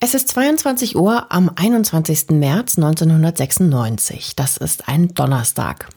Es 0.00 0.14
ist 0.14 0.28
22 0.28 0.94
Uhr 0.94 1.26
am 1.32 1.50
21. 1.56 2.30
März 2.30 2.78
1996. 2.78 4.36
Das 4.36 4.56
ist 4.56 4.88
ein 4.88 5.08
Donnerstag. 5.08 5.88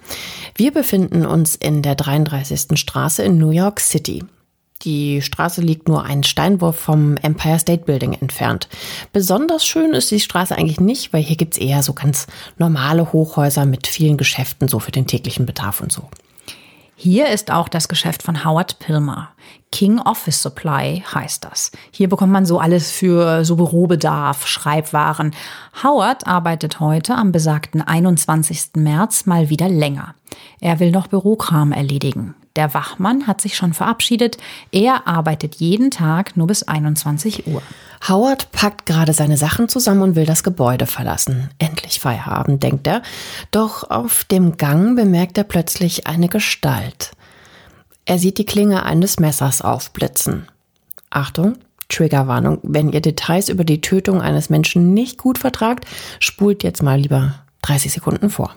Wir 0.55 0.71
befinden 0.73 1.23
uns 1.23 1.55
in 1.55 1.83
der 1.83 1.93
33. 1.93 2.79
Straße 2.79 3.21
in 3.21 3.37
New 3.37 3.51
York 3.51 3.79
City. 3.79 4.23
Die 4.81 5.21
Straße 5.21 5.61
liegt 5.61 5.87
nur 5.87 6.03
einen 6.03 6.23
Steinwurf 6.23 6.77
vom 6.77 7.15
Empire 7.17 7.59
State 7.59 7.83
Building 7.85 8.13
entfernt. 8.13 8.69
Besonders 9.13 9.67
schön 9.67 9.93
ist 9.93 10.09
die 10.09 10.19
Straße 10.19 10.57
eigentlich 10.57 10.79
nicht, 10.79 11.13
weil 11.13 11.21
hier 11.21 11.35
gibt's 11.35 11.59
eher 11.59 11.83
so 11.83 11.93
ganz 11.93 12.25
normale 12.57 13.13
Hochhäuser 13.13 13.67
mit 13.67 13.85
vielen 13.85 14.17
Geschäften, 14.17 14.67
so 14.67 14.79
für 14.79 14.91
den 14.91 15.05
täglichen 15.05 15.45
Bedarf 15.45 15.79
und 15.79 15.91
so. 15.91 16.09
Hier 16.95 17.29
ist 17.29 17.51
auch 17.51 17.69
das 17.69 17.87
Geschäft 17.87 18.23
von 18.23 18.43
Howard 18.43 18.79
Pilmer. 18.79 19.29
King 19.71 19.99
Office 19.99 20.41
Supply 20.41 21.03
heißt 21.13 21.45
das. 21.45 21.71
Hier 21.91 22.09
bekommt 22.09 22.33
man 22.33 22.45
so 22.45 22.59
alles 22.59 22.91
für 22.91 23.45
so 23.45 23.55
Bürobedarf, 23.55 24.45
Schreibwaren. 24.45 25.33
Howard 25.83 26.27
arbeitet 26.27 26.79
heute 26.79 27.15
am 27.15 27.31
besagten 27.31 27.81
21. 27.81 28.71
März 28.75 29.25
mal 29.25 29.49
wieder 29.49 29.69
länger. 29.69 30.13
Er 30.59 30.79
will 30.79 30.91
noch 30.91 31.07
Bürokram 31.07 31.71
erledigen. 31.71 32.35
Der 32.57 32.73
Wachmann 32.73 33.27
hat 33.27 33.39
sich 33.39 33.55
schon 33.55 33.73
verabschiedet. 33.73 34.37
Er 34.71 35.07
arbeitet 35.07 35.55
jeden 35.55 35.89
Tag 35.89 36.35
nur 36.35 36.47
bis 36.47 36.63
21 36.63 37.47
Uhr. 37.47 37.61
Howard 38.09 38.51
packt 38.51 38.85
gerade 38.85 39.13
seine 39.13 39.37
Sachen 39.37 39.69
zusammen 39.69 40.01
und 40.01 40.15
will 40.15 40.25
das 40.25 40.43
Gebäude 40.43 40.85
verlassen. 40.85 41.49
Endlich 41.59 41.99
Feierabend, 41.99 42.61
denkt 42.61 42.87
er. 42.87 43.03
Doch 43.51 43.89
auf 43.89 44.25
dem 44.25 44.57
Gang 44.57 44.97
bemerkt 44.97 45.37
er 45.37 45.45
plötzlich 45.45 46.07
eine 46.07 46.27
Gestalt. 46.27 47.11
Er 48.11 48.19
sieht 48.19 48.39
die 48.39 48.45
Klinge 48.45 48.83
eines 48.83 49.21
Messers 49.21 49.61
aufblitzen. 49.61 50.49
Achtung, 51.11 51.55
Triggerwarnung. 51.87 52.59
Wenn 52.61 52.91
ihr 52.91 52.99
Details 52.99 53.47
über 53.47 53.63
die 53.63 53.79
Tötung 53.79 54.21
eines 54.21 54.49
Menschen 54.49 54.93
nicht 54.93 55.17
gut 55.17 55.37
vertragt, 55.37 55.85
spult 56.19 56.61
jetzt 56.61 56.83
mal 56.83 56.99
lieber 56.99 57.35
30 57.61 57.93
Sekunden 57.93 58.29
vor. 58.29 58.53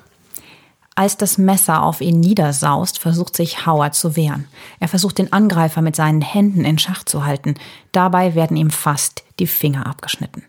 Als 0.97 1.19
das 1.19 1.39
Messer 1.39 1.85
auf 1.85 2.01
ihn 2.01 2.19
niedersaust, 2.19 2.99
versucht 2.99 3.37
sich 3.37 3.65
Howard 3.65 3.95
zu 3.95 4.17
wehren. 4.17 4.49
Er 4.81 4.89
versucht 4.89 5.19
den 5.19 5.33
Angreifer 5.33 5.83
mit 5.83 5.95
seinen 5.95 6.21
Händen 6.21 6.65
in 6.65 6.81
Schach 6.81 7.05
zu 7.05 7.25
halten. 7.25 7.55
Dabei 7.93 8.35
werden 8.35 8.57
ihm 8.57 8.71
fast 8.71 9.23
die 9.39 9.47
Finger 9.47 9.87
abgeschnitten. 9.87 10.43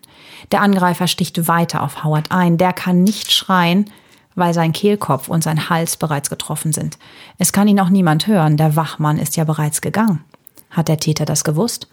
Der 0.50 0.62
Angreifer 0.62 1.06
sticht 1.06 1.46
weiter 1.46 1.84
auf 1.84 2.02
Howard 2.02 2.32
ein. 2.32 2.58
Der 2.58 2.72
kann 2.72 3.04
nicht 3.04 3.30
schreien, 3.30 3.88
weil 4.36 4.54
sein 4.54 4.72
Kehlkopf 4.72 5.28
und 5.28 5.42
sein 5.42 5.68
Hals 5.68 5.96
bereits 5.96 6.30
getroffen 6.30 6.72
sind. 6.72 6.98
Es 7.38 7.52
kann 7.52 7.66
ihn 7.66 7.80
auch 7.80 7.90
niemand 7.90 8.28
hören. 8.28 8.56
Der 8.56 8.76
Wachmann 8.76 9.18
ist 9.18 9.36
ja 9.36 9.44
bereits 9.44 9.80
gegangen. 9.80 10.24
Hat 10.70 10.88
der 10.88 10.98
Täter 10.98 11.24
das 11.24 11.42
gewusst? 11.42 11.88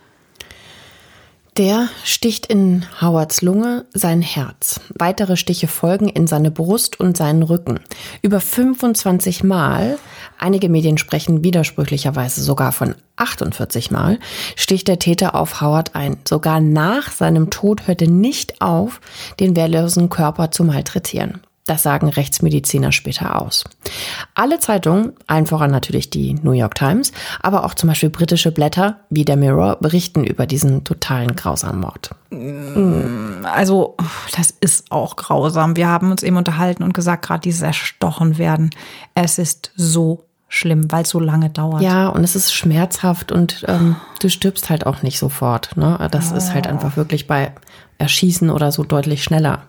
Der 1.58 1.88
sticht 2.04 2.48
in 2.48 2.84
Howards 3.00 3.44
Lunge 3.44 3.86
sein 3.94 4.24
Herz. 4.24 4.82
Weitere 4.98 5.38
Stiche 5.38 5.68
folgen 5.68 6.10
in 6.10 6.26
seine 6.26 6.50
Brust 6.50 7.00
und 7.00 7.16
seinen 7.16 7.44
Rücken. 7.44 7.80
Über 8.24 8.40
25 8.40 9.44
Mal, 9.44 10.00
einige 10.40 10.68
Medien 10.68 10.98
sprechen 10.98 11.44
widersprüchlicherweise 11.44 12.42
sogar 12.42 12.72
von 12.72 12.96
48 13.18 13.92
Mal, 13.92 14.18
sticht 14.56 14.88
der 14.88 14.98
Täter 14.98 15.36
auf 15.36 15.62
Howard 15.62 15.94
ein. 15.94 16.18
Sogar 16.28 16.60
nach 16.60 17.12
seinem 17.12 17.52
Tod 17.52 17.86
hörte 17.86 18.10
nicht 18.10 18.60
auf, 18.60 19.00
den 19.40 19.56
wehrlosen 19.56 20.10
Körper 20.10 20.50
zu 20.50 20.64
malträtieren. 20.64 21.42
Das 21.66 21.82
sagen 21.82 22.10
Rechtsmediziner 22.10 22.92
später 22.92 23.42
aus. 23.42 23.64
Alle 24.36 24.60
Zeitungen, 24.60 25.14
allen 25.28 25.46
voran 25.46 25.72
natürlich 25.72 26.10
die 26.10 26.34
New 26.34 26.52
York 26.52 26.76
Times, 26.76 27.14
aber 27.42 27.64
auch 27.64 27.74
zum 27.74 27.88
Beispiel 27.88 28.10
britische 28.10 28.52
Blätter 28.52 29.00
wie 29.10 29.24
der 29.24 29.38
Mirror 29.38 29.78
berichten 29.80 30.26
über 30.26 30.46
diesen 30.46 30.84
totalen 30.84 31.36
grausamen 31.36 31.80
Mord. 31.80 32.12
Mm, 32.32 33.46
also, 33.46 33.96
das 34.36 34.54
ist 34.60 34.92
auch 34.92 35.16
grausam. 35.16 35.78
Wir 35.78 35.88
haben 35.88 36.12
uns 36.12 36.22
eben 36.22 36.36
unterhalten 36.36 36.84
und 36.84 36.94
gesagt, 36.94 37.26
gerade 37.26 37.42
dieses 37.42 37.62
Erstochen 37.62 38.38
werden, 38.38 38.72
es 39.16 39.38
ist 39.38 39.72
so 39.78 40.26
schlimm, 40.50 40.92
weil 40.92 41.04
es 41.04 41.10
so 41.10 41.20
lange 41.20 41.50
dauert. 41.50 41.82
Ja, 41.82 42.10
und 42.10 42.24
es 42.24 42.36
ist 42.36 42.54
schmerzhaft 42.54 43.32
und 43.32 43.64
ähm, 43.68 43.96
du 44.20 44.30
stirbst 44.30 44.70
halt 44.70 44.86
auch 44.86 45.02
nicht 45.02 45.18
sofort. 45.18 45.78
Ne? 45.78 46.08
Das 46.12 46.32
oh. 46.32 46.36
ist 46.36 46.54
halt 46.54 46.68
einfach 46.68 46.98
wirklich 46.98 47.26
bei 47.26 47.54
Erschießen 47.98 48.50
oder 48.50 48.72
so 48.72 48.84
deutlich 48.84 49.24
schneller. 49.24 49.64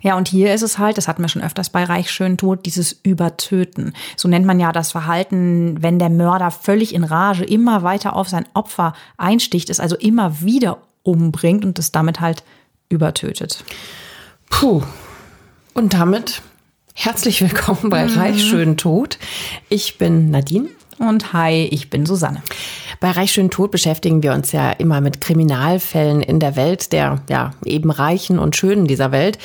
Ja, 0.00 0.16
und 0.16 0.28
hier 0.28 0.54
ist 0.54 0.62
es 0.62 0.78
halt, 0.78 0.98
das 0.98 1.08
hatten 1.08 1.22
wir 1.22 1.28
schon 1.28 1.42
öfters 1.42 1.70
bei 1.70 1.84
Reich 1.84 2.10
schön 2.10 2.36
tot, 2.36 2.66
dieses 2.66 2.92
Übertöten. 3.02 3.94
So 4.16 4.28
nennt 4.28 4.46
man 4.46 4.60
ja 4.60 4.72
das 4.72 4.92
Verhalten, 4.92 5.82
wenn 5.82 5.98
der 5.98 6.10
Mörder 6.10 6.50
völlig 6.50 6.94
in 6.94 7.04
Rage 7.04 7.44
immer 7.44 7.82
weiter 7.82 8.16
auf 8.16 8.28
sein 8.28 8.46
Opfer 8.54 8.94
einsticht, 9.16 9.70
es 9.70 9.80
also 9.80 9.96
immer 9.96 10.40
wieder 10.40 10.78
umbringt 11.02 11.64
und 11.64 11.78
es 11.78 11.92
damit 11.92 12.20
halt 12.20 12.42
übertötet. 12.88 13.64
Puh. 14.50 14.82
Und 15.74 15.92
damit 15.92 16.42
herzlich 16.94 17.42
willkommen 17.42 17.90
bei 17.90 18.06
mhm. 18.06 18.18
Reich 18.18 18.42
schön 18.42 18.76
tot. 18.76 19.18
Ich 19.68 19.98
bin 19.98 20.30
Nadine. 20.30 20.68
Und 20.98 21.32
hi, 21.32 21.68
ich 21.70 21.90
bin 21.90 22.06
Susanne. 22.06 22.42
Bei 23.00 23.10
Reich 23.10 23.32
schön 23.32 23.50
tot 23.50 23.70
beschäftigen 23.70 24.22
wir 24.22 24.32
uns 24.32 24.52
ja 24.52 24.70
immer 24.70 25.00
mit 25.00 25.20
Kriminalfällen 25.20 26.22
in 26.22 26.40
der 26.40 26.56
Welt 26.56 26.92
der 26.92 27.20
ja 27.28 27.52
eben 27.64 27.90
Reichen 27.90 28.38
und 28.38 28.56
Schönen 28.56 28.86
dieser 28.86 29.12
Welt. 29.12 29.38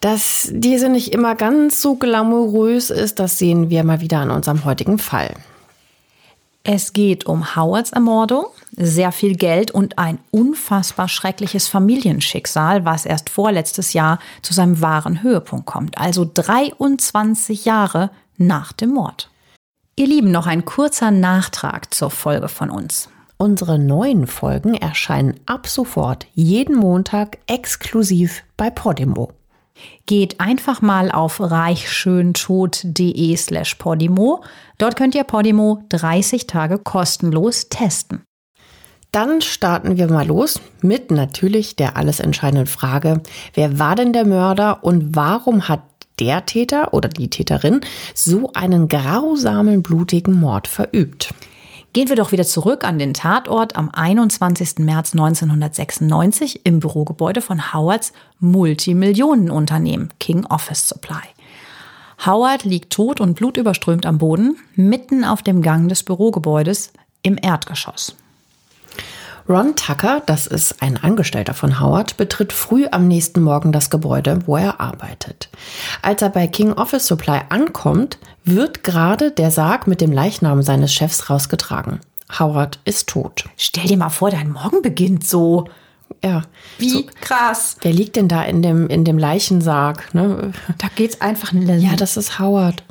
Dass 0.00 0.48
diese 0.50 0.88
nicht 0.88 1.14
immer 1.14 1.36
ganz 1.36 1.80
so 1.80 1.94
glamourös 1.94 2.90
ist, 2.90 3.20
das 3.20 3.38
sehen 3.38 3.70
wir 3.70 3.84
mal 3.84 4.00
wieder 4.00 4.18
an 4.18 4.30
unserem 4.30 4.64
heutigen 4.64 4.98
Fall. 4.98 5.34
Es 6.62 6.92
geht 6.92 7.24
um 7.24 7.56
Howards 7.56 7.92
Ermordung, 7.92 8.46
sehr 8.76 9.12
viel 9.12 9.34
Geld 9.34 9.70
und 9.70 9.98
ein 9.98 10.18
unfassbar 10.30 11.08
schreckliches 11.08 11.68
Familienschicksal, 11.68 12.84
was 12.84 13.06
erst 13.06 13.30
vorletztes 13.30 13.92
Jahr 13.92 14.18
zu 14.42 14.52
seinem 14.52 14.80
wahren 14.82 15.22
Höhepunkt 15.22 15.66
kommt, 15.66 15.96
also 15.96 16.28
23 16.32 17.64
Jahre 17.64 18.10
nach 18.36 18.72
dem 18.72 18.90
Mord. 18.90 19.30
Ihr 20.00 20.06
Lieben, 20.06 20.30
noch 20.30 20.46
ein 20.46 20.64
kurzer 20.64 21.10
Nachtrag 21.10 21.92
zur 21.92 22.10
Folge 22.10 22.48
von 22.48 22.70
uns. 22.70 23.10
Unsere 23.36 23.78
neuen 23.78 24.26
Folgen 24.26 24.72
erscheinen 24.72 25.38
ab 25.44 25.66
sofort 25.66 26.26
jeden 26.32 26.74
Montag 26.74 27.36
exklusiv 27.46 28.42
bei 28.56 28.70
Podimo. 28.70 29.30
Geht 30.06 30.40
einfach 30.40 30.80
mal 30.80 31.12
auf 31.12 31.38
reichschöntod.de 31.38 33.36
slash 33.36 33.74
Podimo. 33.74 34.42
Dort 34.78 34.96
könnt 34.96 35.14
ihr 35.14 35.24
Podimo 35.24 35.84
30 35.90 36.46
Tage 36.46 36.78
kostenlos 36.78 37.68
testen. 37.68 38.22
Dann 39.12 39.42
starten 39.42 39.98
wir 39.98 40.08
mal 40.10 40.26
los 40.26 40.62
mit 40.80 41.10
natürlich 41.10 41.76
der 41.76 41.98
alles 41.98 42.20
entscheidenden 42.20 42.68
Frage, 42.68 43.20
wer 43.52 43.78
war 43.78 43.96
denn 43.96 44.14
der 44.14 44.24
Mörder 44.24 44.82
und 44.82 45.14
warum 45.14 45.68
hat 45.68 45.82
der 46.20 46.46
Täter 46.46 46.92
oder 46.94 47.08
die 47.08 47.30
Täterin 47.30 47.80
so 48.14 48.52
einen 48.54 48.88
grausamen, 48.88 49.82
blutigen 49.82 50.38
Mord 50.38 50.68
verübt. 50.68 51.34
Gehen 51.92 52.08
wir 52.08 52.14
doch 52.14 52.30
wieder 52.30 52.44
zurück 52.44 52.84
an 52.84 53.00
den 53.00 53.14
Tatort 53.14 53.74
am 53.74 53.90
21. 53.92 54.78
März 54.78 55.12
1996 55.12 56.60
im 56.64 56.78
Bürogebäude 56.78 57.40
von 57.40 57.74
Howards 57.74 58.12
Multimillionenunternehmen 58.38 60.10
King 60.20 60.46
Office 60.46 60.86
Supply. 60.88 61.22
Howard 62.24 62.64
liegt 62.64 62.92
tot 62.92 63.20
und 63.20 63.34
blutüberströmt 63.34 64.06
am 64.06 64.18
Boden, 64.18 64.56
mitten 64.76 65.24
auf 65.24 65.42
dem 65.42 65.62
Gang 65.62 65.88
des 65.88 66.04
Bürogebäudes 66.04 66.92
im 67.22 67.36
Erdgeschoss. 67.42 68.14
Ron 69.50 69.74
Tucker, 69.74 70.22
das 70.26 70.46
ist 70.46 70.80
ein 70.80 70.96
Angestellter 70.96 71.54
von 71.54 71.80
Howard, 71.80 72.16
betritt 72.16 72.52
früh 72.52 72.86
am 72.88 73.08
nächsten 73.08 73.42
Morgen 73.42 73.72
das 73.72 73.90
Gebäude, 73.90 74.38
wo 74.46 74.56
er 74.56 74.80
arbeitet. 74.80 75.48
Als 76.02 76.22
er 76.22 76.28
bei 76.28 76.46
King 76.46 76.72
Office 76.74 77.08
Supply 77.08 77.40
ankommt, 77.48 78.18
wird 78.44 78.84
gerade 78.84 79.32
der 79.32 79.50
Sarg 79.50 79.88
mit 79.88 80.00
dem 80.00 80.12
Leichnam 80.12 80.62
seines 80.62 80.94
Chefs 80.94 81.28
rausgetragen. 81.28 81.98
Howard 82.38 82.78
ist 82.84 83.08
tot. 83.08 83.46
Stell 83.56 83.88
dir 83.88 83.96
mal 83.96 84.10
vor, 84.10 84.30
dein 84.30 84.52
Morgen 84.52 84.82
beginnt 84.82 85.26
so. 85.26 85.66
Ja. 86.22 86.42
Wie 86.78 86.90
so, 86.90 87.06
krass. 87.20 87.76
Wer 87.82 87.92
liegt 87.92 88.14
denn 88.14 88.28
da 88.28 88.44
in 88.44 88.62
dem, 88.62 88.86
in 88.86 89.04
dem 89.04 89.18
Leichensarg? 89.18 90.14
Ne? 90.14 90.52
Da 90.78 90.86
geht's 90.94 91.20
einfach 91.20 91.52
Ja, 91.52 91.96
das 91.96 92.16
ist 92.16 92.38
Howard. 92.38 92.84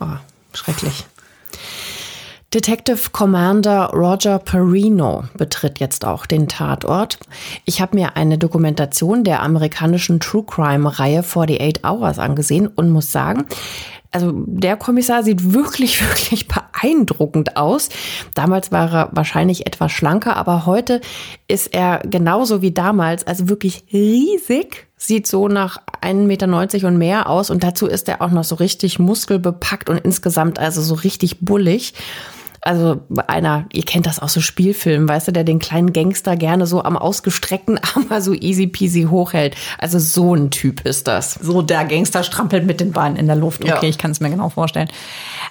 Oh, 0.00 0.06
schrecklich. 0.54 1.04
Detective 2.54 3.10
Commander 3.10 3.90
Roger 3.92 4.38
Perino 4.38 5.24
betritt 5.36 5.80
jetzt 5.80 6.04
auch 6.04 6.26
den 6.26 6.46
Tatort. 6.46 7.18
Ich 7.64 7.80
habe 7.80 7.96
mir 7.96 8.16
eine 8.16 8.38
Dokumentation 8.38 9.24
der 9.24 9.42
amerikanischen 9.42 10.20
True 10.20 10.44
Crime-Reihe 10.46 11.24
48 11.24 11.84
Hours 11.84 12.20
angesehen 12.20 12.68
und 12.68 12.90
muss 12.90 13.10
sagen, 13.10 13.46
also 14.12 14.32
der 14.46 14.76
Kommissar 14.76 15.24
sieht 15.24 15.52
wirklich, 15.52 16.00
wirklich 16.08 16.46
beeindruckend 16.46 17.56
aus. 17.56 17.88
Damals 18.34 18.70
war 18.70 18.92
er 18.92 19.08
wahrscheinlich 19.12 19.66
etwas 19.66 19.90
schlanker, 19.90 20.36
aber 20.36 20.66
heute 20.66 21.00
ist 21.48 21.74
er 21.74 21.98
genauso 21.98 22.62
wie 22.62 22.70
damals, 22.70 23.26
also 23.26 23.48
wirklich 23.48 23.84
riesig, 23.92 24.86
sieht 24.96 25.26
so 25.26 25.48
nach 25.48 25.78
1,90 26.00 26.14
Meter 26.24 26.88
und 26.88 26.96
mehr 26.96 27.28
aus 27.28 27.50
und 27.50 27.64
dazu 27.64 27.86
ist 27.86 28.08
er 28.08 28.22
auch 28.22 28.30
noch 28.30 28.44
so 28.44 28.54
richtig 28.54 29.00
muskelbepackt 29.00 29.90
und 29.90 29.98
insgesamt 29.98 30.60
also 30.60 30.80
so 30.80 30.94
richtig 30.94 31.40
bullig 31.40 31.92
also 32.66 33.00
einer, 33.28 33.66
ihr 33.72 33.84
kennt 33.84 34.06
das 34.06 34.18
aus 34.18 34.32
so 34.32 34.40
Spielfilmen, 34.40 35.08
weißt 35.08 35.28
du, 35.28 35.32
der 35.32 35.44
den 35.44 35.60
kleinen 35.60 35.92
Gangster 35.92 36.36
gerne 36.36 36.66
so 36.66 36.82
am 36.82 36.96
ausgestreckten 36.96 37.78
Arm 37.94 38.06
mal 38.08 38.20
so 38.20 38.34
easy 38.34 38.66
peasy 38.66 39.06
hochhält. 39.08 39.54
Also 39.78 40.00
so 40.00 40.34
ein 40.34 40.50
Typ 40.50 40.80
ist 40.84 41.06
das. 41.06 41.34
So 41.34 41.62
der 41.62 41.84
Gangster 41.84 42.24
strampelt 42.24 42.66
mit 42.66 42.80
den 42.80 42.90
Beinen 42.90 43.16
in 43.16 43.26
der 43.28 43.36
Luft. 43.36 43.62
Okay, 43.62 43.72
ja. 43.82 43.88
ich 43.88 43.98
kann 43.98 44.10
es 44.10 44.18
mir 44.18 44.30
genau 44.30 44.48
vorstellen. 44.48 44.88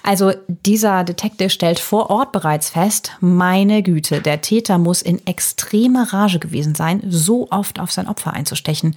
Also 0.02 0.32
dieser 0.46 1.04
Detective 1.04 1.48
stellt 1.48 1.78
vor 1.78 2.10
Ort 2.10 2.32
bereits 2.32 2.70
fest, 2.70 3.12
meine 3.20 3.82
Güte, 3.82 4.20
der 4.20 4.42
Täter 4.42 4.76
muss 4.76 5.00
in 5.00 5.26
extremer 5.26 6.12
Rage 6.12 6.38
gewesen 6.38 6.74
sein, 6.74 7.02
so 7.08 7.48
oft 7.50 7.80
auf 7.80 7.90
sein 7.92 8.08
Opfer 8.08 8.34
einzustechen 8.34 8.94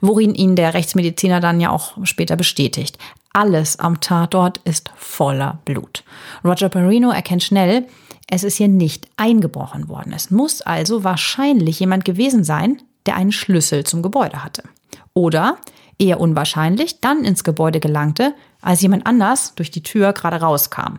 worin 0.00 0.34
ihn 0.34 0.56
der 0.56 0.74
Rechtsmediziner 0.74 1.40
dann 1.40 1.60
ja 1.60 1.70
auch 1.70 1.94
später 2.04 2.36
bestätigt. 2.36 2.98
Alles 3.32 3.78
am 3.78 4.00
Tatort 4.00 4.58
ist 4.64 4.90
voller 4.96 5.58
Blut. 5.64 6.04
Roger 6.44 6.68
Perino 6.68 7.10
erkennt 7.10 7.42
schnell, 7.42 7.86
es 8.26 8.44
ist 8.44 8.56
hier 8.56 8.68
nicht 8.68 9.08
eingebrochen 9.16 9.88
worden. 9.88 10.12
Es 10.14 10.30
muss 10.30 10.62
also 10.62 11.04
wahrscheinlich 11.04 11.80
jemand 11.80 12.04
gewesen 12.04 12.44
sein, 12.44 12.80
der 13.06 13.16
einen 13.16 13.32
Schlüssel 13.32 13.84
zum 13.84 14.02
Gebäude 14.02 14.44
hatte. 14.44 14.62
Oder, 15.14 15.58
eher 15.98 16.20
unwahrscheinlich, 16.20 17.00
dann 17.00 17.24
ins 17.24 17.44
Gebäude 17.44 17.80
gelangte, 17.80 18.34
als 18.60 18.82
jemand 18.82 19.06
anders 19.06 19.54
durch 19.54 19.70
die 19.70 19.82
Tür 19.82 20.12
gerade 20.12 20.40
rauskam. 20.40 20.98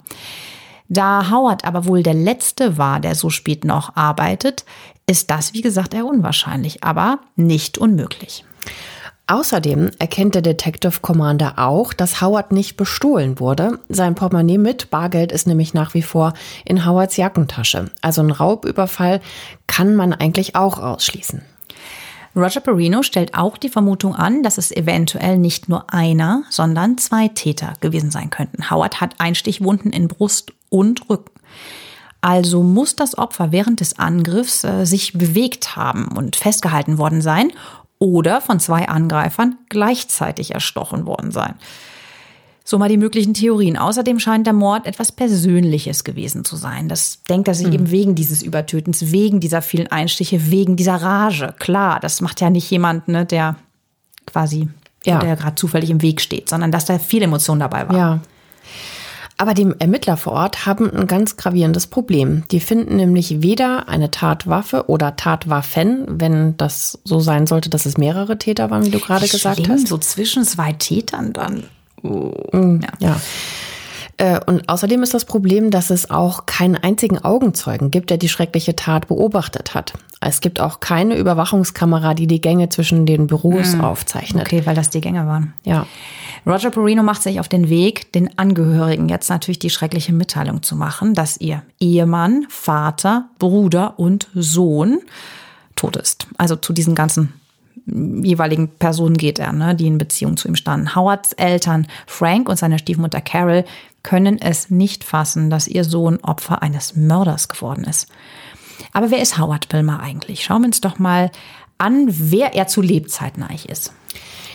Da 0.90 1.32
Howard 1.32 1.64
aber 1.64 1.86
wohl 1.86 2.04
der 2.04 2.14
Letzte 2.14 2.78
war, 2.78 3.00
der 3.00 3.16
so 3.16 3.30
spät 3.30 3.64
noch 3.64 3.96
arbeitet, 3.96 4.66
ist 5.08 5.32
das, 5.32 5.54
wie 5.54 5.62
gesagt, 5.62 5.94
eher 5.94 6.06
unwahrscheinlich, 6.06 6.84
aber 6.84 7.20
nicht 7.38 7.78
unmöglich. 7.78 8.44
Außerdem 9.28 9.92
erkennt 9.98 10.36
der 10.36 10.42
Detective 10.42 11.00
Commander 11.02 11.54
auch, 11.58 11.94
dass 11.94 12.20
Howard 12.22 12.52
nicht 12.52 12.76
bestohlen 12.76 13.40
wurde. 13.40 13.80
Sein 13.88 14.14
Portemonnaie 14.14 14.58
mit 14.58 14.90
Bargeld 14.90 15.32
ist 15.32 15.48
nämlich 15.48 15.74
nach 15.74 15.94
wie 15.94 16.02
vor 16.02 16.34
in 16.66 16.86
Howards 16.86 17.16
Jackentasche. 17.16 17.92
Also 18.02 18.22
ein 18.22 18.32
Raubüberfall 18.32 19.22
kann 19.68 19.96
man 19.96 20.12
eigentlich 20.12 20.58
auch 20.58 20.80
ausschließen. 20.80 21.44
Roger 22.36 22.60
Perino 22.62 23.04
stellt 23.04 23.34
auch 23.34 23.58
die 23.58 23.70
Vermutung 23.70 24.16
an, 24.16 24.44
dass 24.44 24.58
es 24.58 24.72
eventuell 24.72 25.38
nicht 25.38 25.70
nur 25.70 25.94
einer, 25.94 26.44
sondern 26.50 26.98
zwei 26.98 27.30
Täter 27.30 27.74
gewesen 27.80 28.12
sein 28.12 28.30
könnten. 28.30 28.70
Howard 28.70 29.00
hat 29.00 29.16
Einstichwunden 29.20 29.94
in 29.94 30.10
Brust 30.10 30.52
und 30.70 31.10
Rücken. 31.10 31.32
Also 32.22 32.62
muss 32.62 32.96
das 32.96 33.18
Opfer 33.18 33.52
während 33.52 33.80
des 33.80 33.98
Angriffs 33.98 34.64
äh, 34.64 34.86
sich 34.86 35.14
bewegt 35.14 35.76
haben 35.76 36.10
und 36.16 36.36
festgehalten 36.36 37.00
worden 37.00 37.22
sein 37.22 37.52
oder 38.02 38.42
von 38.42 38.60
zwei 38.60 38.90
Angreifern 38.90 39.60
gleichzeitig 39.70 40.56
erstochen 40.56 41.06
worden 41.06 41.32
sein. 41.32 41.54
So 42.64 42.80
mal 42.80 42.90
die 42.90 42.98
möglichen 42.98 43.36
Theorien. 43.36 43.78
Außerdem 43.78 44.20
scheint 44.20 44.48
der 44.48 44.54
Mord 44.54 44.88
etwas 44.88 45.12
Persönliches 45.12 46.04
gewesen 46.04 46.44
zu 46.44 46.56
sein. 46.56 46.90
Das 46.90 47.22
denkt 47.30 47.48
er 47.48 47.54
sich 47.54 47.68
mhm. 47.68 47.74
eben 47.74 47.92
wegen 47.92 48.16
dieses 48.16 48.42
Übertötens, 48.42 49.12
wegen 49.12 49.40
dieser 49.40 49.62
vielen 49.62 49.88
Einstiche, 49.88 50.50
wegen 50.50 50.78
dieser 50.78 50.96
Rage. 50.96 51.54
Klar, 51.60 52.00
das 52.00 52.22
macht 52.22 52.42
ja 52.42 52.50
nicht 52.50 52.70
jemand, 52.72 53.08
ne, 53.08 53.26
der 53.26 53.56
quasi, 54.26 54.68
ja. 55.06 55.20
der 55.20 55.36
gerade 55.36 55.56
zufällig 55.56 55.92
im 55.92 56.02
Weg 56.02 56.22
steht, 56.22 56.50
sondern 56.50 56.72
dass 56.72 56.86
da 56.86 56.98
viel 56.98 57.22
Emotion 57.22 57.60
dabei 57.60 57.88
war. 57.88 57.96
Ja. 57.96 58.20
Aber 59.42 59.56
die 59.56 59.68
Ermittler 59.80 60.18
vor 60.18 60.34
Ort 60.34 60.68
haben 60.68 60.96
ein 60.96 61.08
ganz 61.08 61.36
gravierendes 61.36 61.88
Problem. 61.88 62.44
Die 62.52 62.60
finden 62.60 62.98
nämlich 62.98 63.42
weder 63.42 63.90
eine 63.90 64.12
Tatwaffe 64.12 64.88
oder 64.88 65.16
Tatwaffen, 65.16 66.06
wenn 66.08 66.56
das 66.58 67.00
so 67.06 67.20
sein 67.22 67.48
sollte, 67.48 67.72
dass 67.72 67.88
es 67.88 67.98
mehrere 67.98 68.38
Täter 68.38 68.70
waren, 68.70 68.86
wie 68.86 68.92
du 68.92 69.00
gerade 69.00 69.28
gesagt 69.28 69.68
hast. 69.68 69.88
So 69.88 69.98
zwischen 69.98 70.44
zwei 70.44 70.74
Tätern 70.74 71.34
dann. 71.34 71.64
Oh. 72.04 72.32
Ja. 72.54 72.90
ja. 73.00 73.22
Äh, 74.22 74.40
und 74.46 74.70
außerdem 74.70 75.02
ist 75.02 75.16
das 75.16 75.26
Problem, 75.26 75.72
dass 75.72 75.90
es 75.90 76.12
auch 76.12 76.46
keinen 76.46 76.76
einzigen 76.76 77.18
Augenzeugen 77.18 77.90
gibt, 77.90 78.12
der 78.12 78.18
die 78.18 78.30
schreckliche 78.30 78.76
Tat 78.76 79.08
beobachtet 79.08 79.74
hat. 79.74 79.94
Es 80.20 80.42
gibt 80.42 80.60
auch 80.60 80.80
keine 80.80 81.18
Überwachungskamera, 81.18 82.14
die 82.14 82.28
die 82.28 82.40
Gänge 82.40 82.70
zwischen 82.70 83.08
den 83.08 83.26
Büros 83.26 83.74
mhm. 83.74 83.82
aufzeichnet. 83.82 84.46
Okay, 84.46 84.62
weil 84.66 84.76
das 84.76 84.92
die 84.92 85.02
Gänge 85.02 85.26
waren. 85.26 85.56
Ja. 85.64 85.88
Roger 86.46 86.70
Perino 86.70 87.02
macht 87.02 87.24
sich 87.24 87.40
auf 87.40 87.48
den 87.48 87.70
Weg, 87.70 88.14
den 88.14 88.38
Angehörigen 88.38 89.10
jetzt 89.10 89.30
natürlich 89.32 89.58
die 89.58 89.72
schreckliche 89.72 90.14
Mitteilung 90.14 90.62
zu 90.62 90.76
machen, 90.76 91.16
dass 91.16 91.42
ihr 91.42 91.64
Ehemann, 91.80 92.46
Vater, 92.48 93.30
Bruder 93.40 93.98
und 93.98 94.28
Sohn 94.36 95.00
tot 95.76 95.96
ist. 95.96 96.28
Also 96.38 96.56
zu 96.56 96.74
diesen 96.74 96.94
ganzen 96.94 97.34
jeweiligen 97.92 98.70
Personen 98.70 99.18
geht 99.18 99.40
er, 99.40 99.52
ne, 99.52 99.76
die 99.76 99.88
in 99.88 99.98
Beziehung 99.98 100.38
zu 100.38 100.48
ihm 100.48 100.56
standen. 100.56 100.96
Howards 100.96 101.34
Eltern 101.34 101.88
Frank 102.08 102.50
und 102.50 102.58
seine 102.58 102.80
Stiefmutter 102.80 103.22
Carol 103.22 103.66
können 104.04 104.40
es 104.40 104.70
nicht 104.70 105.04
fassen, 105.04 105.50
dass 105.50 105.68
ihr 105.68 105.84
Sohn 105.84 106.18
Opfer 106.22 106.62
eines 106.62 106.96
Mörders 106.96 107.50
geworden 107.50 107.84
ist. 107.84 108.08
Aber 108.94 109.12
wer 109.12 109.22
ist 109.22 109.38
Howard 109.38 109.70
Pilmer 109.70 110.00
eigentlich? 110.00 110.44
Schauen 110.44 110.62
wir 110.62 110.68
uns 110.68 110.82
doch 110.82 110.98
mal 110.98 111.32
an, 111.78 112.08
wer 112.10 112.54
er 112.56 112.68
zu 112.68 112.82
Lebzeiten 112.82 113.44
eigentlich 113.44 113.70
ist. 113.70 113.94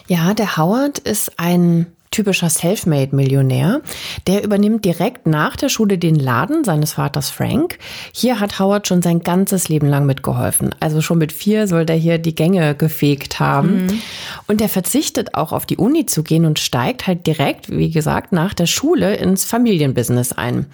Ja, 0.09 0.35
der 0.35 0.57
Howard 0.57 0.99
ist 0.99 1.39
ein 1.39 1.87
typischer 2.17 2.49
Selfmade-Millionär. 2.49 3.83
Der 4.27 4.43
übernimmt 4.43 4.85
direkt 4.85 5.27
nach 5.27 5.55
der 5.55 5.69
Schule 5.69 5.99
den 5.99 6.15
Laden 6.15 6.65
seines 6.65 6.95
Vaters 6.95 7.29
Frank. 7.29 7.79
Hier 8.13 8.41
hat 8.41 8.59
Howard 8.59 8.89
schon 8.89 9.03
sein 9.03 9.21
ganzes 9.21 9.69
Leben 9.69 9.87
lang 9.87 10.07
mitgeholfen. 10.07 10.75
Also 10.81 11.03
schon 11.03 11.19
mit 11.19 11.33
vier 11.33 11.69
soll 11.69 11.85
der 11.85 11.97
hier 11.97 12.19
die 12.19 12.35
Gänge 12.35 12.75
gefegt 12.75 13.39
haben. 13.39 13.85
Mhm. 13.85 14.03
Und 14.47 14.63
er 14.63 14.71
verzichtet 14.71 15.35
auch 15.35 15.53
auf 15.53 15.67
die 15.67 15.77
Uni 15.77 16.07
zu 16.07 16.23
gehen 16.23 16.47
und 16.47 16.59
steigt 16.59 17.07
halt 17.07 17.27
direkt, 17.27 17.71
wie 17.71 17.91
gesagt, 17.91 18.33
nach 18.33 18.55
der 18.55 18.67
Schule 18.67 19.17
ins 19.17 19.45
Familienbusiness 19.45 20.33
ein. 20.33 20.67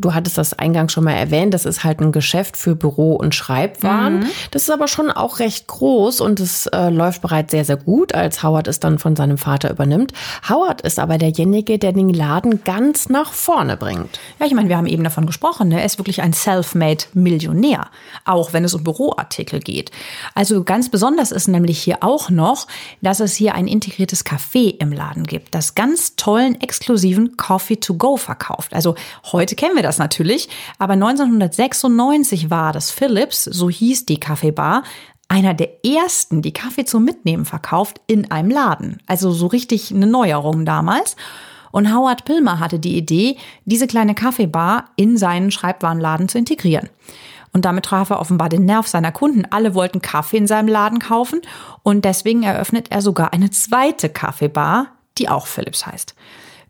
Du 0.00 0.14
hattest 0.14 0.38
das 0.38 0.54
eingangs 0.54 0.92
schon 0.92 1.04
mal 1.04 1.12
erwähnt, 1.12 1.52
das 1.52 1.66
ist 1.66 1.84
halt 1.84 2.00
ein 2.00 2.10
Geschäft 2.10 2.56
für 2.56 2.74
Büro- 2.74 3.16
und 3.16 3.34
Schreibwaren. 3.34 4.20
Mhm. 4.20 4.26
Das 4.50 4.62
ist 4.62 4.70
aber 4.70 4.88
schon 4.88 5.10
auch 5.10 5.40
recht 5.40 5.66
groß 5.66 6.20
und 6.20 6.40
es 6.40 6.66
äh, 6.66 6.88
läuft 6.88 7.20
bereits 7.20 7.50
sehr, 7.50 7.66
sehr 7.66 7.76
gut, 7.76 8.14
als 8.14 8.42
Howard 8.42 8.66
es 8.66 8.80
dann 8.80 8.98
von 8.98 9.14
seinem 9.14 9.36
Vater 9.36 9.70
übernimmt. 9.70 10.12
Howard 10.48 10.80
ist 10.80 10.98
aber 10.98 11.18
derjenige, 11.18 11.78
der 11.78 11.92
den 11.92 12.08
Laden 12.08 12.64
ganz 12.64 13.10
nach 13.10 13.32
vorne 13.32 13.76
bringt. 13.76 14.18
Ja, 14.38 14.46
ich 14.46 14.54
meine, 14.54 14.70
wir 14.70 14.78
haben 14.78 14.86
eben 14.86 15.04
davon 15.04 15.26
gesprochen, 15.26 15.68
ne? 15.68 15.80
er 15.80 15.86
ist 15.86 15.98
wirklich 15.98 16.22
ein 16.22 16.32
self-made 16.32 17.04
Millionär, 17.12 17.88
auch 18.24 18.54
wenn 18.54 18.64
es 18.64 18.72
um 18.72 18.82
Büroartikel 18.82 19.60
geht. 19.60 19.90
Also 20.34 20.64
ganz 20.64 20.88
besonders 20.88 21.30
ist 21.30 21.48
nämlich 21.48 21.78
hier 21.78 21.98
auch 22.00 22.30
noch, 22.30 22.66
dass 23.02 23.20
es 23.20 23.34
hier 23.34 23.54
ein 23.54 23.66
integriertes 23.66 24.24
Café 24.24 24.76
im 24.78 24.92
Laden 24.92 25.24
gibt, 25.24 25.54
das 25.54 25.74
ganz 25.74 26.16
tollen, 26.16 26.58
exklusiven 26.60 27.36
Coffee 27.36 27.76
to 27.76 27.94
go 27.94 28.16
verkauft. 28.16 28.72
Also 28.72 28.94
heute 29.32 29.56
kennen 29.56 29.76
wir 29.76 29.82
das 29.82 29.89
das 29.90 29.98
natürlich. 29.98 30.48
Aber 30.78 30.94
1996 30.94 32.48
war 32.48 32.72
das 32.72 32.90
Philips, 32.90 33.44
so 33.44 33.68
hieß 33.68 34.06
die 34.06 34.20
Kaffeebar, 34.20 34.84
einer 35.28 35.54
der 35.54 35.84
ersten, 35.84 36.42
die 36.42 36.52
Kaffee 36.52 36.84
zum 36.84 37.04
Mitnehmen 37.04 37.44
verkauft 37.44 38.00
in 38.06 38.30
einem 38.30 38.50
Laden. 38.50 39.00
Also 39.06 39.30
so 39.30 39.46
richtig 39.46 39.92
eine 39.92 40.06
Neuerung 40.06 40.64
damals. 40.64 41.16
Und 41.72 41.94
Howard 41.94 42.24
Pilmer 42.24 42.58
hatte 42.58 42.80
die 42.80 42.96
Idee, 42.96 43.36
diese 43.64 43.86
kleine 43.86 44.14
Kaffeebar 44.14 44.86
in 44.96 45.16
seinen 45.16 45.50
Schreibwarenladen 45.50 46.28
zu 46.28 46.38
integrieren. 46.38 46.88
Und 47.52 47.64
damit 47.64 47.84
traf 47.84 48.10
er 48.10 48.20
offenbar 48.20 48.48
den 48.48 48.64
Nerv 48.64 48.86
seiner 48.86 49.12
Kunden. 49.12 49.44
Alle 49.50 49.74
wollten 49.74 50.00
Kaffee 50.00 50.36
in 50.36 50.46
seinem 50.46 50.68
Laden 50.68 50.98
kaufen 50.98 51.40
und 51.82 52.04
deswegen 52.04 52.42
eröffnet 52.42 52.90
er 52.90 53.02
sogar 53.02 53.32
eine 53.32 53.50
zweite 53.50 54.08
Kaffeebar, 54.08 54.88
die 55.18 55.28
auch 55.28 55.46
Philips 55.46 55.86
heißt. 55.86 56.14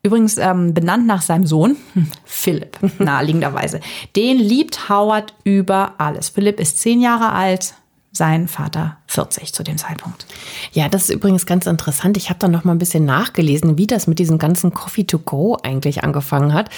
Übrigens 0.02 0.38
ähm, 0.38 0.73
benannt 0.73 1.07
nach 1.07 1.23
seinem 1.23 1.47
Sohn, 1.47 1.76
Philipp, 2.25 2.78
naheliegenderweise. 2.99 3.80
Den 4.16 4.38
liebt 4.38 4.88
Howard 4.88 5.35
über 5.45 5.95
alles. 5.99 6.30
Philipp 6.30 6.59
ist 6.59 6.78
zehn 6.78 7.00
Jahre 7.00 7.33
alt, 7.33 7.75
sein 8.12 8.49
Vater 8.49 8.97
40 9.07 9.52
zu 9.52 9.62
dem 9.62 9.78
Zeitpunkt. 9.78 10.26
Ja, 10.73 10.88
das 10.88 11.04
ist 11.04 11.11
übrigens 11.11 11.47
ganz 11.47 11.66
interessant. 11.66 12.16
Ich 12.16 12.28
habe 12.28 12.40
da 12.40 12.49
noch 12.49 12.64
mal 12.64 12.73
ein 12.73 12.78
bisschen 12.78 13.04
nachgelesen, 13.04 13.78
wie 13.78 13.87
das 13.87 14.09
mit 14.09 14.19
diesem 14.19 14.38
ganzen 14.38 14.75
Coffee 14.75 15.04
to 15.04 15.19
go 15.19 15.57
eigentlich 15.62 16.02
angefangen 16.02 16.52
hat. 16.52 16.71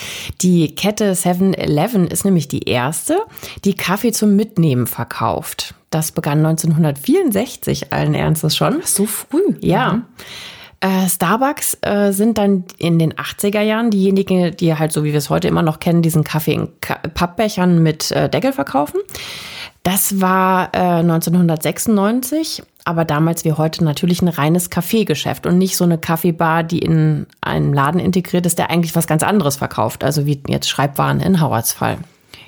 Die 0.43 0.75
Kette 0.75 1.13
7-Eleven 1.15 2.07
ist 2.07 2.25
nämlich 2.25 2.49
die 2.49 2.69
erste, 2.69 3.19
die 3.65 3.75
Kaffee 3.75 4.13
zum 4.13 4.37
Mitnehmen 4.37 4.87
verkauft. 4.87 5.75
Das 5.89 6.13
begann 6.13 6.45
1964 6.45 7.93
allen 7.93 8.15
Ernstes 8.15 8.57
schon. 8.57 8.83
So 8.85 9.07
früh. 9.07 9.57
Ja. 9.61 9.95
Mhm. 9.95 10.05
Äh, 10.83 11.09
Starbucks 11.09 11.79
äh, 11.83 12.11
sind 12.11 12.39
dann 12.39 12.65
in 12.77 12.99
den 12.99 13.13
80er 13.15 13.61
Jahren 13.61 13.91
diejenigen, 13.91 14.57
die 14.57 14.77
halt 14.77 14.91
so 14.91 15.05
wie 15.05 15.13
wir 15.13 15.19
es 15.19 15.31
heute 15.31 15.47
immer 15.47 15.63
noch 15.63 15.79
kennen, 15.79 16.03
diesen 16.03 16.25
Kaffee 16.25 16.55
in 16.55 16.69
Ka 16.81 16.97
Pappbechern 17.15 17.81
mit 17.81 18.11
äh, 18.11 18.29
Deckel 18.29 18.53
verkaufen. 18.53 19.01
Das 19.85 20.21
war 20.21 20.75
1996, 20.75 22.59
äh, 22.59 22.63
aber 22.85 23.05
damals 23.05 23.45
wie 23.45 23.53
heute 23.53 23.85
natürlich 23.85 24.23
ein 24.23 24.29
reines 24.29 24.71
Kaffeegeschäft 24.71 25.47
und 25.47 25.57
nicht 25.57 25.77
so 25.77 25.85
eine 25.85 25.99
Kaffeebar, 25.99 26.65
die 26.65 26.81
in 26.81 27.27
einen 27.41 27.73
Laden 27.73 28.01
integriert 28.01 28.45
ist, 28.45 28.59
der 28.59 28.71
eigentlich 28.71 28.97
was 28.97 29.07
ganz 29.07 29.23
anderes 29.23 29.55
verkauft, 29.55 30.03
also 30.03 30.27
wie 30.27 30.43
jetzt 30.49 30.69
Schreibwaren 30.69 31.21
in 31.21 31.41
Howards 31.41 31.73
Fall. 31.73 31.99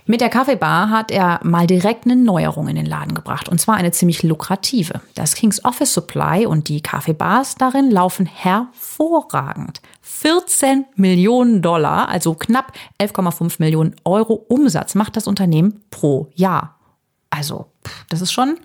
Mit 0.07 0.21
der 0.21 0.29
Kaffeebar 0.29 0.91
hat 0.91 1.11
er 1.11 1.41
mal 1.45 1.67
direkt 1.67 2.05
eine 2.05 2.15
Neuerung 2.15 2.69
in 2.69 2.77
den 2.77 2.85
Laden 2.85 3.15
gebracht. 3.15 3.49
Und 3.49 3.59
zwar 3.59 3.77
eine 3.77 3.91
ziemlich 3.91 4.23
lukrative. 4.23 5.01
Das 5.15 5.35
King's 5.35 5.65
Office 5.65 5.95
Supply 5.95 6.45
und 6.45 6.69
die 6.69 6.83
Kaffeebars 6.83 7.55
darin 7.55 7.91
laufen 7.91 8.27
hervorragend. 8.27 9.81
14 10.03 10.85
Millionen 10.97 11.63
Dollar, 11.63 12.11
also 12.11 12.35
knapp 12.35 12.73
11,5 13.01 13.55
Millionen 13.61 13.97
Euro 14.05 14.35
Umsatz 14.35 14.95
macht 14.95 15.17
das 15.17 15.27
Unternehmen 15.27 15.81
pro 15.91 16.29
Jahr. 16.35 16.79
Also, 17.31 17.69
das 18.11 18.21
ist 18.21 18.33
schon 18.33 18.59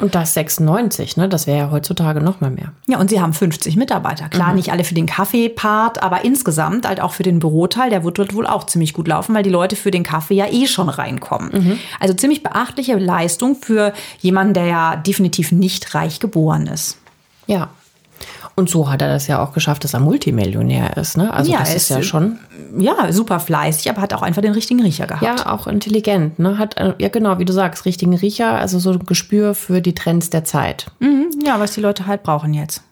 und 0.00 0.14
das 0.14 0.34
96, 0.34 1.16
ne? 1.16 1.28
Das 1.28 1.46
wäre 1.46 1.58
ja 1.58 1.70
heutzutage 1.70 2.20
noch 2.20 2.40
mal 2.40 2.50
mehr. 2.50 2.72
Ja, 2.88 2.98
und 2.98 3.10
sie 3.10 3.20
haben 3.20 3.32
50 3.32 3.76
Mitarbeiter. 3.76 4.28
Klar, 4.28 4.48
mhm. 4.48 4.56
nicht 4.56 4.72
alle 4.72 4.84
für 4.84 4.94
den 4.94 5.06
Kaffeepart, 5.06 6.02
aber 6.02 6.24
insgesamt 6.24 6.86
halt 6.86 7.00
auch 7.00 7.12
für 7.12 7.22
den 7.22 7.38
Büroteil, 7.38 7.90
der 7.90 8.02
wird 8.02 8.18
dort 8.18 8.34
wohl 8.34 8.46
auch 8.46 8.64
ziemlich 8.64 8.92
gut 8.92 9.06
laufen, 9.06 9.34
weil 9.34 9.44
die 9.44 9.50
Leute 9.50 9.76
für 9.76 9.92
den 9.92 10.02
Kaffee 10.02 10.34
ja 10.34 10.46
eh 10.50 10.66
schon 10.66 10.88
reinkommen. 10.88 11.50
Mhm. 11.52 11.78
Also 12.00 12.14
ziemlich 12.14 12.42
beachtliche 12.42 12.98
Leistung 12.98 13.56
für 13.56 13.92
jemanden, 14.20 14.54
der 14.54 14.66
ja 14.66 14.96
definitiv 14.96 15.52
nicht 15.52 15.94
reich 15.94 16.18
geboren 16.18 16.66
ist. 16.66 16.98
Ja, 17.46 17.70
und 18.56 18.70
so 18.70 18.90
hat 18.90 19.02
er 19.02 19.08
das 19.08 19.26
ja 19.26 19.42
auch 19.42 19.52
geschafft, 19.52 19.84
dass 19.84 19.94
er 19.94 20.00
Multimillionär 20.00 20.96
ist. 20.96 21.16
Ne? 21.16 21.32
Also 21.32 21.50
ja, 21.50 21.58
das 21.58 21.74
ist 21.74 21.88
ja 21.88 22.02
schon. 22.02 22.38
Ja, 22.78 23.12
super 23.12 23.40
fleißig, 23.40 23.90
aber 23.90 24.00
hat 24.00 24.14
auch 24.14 24.22
einfach 24.22 24.42
den 24.42 24.52
richtigen 24.52 24.80
Riecher 24.80 25.06
gehabt. 25.06 25.22
Ja, 25.22 25.52
auch 25.52 25.66
intelligent. 25.66 26.38
Ne? 26.38 26.58
Hat, 26.58 26.76
äh, 26.76 26.94
ja 26.98 27.08
genau, 27.08 27.38
wie 27.38 27.44
du 27.44 27.52
sagst, 27.52 27.84
richtigen 27.84 28.14
Riecher, 28.14 28.52
also 28.52 28.78
so 28.78 28.92
ein 28.92 29.06
Gespür 29.06 29.54
für 29.54 29.80
die 29.80 29.94
Trends 29.94 30.30
der 30.30 30.44
Zeit. 30.44 30.86
Mhm, 31.00 31.30
ja, 31.44 31.58
was 31.58 31.74
die 31.74 31.80
Leute 31.80 32.06
halt 32.06 32.22
brauchen 32.22 32.54
jetzt. 32.54 32.82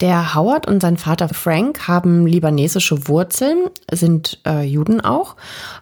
Der 0.00 0.34
Howard 0.34 0.66
und 0.66 0.82
sein 0.82 0.96
Vater 0.96 1.28
Frank 1.28 1.86
haben 1.86 2.26
libanesische 2.26 3.06
Wurzeln, 3.06 3.70
sind 3.92 4.40
äh, 4.44 4.64
Juden 4.64 5.00
auch. 5.00 5.36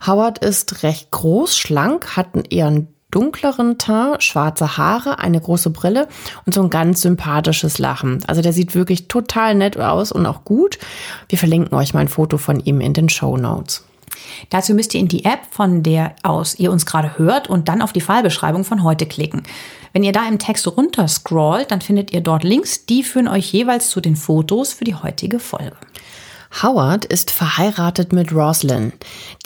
Howard 0.07 0.39
ist 0.39 0.83
recht 0.83 1.11
groß, 1.11 1.57
schlank, 1.57 2.17
hat 2.17 2.29
eher 2.51 2.67
einen 2.67 2.89
dunkleren 3.13 3.79
Teint, 3.79 4.23
schwarze 4.23 4.77
Haare, 4.77 5.21
eine 5.21 5.41
große 5.41 5.71
Brille 5.71 6.09
und 6.45 6.53
so 6.53 6.63
ein 6.63 6.71
ganz 6.71 7.03
sympathisches 7.03 7.79
Lachen. 7.79 8.25
Also 8.27 8.43
der 8.43 8.53
sieht 8.53 8.75
wirklich 8.75 9.07
total 9.07 9.55
nett 9.55 9.79
aus 9.79 10.11
und 10.11 10.27
auch 10.27 10.45
gut. 10.45 10.79
Wir 11.29 11.39
verlinken 11.39 11.79
euch 11.79 11.95
mal 11.95 12.01
ein 12.01 12.09
Foto 12.09 12.39
von 12.39 12.59
ihm 12.59 12.81
in 12.81 12.95
den 12.95 13.09
Show 13.09 13.37
Notes. 13.37 13.85
Dazu 14.51 14.75
müsst 14.75 14.95
ihr 14.95 15.01
in 15.01 15.09
die 15.09 15.25
App, 15.25 15.41
von 15.51 15.83
der 15.83 16.15
aus 16.23 16.59
ihr 16.59 16.73
uns 16.73 16.87
gerade 16.87 17.19
hört, 17.19 17.49
und 17.49 17.69
dann 17.69 17.83
auf 17.83 17.93
die 17.93 18.01
Fallbeschreibung 18.01 18.65
von 18.65 18.83
heute 18.83 19.07
klicken. 19.07 19.43
Wenn 19.93 20.05
ihr 20.05 20.13
da 20.13 20.27
im 20.27 20.39
Text 20.39 20.67
runterscrollt, 20.67 21.71
dann 21.71 21.81
findet 21.81 22.13
ihr 22.13 22.23
dort 22.23 22.45
Links, 22.45 22.87
die 22.87 23.03
führen 23.03 23.29
euch 23.29 23.53
jeweils 23.53 23.91
zu 23.91 24.01
den 24.01 24.17
Fotos 24.17 24.73
für 24.73 24.85
die 24.85 24.95
heutige 24.95 25.39
Folge. 25.39 25.77
Howard 26.61 27.07
ist 27.07 27.31
verheiratet 27.31 28.13
mit 28.13 28.33
Roslyn. 28.33 28.93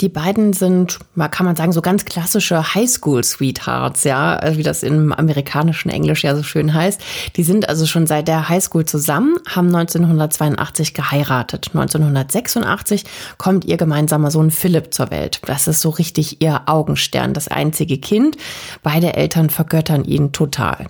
Die 0.01 0.09
beiden 0.09 0.51
sind, 0.51 0.99
kann 1.31 1.45
man 1.45 1.55
sagen, 1.55 1.71
so 1.71 1.81
ganz 1.81 2.03
klassische 2.03 2.75
Highschool-Sweethearts, 2.75 4.03
ja, 4.03 4.39
wie 4.57 4.63
das 4.63 4.83
im 4.83 5.13
amerikanischen 5.13 5.89
Englisch 5.89 6.23
ja 6.23 6.35
so 6.35 6.43
schön 6.43 6.73
heißt. 6.73 7.01
Die 7.35 7.43
sind 7.43 7.69
also 7.69 7.85
schon 7.85 8.07
seit 8.07 8.27
der 8.27 8.49
Highschool 8.49 8.85
zusammen, 8.85 9.37
haben 9.47 9.73
1982 9.73 10.93
geheiratet. 10.93 11.69
1986 11.73 13.05
kommt 13.37 13.63
ihr 13.65 13.77
gemeinsamer 13.77 14.29
Sohn 14.29 14.51
Philipp 14.51 14.93
zur 14.93 15.09
Welt. 15.09 15.39
Das 15.45 15.67
ist 15.67 15.81
so 15.81 15.89
richtig 15.89 16.41
ihr 16.41 16.63
Augenstern, 16.65 17.33
das 17.33 17.47
einzige 17.47 17.99
Kind. 17.99 18.37
Beide 18.83 19.13
Eltern 19.13 19.49
vergöttern 19.49 20.03
ihn 20.03 20.33
total. 20.33 20.87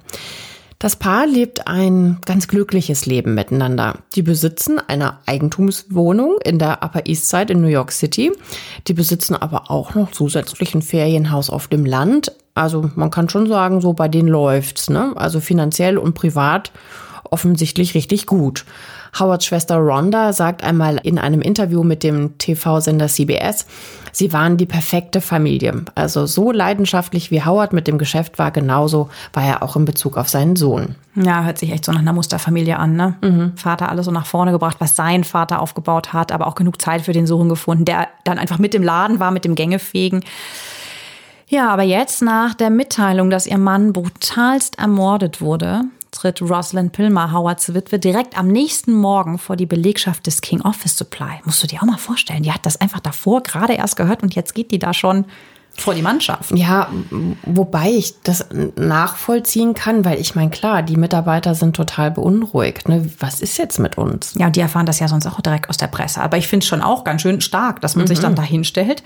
Das 0.79 0.95
Paar 0.95 1.25
lebt 1.25 1.67
ein 1.67 2.19
ganz 2.25 2.47
glückliches 2.47 3.07
Leben 3.07 3.33
miteinander. 3.33 3.95
Die 4.13 4.21
besitzen 4.21 4.79
eine 4.87 5.17
Eigentumswohnung 5.25 6.37
in 6.43 6.59
der 6.59 6.83
Upper 6.83 7.07
East 7.07 7.29
Side 7.29 7.51
in 7.53 7.61
New 7.61 7.67
York 7.67 7.91
City. 7.91 8.31
Die 8.87 8.93
besitzen 8.93 9.35
aber 9.35 9.71
auch 9.71 9.95
noch 9.95 10.11
zusätzlich 10.11 10.75
ein 10.75 10.83
Ferienhaus 10.83 11.49
auf 11.49 11.67
dem 11.67 11.83
Land. 11.83 12.31
Also 12.53 12.91
man 12.95 13.09
kann 13.09 13.27
schon 13.27 13.47
sagen, 13.47 13.81
so 13.81 13.93
bei 13.93 14.07
denen 14.07 14.27
läuft's, 14.27 14.87
ne? 14.89 15.13
Also 15.15 15.39
finanziell 15.39 15.97
und 15.97 16.13
privat 16.13 16.71
offensichtlich 17.23 17.95
richtig 17.95 18.27
gut. 18.27 18.63
Howards 19.19 19.45
Schwester 19.45 19.77
Rhonda 19.77 20.33
sagt 20.33 20.63
einmal 20.63 20.99
in 21.03 21.19
einem 21.19 21.41
Interview 21.41 21.83
mit 21.83 22.03
dem 22.03 22.37
TV-Sender 22.37 23.07
CBS, 23.07 23.65
sie 24.11 24.33
waren 24.33 24.57
die 24.57 24.65
perfekte 24.65 25.21
Familie. 25.21 25.85
Also 25.95 26.25
so 26.25 26.51
leidenschaftlich 26.51 27.31
wie 27.31 27.43
Howard 27.43 27.73
mit 27.73 27.87
dem 27.87 27.97
Geschäft 27.97 28.39
war, 28.39 28.51
genauso 28.51 29.09
war 29.33 29.43
er 29.43 29.63
auch 29.63 29.75
in 29.75 29.85
Bezug 29.85 30.17
auf 30.17 30.29
seinen 30.29 30.55
Sohn. 30.55 30.95
Ja, 31.15 31.43
hört 31.43 31.57
sich 31.57 31.71
echt 31.71 31.85
so 31.85 31.91
nach 31.91 31.99
einer 31.99 32.13
Musterfamilie 32.13 32.77
an, 32.77 32.95
ne? 32.95 33.15
Mhm. 33.21 33.53
Vater 33.55 33.89
alles 33.89 34.05
so 34.05 34.11
nach 34.11 34.25
vorne 34.25 34.51
gebracht, 34.51 34.77
was 34.79 34.95
sein 34.95 35.23
Vater 35.23 35.61
aufgebaut 35.61 36.13
hat, 36.13 36.31
aber 36.31 36.47
auch 36.47 36.55
genug 36.55 36.81
Zeit 36.81 37.01
für 37.01 37.13
den 37.13 37.27
Sohn 37.27 37.49
gefunden, 37.49 37.85
der 37.85 38.07
dann 38.23 38.37
einfach 38.37 38.59
mit 38.59 38.73
dem 38.73 38.83
Laden 38.83 39.19
war, 39.19 39.31
mit 39.31 39.45
dem 39.45 39.55
Gängefegen. 39.55 40.23
Ja, 41.49 41.69
aber 41.69 41.83
jetzt 41.83 42.21
nach 42.21 42.53
der 42.53 42.69
Mitteilung, 42.69 43.29
dass 43.29 43.47
ihr 43.47 43.57
Mann 43.57 43.93
brutalst 43.93 44.77
ermordet 44.77 45.39
wurde, 45.39 45.83
tritt 46.11 46.41
Rosalind 46.41 46.91
Pilmer, 46.93 47.31
Howards 47.31 47.73
Witwe, 47.73 47.99
direkt 47.99 48.37
am 48.37 48.47
nächsten 48.47 48.93
Morgen 48.93 49.37
vor 49.37 49.55
die 49.55 49.65
Belegschaft 49.65 50.25
des 50.27 50.41
King 50.41 50.61
Office 50.61 50.97
Supply. 50.97 51.41
Musst 51.45 51.63
du 51.63 51.67
dir 51.67 51.81
auch 51.81 51.87
mal 51.87 51.97
vorstellen, 51.97 52.43
die 52.43 52.51
hat 52.51 52.65
das 52.65 52.79
einfach 52.79 52.99
davor 52.99 53.43
gerade 53.43 53.73
erst 53.73 53.95
gehört 53.95 54.23
und 54.23 54.35
jetzt 54.35 54.55
geht 54.55 54.71
die 54.71 54.79
da 54.79 54.93
schon 54.93 55.25
vor 55.77 55.93
die 55.93 56.01
Mannschaft. 56.01 56.51
Ja, 56.51 56.89
wobei 57.43 57.89
ich 57.91 58.21
das 58.23 58.47
nachvollziehen 58.75 59.75
kann, 59.75 60.03
weil 60.05 60.19
ich 60.19 60.33
meine, 60.33 60.49
klar, 60.49 60.81
die 60.81 60.97
Mitarbeiter 60.97 61.53
sind 61.53 61.75
total 61.75 62.09
beunruhigt. 62.09 62.89
Ne? 62.89 63.09
Was 63.19 63.41
ist 63.41 63.57
jetzt 63.57 63.77
mit 63.79 63.97
uns? 63.97 64.33
Ja, 64.35 64.49
die 64.49 64.59
erfahren 64.59 64.87
das 64.87 64.99
ja 64.99 65.07
sonst 65.07 65.27
auch 65.27 65.39
direkt 65.39 65.69
aus 65.69 65.77
der 65.77 65.87
Presse. 65.87 66.21
Aber 66.21 66.37
ich 66.37 66.47
finde 66.47 66.63
es 66.63 66.67
schon 66.67 66.81
auch 66.81 67.03
ganz 67.03 67.21
schön 67.21 67.41
stark, 67.41 67.79
dass 67.81 67.95
man 67.95 68.05
mhm. 68.05 68.07
sich 68.07 68.19
dann 68.19 68.31
mhm. 68.31 68.37
da 68.37 68.41
hinstellt. 68.41 69.03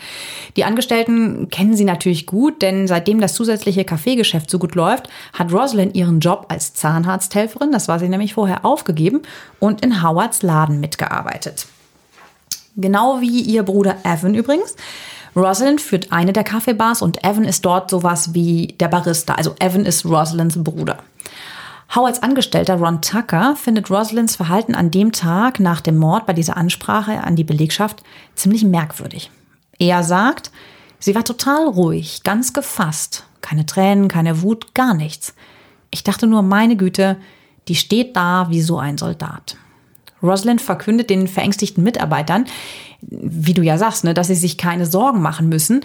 Die 0.56 0.64
Angestellten 0.64 1.50
kennen 1.50 1.76
sie 1.76 1.84
natürlich 1.84 2.26
gut, 2.26 2.62
denn 2.62 2.88
seitdem 2.88 3.20
das 3.20 3.34
zusätzliche 3.34 3.84
Kaffeegeschäft 3.84 4.50
so 4.50 4.58
gut 4.58 4.74
läuft, 4.76 5.10
hat 5.34 5.52
Rosalind 5.52 5.94
ihren 5.96 6.22
Job 6.22 6.46
als 6.48 6.74
Zahnarzthelferin, 6.74 7.72
das 7.72 7.90
war 7.90 8.00
sie 8.00 8.08
nämlich 8.08 8.34
vorher, 8.36 8.66
aufgegeben 8.66 9.22
und 9.60 9.82
in 9.84 10.02
Howards 10.02 10.42
Laden 10.42 10.80
mitgearbeitet. 10.80 11.68
Genau 12.78 13.20
wie 13.20 13.42
ihr 13.42 13.64
Bruder 13.64 13.98
Evan 14.04 14.34
übrigens. 14.34 14.76
Rosalind 15.36 15.80
führt 15.80 16.12
eine 16.12 16.34
der 16.34 16.44
Kaffeebars 16.44 17.02
und 17.02 17.24
Evan 17.24 17.46
ist 17.46 17.64
dort 17.64 17.90
sowas 17.90 18.34
wie 18.34 18.76
der 18.80 18.90
Barista. 18.90 19.36
Also 19.36 19.56
Evan 19.60 19.86
ist 19.86 20.06
Rosalinds 20.06 20.62
Bruder. 20.62 20.98
Howards 21.96 22.24
Angestellter 22.24 22.76
Ron 22.76 23.02
Tucker 23.02 23.56
findet 23.56 23.90
Rosalinds 23.90 24.36
Verhalten 24.36 24.76
an 24.76 24.92
dem 24.92 25.12
Tag 25.12 25.60
nach 25.60 25.82
dem 25.82 25.98
Mord 25.98 26.26
bei 26.26 26.34
dieser 26.34 26.58
Ansprache 26.58 27.24
an 27.24 27.36
die 27.36 27.44
Belegschaft 27.44 28.04
ziemlich 28.36 28.64
merkwürdig. 28.64 29.30
Er 29.78 30.04
sagt, 30.04 30.52
sie 31.00 31.16
war 31.16 31.24
total 31.24 31.66
ruhig, 31.66 32.24
ganz 32.24 32.54
gefasst. 32.54 33.26
Keine 33.42 33.66
Tränen, 33.66 34.08
keine 34.08 34.42
Wut, 34.42 34.74
gar 34.74 34.94
nichts. 34.94 35.34
Ich 35.90 36.04
dachte 36.04 36.28
nur, 36.28 36.42
meine 36.44 36.78
Güte, 36.78 37.18
die 37.68 37.76
steht 37.76 38.16
da 38.16 38.48
wie 38.50 38.62
so 38.62 38.80
ein 38.80 38.98
Soldat. 38.98 39.58
Rosalind 40.24 40.62
verkündet 40.62 41.10
den 41.10 41.28
verängstigten 41.28 41.84
Mitarbeitern, 41.84 42.46
wie 43.02 43.54
du 43.54 43.62
ja 43.62 43.78
sagst, 43.78 44.04
ne, 44.04 44.14
dass 44.14 44.28
sie 44.28 44.36
sich 44.36 44.58
keine 44.58 44.86
Sorgen 44.86 45.22
machen 45.22 45.50
müssen, 45.50 45.82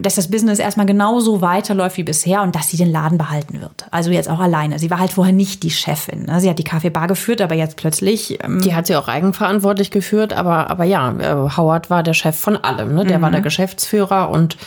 dass 0.00 0.16
das 0.16 0.30
Business 0.30 0.58
erstmal 0.58 0.86
genauso 0.86 1.40
weiterläuft 1.40 1.96
wie 1.96 2.02
bisher 2.02 2.42
und 2.42 2.54
dass 2.54 2.68
sie 2.68 2.76
den 2.76 2.92
Laden 2.92 3.16
behalten 3.16 3.60
wird. 3.60 3.86
Also 3.90 4.10
jetzt 4.10 4.28
auch 4.28 4.38
alleine. 4.38 4.78
Sie 4.78 4.90
war 4.90 4.98
halt 4.98 5.12
vorher 5.12 5.32
nicht 5.32 5.62
die 5.62 5.70
Chefin. 5.70 6.26
Ne? 6.26 6.40
Sie 6.40 6.50
hat 6.50 6.58
die 6.58 6.64
Kaffeebar 6.64 7.06
geführt, 7.06 7.40
aber 7.40 7.54
jetzt 7.54 7.76
plötzlich. 7.76 8.38
Ähm 8.44 8.60
die 8.60 8.74
hat 8.74 8.86
sie 8.86 8.96
auch 8.96 9.08
eigenverantwortlich 9.08 9.90
geführt, 9.90 10.34
aber, 10.34 10.68
aber 10.68 10.84
ja, 10.84 11.10
äh, 11.18 11.56
Howard 11.56 11.88
war 11.88 12.02
der 12.02 12.12
Chef 12.12 12.36
von 12.36 12.56
allem. 12.56 12.94
Ne? 12.94 13.06
Der 13.06 13.18
mhm. 13.18 13.22
war 13.22 13.30
der 13.30 13.40
Geschäftsführer 13.40 14.28
und 14.30 14.58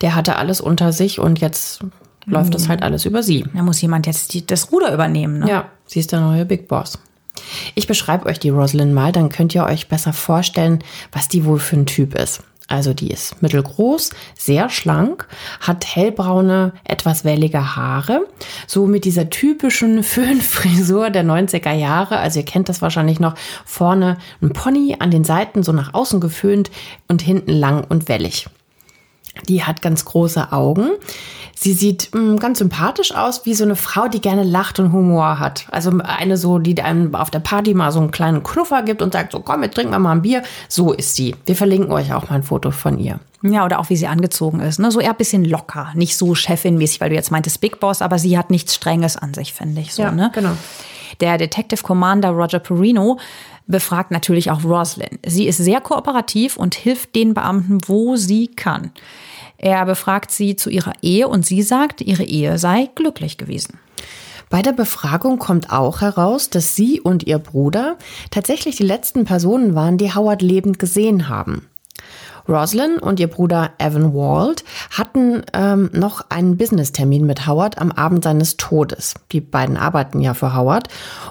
der 0.00 0.14
hatte 0.14 0.36
alles 0.36 0.62
unter 0.62 0.92
sich 0.92 1.18
und 1.18 1.40
jetzt 1.40 1.84
läuft 2.24 2.54
das 2.54 2.64
mhm. 2.64 2.68
halt 2.70 2.82
alles 2.82 3.04
über 3.04 3.22
sie. 3.22 3.44
Da 3.54 3.62
muss 3.62 3.82
jemand 3.82 4.06
jetzt 4.06 4.32
die, 4.32 4.46
das 4.46 4.72
Ruder 4.72 4.94
übernehmen. 4.94 5.40
Ne? 5.40 5.48
Ja, 5.48 5.64
sie 5.84 6.00
ist 6.00 6.12
der 6.12 6.20
neue 6.20 6.46
Big 6.46 6.68
Boss. 6.68 6.98
Ich 7.74 7.86
beschreibe 7.86 8.26
euch 8.26 8.38
die 8.38 8.50
Rosalind 8.50 8.92
mal, 8.94 9.12
dann 9.12 9.28
könnt 9.28 9.54
ihr 9.54 9.64
euch 9.64 9.88
besser 9.88 10.12
vorstellen, 10.12 10.80
was 11.12 11.28
die 11.28 11.44
wohl 11.44 11.58
für 11.58 11.76
ein 11.76 11.86
Typ 11.86 12.14
ist. 12.14 12.42
Also 12.70 12.94
die 12.94 13.08
ist 13.08 13.42
mittelgroß, 13.42 14.10
sehr 14.38 14.70
schlank, 14.70 15.26
hat 15.60 15.84
hellbraune, 15.84 16.72
etwas 16.84 17.24
wellige 17.24 17.74
Haare, 17.74 18.24
so 18.68 18.86
mit 18.86 19.04
dieser 19.04 19.28
typischen 19.28 20.02
Föhnfrisur 20.04 21.10
der 21.10 21.24
90er 21.24 21.72
Jahre. 21.72 22.18
Also 22.18 22.38
ihr 22.38 22.44
kennt 22.44 22.68
das 22.68 22.80
wahrscheinlich 22.80 23.18
noch. 23.18 23.34
Vorne 23.66 24.18
ein 24.40 24.52
Pony, 24.52 24.96
an 25.00 25.10
den 25.10 25.24
Seiten 25.24 25.64
so 25.64 25.72
nach 25.72 25.94
außen 25.94 26.20
geföhnt 26.20 26.70
und 27.08 27.22
hinten 27.22 27.52
lang 27.52 27.82
und 27.88 28.08
wellig. 28.08 28.46
Die 29.48 29.64
hat 29.64 29.82
ganz 29.82 30.04
große 30.04 30.52
Augen. 30.52 30.90
Sie 31.62 31.74
sieht 31.74 32.08
mh, 32.14 32.20
mm, 32.20 32.36
ganz 32.38 32.58
sympathisch 32.58 33.14
aus, 33.14 33.44
wie 33.44 33.52
so 33.52 33.64
eine 33.64 33.76
Frau, 33.76 34.08
die 34.08 34.22
gerne 34.22 34.44
lacht 34.44 34.80
und 34.80 34.92
Humor 34.92 35.38
hat. 35.38 35.66
Also 35.70 35.92
eine 36.02 36.38
so, 36.38 36.58
die 36.58 36.80
einem 36.80 37.14
auf 37.14 37.30
der 37.30 37.40
Party 37.40 37.74
mal 37.74 37.92
so 37.92 38.00
einen 38.00 38.10
kleinen 38.10 38.42
Knuffer 38.42 38.82
gibt 38.82 39.02
und 39.02 39.12
sagt, 39.12 39.32
so 39.32 39.40
komm, 39.40 39.62
jetzt 39.62 39.74
trinken 39.74 39.92
wir 39.92 39.98
mal 39.98 40.12
ein 40.12 40.22
Bier. 40.22 40.42
So 40.68 40.94
ist 40.94 41.16
sie. 41.16 41.36
Wir 41.44 41.54
verlinken 41.54 41.92
euch 41.92 42.14
auch 42.14 42.30
mal 42.30 42.36
ein 42.36 42.44
Foto 42.44 42.70
von 42.70 42.98
ihr. 42.98 43.20
Ja, 43.42 43.66
oder 43.66 43.78
auch 43.78 43.90
wie 43.90 43.96
sie 43.96 44.06
angezogen 44.06 44.60
ist. 44.60 44.78
Ne? 44.78 44.90
So 44.90 45.00
eher 45.00 45.10
ein 45.10 45.16
bisschen 45.16 45.44
locker, 45.44 45.90
nicht 45.94 46.16
so 46.16 46.34
Chefin-mäßig, 46.34 46.98
weil 47.02 47.10
du 47.10 47.14
jetzt 47.14 47.30
meintest 47.30 47.60
Big 47.60 47.78
Boss, 47.78 48.00
aber 48.00 48.18
sie 48.18 48.38
hat 48.38 48.48
nichts 48.48 48.74
Strenges 48.74 49.18
an 49.18 49.34
sich, 49.34 49.52
finde 49.52 49.82
ich 49.82 49.92
so. 49.92 50.00
Ja, 50.02 50.12
ne? 50.12 50.30
genau. 50.34 50.52
Der 51.20 51.36
Detective 51.36 51.82
Commander 51.82 52.30
Roger 52.30 52.60
Perino 52.60 53.18
befragt 53.66 54.12
natürlich 54.12 54.50
auch 54.50 54.64
Roslyn. 54.64 55.18
Sie 55.26 55.46
ist 55.46 55.58
sehr 55.58 55.82
kooperativ 55.82 56.56
und 56.56 56.74
hilft 56.74 57.14
den 57.14 57.34
Beamten, 57.34 57.80
wo 57.86 58.16
sie 58.16 58.48
kann. 58.48 58.92
Er 59.62 59.84
befragt 59.84 60.30
sie 60.30 60.56
zu 60.56 60.70
ihrer 60.70 60.94
Ehe 61.02 61.28
und 61.28 61.44
sie 61.44 61.60
sagt, 61.60 62.00
ihre 62.00 62.24
Ehe 62.24 62.56
sei 62.56 62.88
glücklich 62.94 63.36
gewesen. 63.36 63.78
Bei 64.48 64.62
der 64.62 64.72
Befragung 64.72 65.38
kommt 65.38 65.70
auch 65.70 66.00
heraus, 66.00 66.48
dass 66.48 66.74
sie 66.74 66.98
und 66.98 67.24
ihr 67.24 67.38
Bruder 67.38 67.98
tatsächlich 68.30 68.76
die 68.76 68.86
letzten 68.86 69.26
Personen 69.26 69.74
waren, 69.74 69.98
die 69.98 70.14
Howard 70.14 70.40
lebend 70.40 70.78
gesehen 70.78 71.28
haben. 71.28 71.66
Roslyn 72.50 72.98
und 72.98 73.20
ihr 73.20 73.28
Bruder 73.28 73.70
Evan 73.78 74.12
Wald 74.12 74.64
hatten 74.90 75.42
ähm, 75.52 75.88
noch 75.92 76.26
einen 76.28 76.56
Business-Termin 76.56 77.24
mit 77.24 77.46
Howard 77.46 77.78
am 77.78 77.92
Abend 77.92 78.24
seines 78.24 78.56
Todes. 78.56 79.14
Die 79.32 79.40
beiden 79.40 79.76
arbeiten 79.76 80.20
ja 80.20 80.34
für 80.34 80.54
Howard 80.54 80.88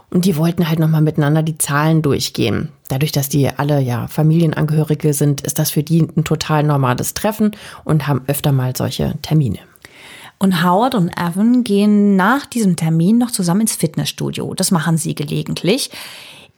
und 0.09 0.25
die 0.25 0.37
wollten 0.37 0.69
halt 0.69 0.79
nochmal 0.79 1.01
miteinander 1.01 1.43
die 1.43 1.57
Zahlen 1.57 2.01
durchgehen. 2.01 2.69
Dadurch, 2.87 3.11
dass 3.11 3.29
die 3.29 3.49
alle 3.49 3.81
ja 3.81 4.07
Familienangehörige 4.07 5.13
sind, 5.13 5.41
ist 5.41 5.59
das 5.59 5.71
für 5.71 5.83
die 5.83 6.01
ein 6.01 6.23
total 6.23 6.63
normales 6.63 7.13
Treffen 7.13 7.51
und 7.83 8.07
haben 8.07 8.21
öfter 8.27 8.51
mal 8.51 8.75
solche 8.75 9.13
Termine. 9.21 9.59
Und 10.39 10.63
Howard 10.63 10.95
und 10.95 11.09
Evan 11.19 11.65
gehen 11.65 12.15
nach 12.15 12.45
diesem 12.45 12.77
Termin 12.77 13.17
noch 13.17 13.31
zusammen 13.31 13.61
ins 13.61 13.75
Fitnessstudio. 13.75 14.53
Das 14.53 14.71
machen 14.71 14.97
sie 14.97 15.13
gelegentlich. 15.13 15.91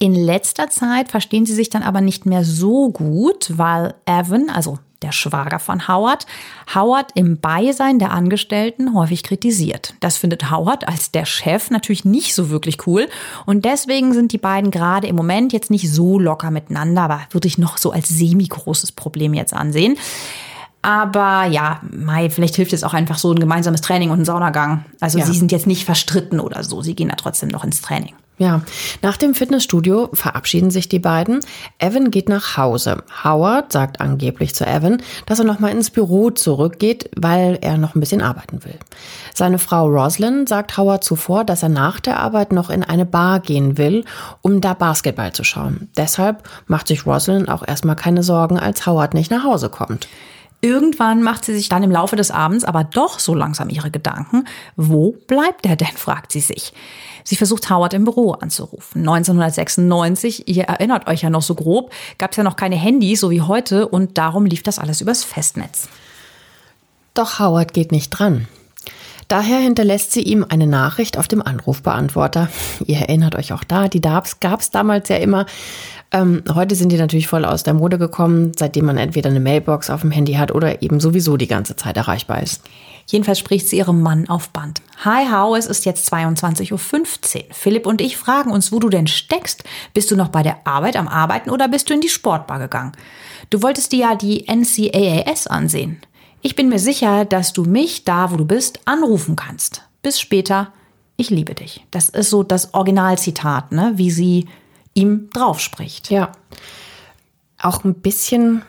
In 0.02 0.16
letzter 0.16 0.68
Zeit 0.68 1.12
verstehen 1.12 1.46
sie 1.46 1.54
sich 1.54 1.70
dann 1.70 1.84
aber 1.84 2.02
nicht 2.02 2.26
mehr 2.26 2.44
so 2.44 2.90
gut, 2.90 3.52
weil 3.56 3.94
Evan, 4.08 4.50
also 4.50 4.80
der 5.04 5.12
Schwager 5.12 5.60
von 5.60 5.88
Howard, 5.88 6.26
Howard 6.74 7.12
im 7.14 7.40
Beisein 7.40 8.00
der 8.00 8.12
Angestellten 8.12 8.96
häufig 8.96 9.22
kritisiert. 9.22 9.94
Das 10.00 10.18
findet 10.18 10.50
Howard 10.50 10.88
als 10.88 11.12
der 11.12 11.26
Chef 11.26 11.70
natürlich 11.70 12.04
nicht 12.04 12.34
so 12.34 12.50
wirklich 12.50 12.88
cool 12.88 13.10
und 13.46 13.64
deswegen 13.64 14.12
sind 14.14 14.32
die 14.32 14.40
beiden 14.40 14.72
gerade 14.72 15.06
im 15.06 15.16
Moment 15.16 15.54
jetzt 15.54 15.70
nicht 15.70 15.88
so 15.92 16.18
locker 16.18 16.50
miteinander, 16.50 17.04
aber 17.04 17.22
würde 17.30 17.48
ich 17.48 17.60
noch 17.60 17.78
so 17.78 17.92
als 17.92 18.10
semi-großes 18.10 18.94
Problem 18.94 19.36
jetzt 19.36 19.54
ansehen. 19.54 20.00
Aber 20.82 21.46
ja, 21.46 21.80
Mai, 21.92 22.32
vielleicht 22.32 22.56
hilft 22.56 22.74
es 22.74 22.84
auch 22.84 22.96
einfach 22.96 23.20
so 23.20 23.32
ein 23.32 23.40
gemeinsames 23.40 23.82
Training 23.82 24.10
und 24.10 24.22
ein 24.22 24.26
Saunagang. 24.26 24.84
Also 25.00 25.20
ja. 25.20 25.28
sie 25.28 25.38
sind 25.38 25.52
jetzt 25.52 25.68
nicht 25.68 25.86
verstritten 25.86 26.40
oder 26.40 26.64
so, 26.64 26.82
sie 26.82 26.96
gehen 26.96 27.10
da 27.10 27.16
trotzdem 27.16 27.50
noch 27.50 27.64
ins 27.64 27.84
Training. 27.84 28.16
Ja, 28.42 28.64
nach 29.04 29.18
dem 29.18 29.36
Fitnessstudio 29.36 30.10
verabschieden 30.14 30.72
sich 30.72 30.90
die 30.90 30.98
beiden. 30.98 31.42
Evan 31.78 32.10
geht 32.10 32.28
nach 32.28 32.58
Hause. 32.58 33.04
Howard 33.24 33.72
sagt 33.72 34.02
angeblich 34.02 34.56
zu 34.56 34.66
Evan, 34.66 35.04
dass 35.28 35.38
er 35.38 35.46
nochmal 35.46 35.74
ins 35.74 35.92
Büro 35.92 36.32
zurückgeht, 36.32 37.12
weil 37.16 37.60
er 37.62 37.78
noch 37.78 37.94
ein 37.94 38.00
bisschen 38.00 38.24
arbeiten 38.24 38.66
will. 38.66 38.80
Seine 39.36 39.60
Frau 39.60 39.86
Roslyn 39.86 40.48
sagt 40.48 40.76
Howard 40.76 41.04
zuvor, 41.04 41.44
dass 41.44 41.62
er 41.62 41.70
nach 41.70 42.00
der 42.00 42.20
Arbeit 42.20 42.52
noch 42.52 42.72
in 42.72 42.84
eine 42.84 43.06
Bar 43.06 43.42
gehen 43.42 43.78
will, 43.78 44.06
um 44.42 44.60
da 44.60 44.74
Basketball 44.74 45.34
zu 45.34 45.44
schauen. 45.44 45.90
Deshalb 45.96 46.42
macht 46.66 46.88
sich 46.88 47.06
Roslyn 47.06 47.48
auch 47.48 47.68
erstmal 47.68 47.96
keine 47.96 48.24
Sorgen, 48.24 48.58
als 48.58 48.88
Howard 48.88 49.14
nicht 49.14 49.30
nach 49.30 49.44
Hause 49.44 49.70
kommt. 49.70 50.08
Irgendwann 50.62 51.24
macht 51.24 51.44
sie 51.44 51.56
sich 51.56 51.70
dann 51.70 51.82
im 51.82 51.92
Laufe 51.92 52.16
des 52.16 52.30
Abends 52.30 52.64
aber 52.64 52.84
doch 52.84 53.20
so 53.20 53.34
langsam 53.34 53.70
ihre 53.70 53.90
Gedanken. 53.90 54.46
Wo 54.76 55.16
bleibt 55.28 55.66
er 55.66 55.76
denn, 55.76 55.88
fragt 55.96 56.32
sie 56.32 56.40
sich. 56.40 56.74
Sie 57.24 57.36
versucht 57.36 57.70
Howard 57.70 57.94
im 57.94 58.04
Büro 58.04 58.32
anzurufen. 58.32 59.00
1996, 59.02 60.48
ihr 60.48 60.64
erinnert 60.64 61.08
euch 61.08 61.22
ja 61.22 61.30
noch 61.30 61.42
so 61.42 61.56
grob, 61.56 61.92
gab 62.18 62.32
es 62.32 62.38
ja 62.38 62.44
noch 62.44 62.56
keine 62.56 62.76
Handys, 62.76 63.20
so 63.20 63.32
wie 63.32 63.42
heute, 63.42 63.88
und 63.88 64.18
darum 64.18 64.46
lief 64.46 64.64
das 64.64 64.80
alles 64.80 65.02
übers 65.02 65.24
Festnetz. 65.24 65.88
Doch 67.14 67.40
Howard 67.40 67.74
geht 67.74 67.92
nicht 67.92 68.10
dran. 68.10 68.48
Daher 69.28 69.60
hinterlässt 69.60 70.12
sie 70.12 70.24
ihm 70.24 70.46
eine 70.50 70.68
Nachricht 70.68 71.18
auf 71.18 71.30
dem 71.30 71.42
Anrufbeantworter. 71.42 72.50
Ihr 72.86 72.98
erinnert 72.98 73.36
euch 73.36 73.54
auch 73.54 73.64
da, 73.64 73.88
die 73.88 74.02
gab 74.02 74.26
es 74.26 74.72
damals 74.72 75.08
ja 75.08 75.16
immer. 75.16 75.46
Ähm, 76.12 76.44
heute 76.54 76.76
sind 76.76 76.92
die 76.92 76.98
natürlich 76.98 77.28
voll 77.28 77.46
aus 77.46 77.64
der 77.64 77.74
Mode 77.74 77.98
gekommen, 77.98 78.52
seitdem 78.58 78.86
man 78.86 78.98
entweder 78.98 79.30
eine 79.30 79.40
Mailbox 79.40 79.90
auf 79.90 80.02
dem 80.02 80.12
Handy 80.12 80.34
hat 80.34 80.52
oder 80.54 80.82
eben 80.82 81.00
sowieso 81.00 81.38
die 81.38 81.48
ganze 81.48 81.78
Zeit 81.78 81.96
erreichbar 81.96 82.44
ist. 82.44 82.62
Jedenfalls 83.12 83.40
spricht 83.40 83.68
sie 83.68 83.78
ihrem 83.78 84.02
Mann 84.02 84.30
auf 84.30 84.52
Band. 84.52 84.82
Hi, 85.04 85.30
How, 85.30 85.58
es 85.58 85.66
ist 85.66 85.84
jetzt 85.84 86.12
22.15 86.14 86.72
Uhr. 86.72 87.44
Philipp 87.52 87.86
und 87.86 88.00
ich 88.00 88.16
fragen 88.16 88.52
uns, 88.52 88.72
wo 88.72 88.80
du 88.80 88.88
denn 88.88 89.08
steckst. 89.08 89.66
Bist 89.94 90.12
du 90.12 90.16
noch 90.16 90.30
bei 90.30 90.44
der 90.44 90.66
Arbeit 90.66 90.96
am 90.96 91.10
Arbeiten 91.10 91.50
oder 91.50 91.68
bist 91.68 91.90
du 91.90 91.94
in 91.94 92.00
die 92.00 92.08
Sportbar 92.08 92.58
gegangen? 92.60 92.94
Du 93.50 93.62
wolltest 93.62 93.92
dir 93.92 94.00
ja 94.00 94.16
die 94.16 94.46
NCAAS 94.48 95.48
ansehen. 95.48 96.00
Ich 96.42 96.56
bin 96.56 96.70
mir 96.70 96.80
sicher, 96.80 97.26
dass 97.26 97.52
du 97.52 97.66
mich 97.66 98.06
da, 98.06 98.32
wo 98.32 98.38
du 98.38 98.46
bist, 98.46 98.80
anrufen 98.86 99.36
kannst. 99.36 99.84
Bis 100.02 100.18
später. 100.18 100.72
Ich 101.18 101.30
liebe 101.30 101.54
dich. 101.54 101.86
Das 101.92 102.08
ist 102.08 102.30
so 102.30 102.44
das 102.44 102.74
Originalzitat, 102.74 103.74
ne? 103.74 103.92
wie 103.96 104.10
sie 104.10 104.48
ihm 104.94 105.30
drauf 105.34 105.60
spricht. 105.60 106.10
Ja. 106.10 106.32
Auch 107.62 107.84
ein 107.84 107.96
bisschen 107.96 108.62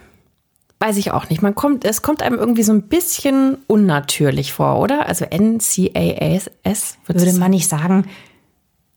weiß 0.83 0.97
ich 0.97 1.13
auch 1.13 1.31
nicht. 1.31 1.43
Man 1.43 1.55
kommt, 1.55 1.85
es 1.85 2.03
kommt 2.03 2.23
einem 2.23 2.39
irgendwie 2.39 2.65
so 2.65 2.73
ein 2.73 2.83
bisschen 2.83 3.59
unnatürlich 3.69 4.53
vor, 4.53 4.81
oder? 4.81 5.07
Also 5.07 5.25
NCAS 5.25 6.99
würde 7.07 7.33
man 7.35 7.53
nicht 7.53 7.69
sagen. 7.69 8.07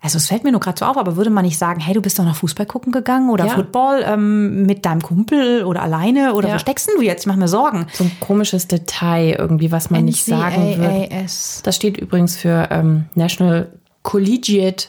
Also 0.02 0.18
es 0.18 0.28
fällt 0.28 0.44
mir 0.44 0.52
nur 0.52 0.62
gerade 0.62 0.80
so 0.80 0.86
auf, 0.86 0.98
aber 0.98 1.16
würde 1.16 1.30
man 1.30 1.46
nicht 1.46 1.60
sagen, 1.60 1.80
hey, 1.80 1.94
du 1.94 2.02
bist 2.02 2.18
doch 2.18 2.26
noch 2.26 2.36
Fußball 2.36 2.66
gucken 2.66 2.92
gegangen 2.92 3.30
oder 3.30 3.46
ja. 3.46 3.54
Football 3.54 4.04
ähm, 4.06 4.66
mit 4.66 4.86
deinem 4.86 5.02
Kumpel 5.02 5.64
oder 5.64 5.84
alleine 5.84 6.34
oder 6.34 6.50
ja. 6.50 6.56
wo 6.56 6.60
steckst 6.60 6.90
du 6.90 7.02
jetzt? 7.02 7.22
Ich 7.22 7.28
mach 7.28 7.36
mir 7.36 7.48
Sorgen. 7.48 7.86
So 7.94 8.04
ein 8.04 8.12
komisches 8.20 8.68
Detail 8.68 9.36
irgendwie, 9.38 9.72
was 9.72 9.92
man 9.92 10.06
nicht 10.06 10.26
sagen 10.26 10.78
würde. 10.78 11.08
Das 11.64 11.76
steht 11.76 11.98
übrigens 11.98 12.36
für 12.36 12.68
ähm, 12.72 13.06
National 13.14 13.72
Collegiate 14.02 14.88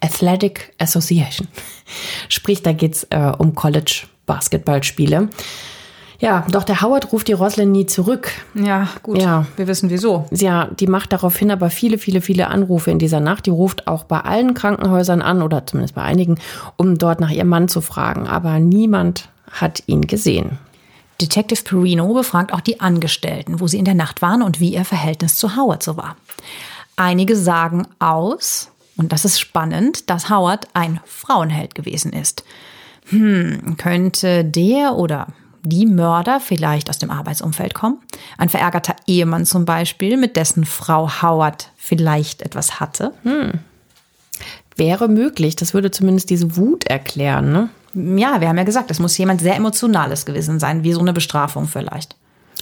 Athletic 0.00 0.72
Association. 0.78 1.48
Sprich, 2.28 2.62
da 2.62 2.72
geht's 2.72 3.04
äh, 3.10 3.32
um 3.38 3.56
College 3.56 4.06
Basketballspiele. 4.26 5.30
Ja, 6.20 6.44
doch 6.50 6.64
der 6.64 6.82
Howard 6.82 7.12
ruft 7.12 7.28
die 7.28 7.32
Roslyn 7.32 7.70
nie 7.70 7.86
zurück. 7.86 8.30
Ja, 8.54 8.88
gut. 9.04 9.22
Ja. 9.22 9.46
Wir 9.56 9.68
wissen 9.68 9.88
wieso. 9.88 10.26
Ja, 10.32 10.66
die 10.66 10.88
macht 10.88 11.12
daraufhin 11.12 11.52
aber 11.52 11.70
viele, 11.70 11.96
viele, 11.96 12.20
viele 12.20 12.48
Anrufe 12.48 12.90
in 12.90 12.98
dieser 12.98 13.20
Nacht. 13.20 13.46
Die 13.46 13.50
ruft 13.50 13.86
auch 13.86 14.02
bei 14.02 14.20
allen 14.20 14.54
Krankenhäusern 14.54 15.22
an 15.22 15.42
oder 15.42 15.64
zumindest 15.64 15.94
bei 15.94 16.02
einigen, 16.02 16.38
um 16.76 16.98
dort 16.98 17.20
nach 17.20 17.30
ihrem 17.30 17.48
Mann 17.48 17.68
zu 17.68 17.80
fragen. 17.80 18.26
Aber 18.26 18.58
niemand 18.58 19.28
hat 19.48 19.84
ihn 19.86 20.08
gesehen. 20.08 20.58
Detective 21.20 21.62
Perino 21.62 22.12
befragt 22.14 22.52
auch 22.52 22.60
die 22.60 22.80
Angestellten, 22.80 23.60
wo 23.60 23.68
sie 23.68 23.78
in 23.78 23.84
der 23.84 23.94
Nacht 23.94 24.20
waren 24.20 24.42
und 24.42 24.60
wie 24.60 24.74
ihr 24.74 24.84
Verhältnis 24.84 25.36
zu 25.36 25.56
Howard 25.56 25.82
so 25.82 25.96
war. 25.96 26.16
Einige 26.96 27.36
sagen 27.36 27.86
aus, 28.00 28.70
und 28.96 29.12
das 29.12 29.24
ist 29.24 29.38
spannend, 29.38 30.10
dass 30.10 30.30
Howard 30.30 30.66
ein 30.74 30.98
Frauenheld 31.04 31.76
gewesen 31.76 32.12
ist. 32.12 32.44
Hm, 33.06 33.76
könnte 33.78 34.44
der 34.44 34.96
oder 34.96 35.28
die 35.62 35.86
Mörder 35.86 36.40
vielleicht 36.40 36.90
aus 36.90 36.98
dem 36.98 37.10
Arbeitsumfeld 37.10 37.74
kommen. 37.74 37.98
Ein 38.36 38.48
verärgerter 38.48 38.96
Ehemann 39.06 39.46
zum 39.46 39.64
Beispiel, 39.64 40.16
mit 40.16 40.36
dessen 40.36 40.64
Frau 40.64 41.22
Howard 41.22 41.70
vielleicht 41.76 42.42
etwas 42.42 42.80
hatte. 42.80 43.12
Hm. 43.22 43.52
Wäre 44.76 45.08
möglich. 45.08 45.56
Das 45.56 45.74
würde 45.74 45.90
zumindest 45.90 46.30
diese 46.30 46.56
Wut 46.56 46.84
erklären, 46.84 47.52
ne? 47.52 47.68
Ja, 47.94 48.40
wir 48.40 48.48
haben 48.48 48.58
ja 48.58 48.64
gesagt, 48.64 48.90
es 48.90 49.00
muss 49.00 49.18
jemand 49.18 49.40
sehr 49.40 49.56
Emotionales 49.56 50.26
gewesen 50.26 50.60
sein, 50.60 50.84
wie 50.84 50.92
so 50.92 51.00
eine 51.00 51.12
Bestrafung 51.12 51.66
vielleicht. 51.66 52.16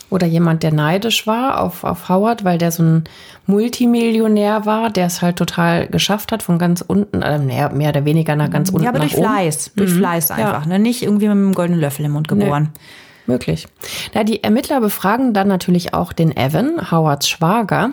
Oder 0.09 0.27
jemand, 0.27 0.63
der 0.63 0.73
neidisch 0.73 1.27
war 1.27 1.61
auf, 1.61 1.83
auf 1.83 2.09
Howard, 2.09 2.45
weil 2.45 2.59
der 2.59 2.71
so 2.71 2.83
ein 2.83 3.05
Multimillionär 3.47 4.65
war, 4.65 4.91
der 4.91 5.07
es 5.07 5.21
halt 5.21 5.37
total 5.37 5.89
geschafft 5.89 6.31
hat, 6.31 6.43
von 6.43 6.59
ganz 6.59 6.81
unten, 6.81 7.23
äh, 7.23 7.39
mehr 7.39 7.71
oder 7.73 8.05
weniger 8.05 8.37
nach 8.37 8.51
ganz 8.51 8.71
unten. 8.71 8.85
Ja, 8.85 8.91
aber 8.91 9.01
durch 9.01 9.15
Fleiß. 9.15 9.73
Durch 9.75 9.93
mhm. 9.93 9.99
Fleiß 9.99 10.31
einfach. 10.31 10.63
Ja. 10.63 10.69
Ne? 10.69 10.79
Nicht 10.79 11.03
irgendwie 11.03 11.27
mit 11.27 11.33
einem 11.33 11.55
goldenen 11.55 11.81
Löffel 11.81 12.05
im 12.05 12.13
Mund 12.13 12.29
geboren. 12.29 12.71
Nee. 12.73 12.81
Möglich. 13.27 13.67
Ja, 14.15 14.23
die 14.23 14.45
Ermittler 14.45 14.81
befragen 14.81 15.35
dann 15.35 15.49
natürlich 15.49 15.93
auch 15.95 16.13
den 16.13 16.37
Evan, 16.37 16.93
Howards 16.93 17.29
Schwager. 17.29 17.91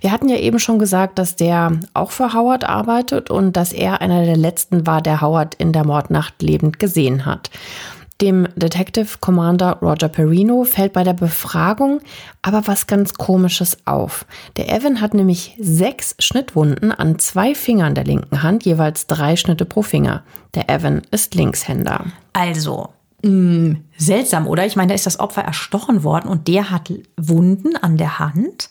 Wir 0.00 0.12
hatten 0.12 0.28
ja 0.28 0.36
eben 0.36 0.60
schon 0.60 0.78
gesagt, 0.78 1.18
dass 1.18 1.34
der 1.34 1.72
auch 1.92 2.12
für 2.12 2.32
Howard 2.32 2.64
arbeitet 2.68 3.28
und 3.28 3.56
dass 3.56 3.72
er 3.72 4.00
einer 4.00 4.24
der 4.24 4.36
letzten 4.36 4.86
war, 4.86 5.02
der 5.02 5.20
Howard 5.20 5.56
in 5.56 5.72
der 5.72 5.84
Mordnacht 5.84 6.40
lebend 6.40 6.78
gesehen 6.78 7.26
hat. 7.26 7.50
Dem 8.22 8.48
Detective 8.56 9.18
Commander 9.20 9.78
Roger 9.82 10.08
Perino 10.08 10.64
fällt 10.64 10.94
bei 10.94 11.04
der 11.04 11.12
Befragung 11.12 12.00
aber 12.40 12.66
was 12.66 12.86
ganz 12.86 13.14
Komisches 13.14 13.76
auf. 13.84 14.24
Der 14.56 14.72
Evan 14.72 15.02
hat 15.02 15.12
nämlich 15.12 15.54
sechs 15.60 16.14
Schnittwunden 16.18 16.92
an 16.92 17.18
zwei 17.18 17.54
Fingern 17.54 17.94
der 17.94 18.04
linken 18.04 18.42
Hand, 18.42 18.64
jeweils 18.64 19.06
drei 19.06 19.36
Schnitte 19.36 19.66
pro 19.66 19.82
Finger. 19.82 20.22
Der 20.54 20.70
Evan 20.70 21.02
ist 21.10 21.34
Linkshänder. 21.34 22.06
Also, 22.32 22.88
mh, 23.22 23.30
mm, 23.30 23.84
seltsam, 23.98 24.46
oder? 24.46 24.64
Ich 24.64 24.76
meine, 24.76 24.88
da 24.88 24.94
ist 24.94 25.06
das 25.06 25.20
Opfer 25.20 25.42
erstochen 25.42 26.02
worden 26.02 26.28
und 26.28 26.48
der 26.48 26.70
hat 26.70 26.90
Wunden 27.18 27.76
an 27.76 27.98
der 27.98 28.18
Hand. 28.18 28.70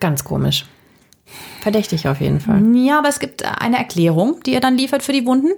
Ganz 0.00 0.24
komisch. 0.24 0.66
Verdächtig 1.60 2.08
auf 2.08 2.20
jeden 2.20 2.40
Fall. 2.40 2.62
Ja, 2.74 2.98
aber 2.98 3.08
es 3.08 3.20
gibt 3.20 3.44
eine 3.44 3.76
Erklärung, 3.76 4.40
die 4.46 4.54
er 4.54 4.60
dann 4.60 4.78
liefert 4.78 5.02
für 5.02 5.12
die 5.12 5.26
Wunden. 5.26 5.48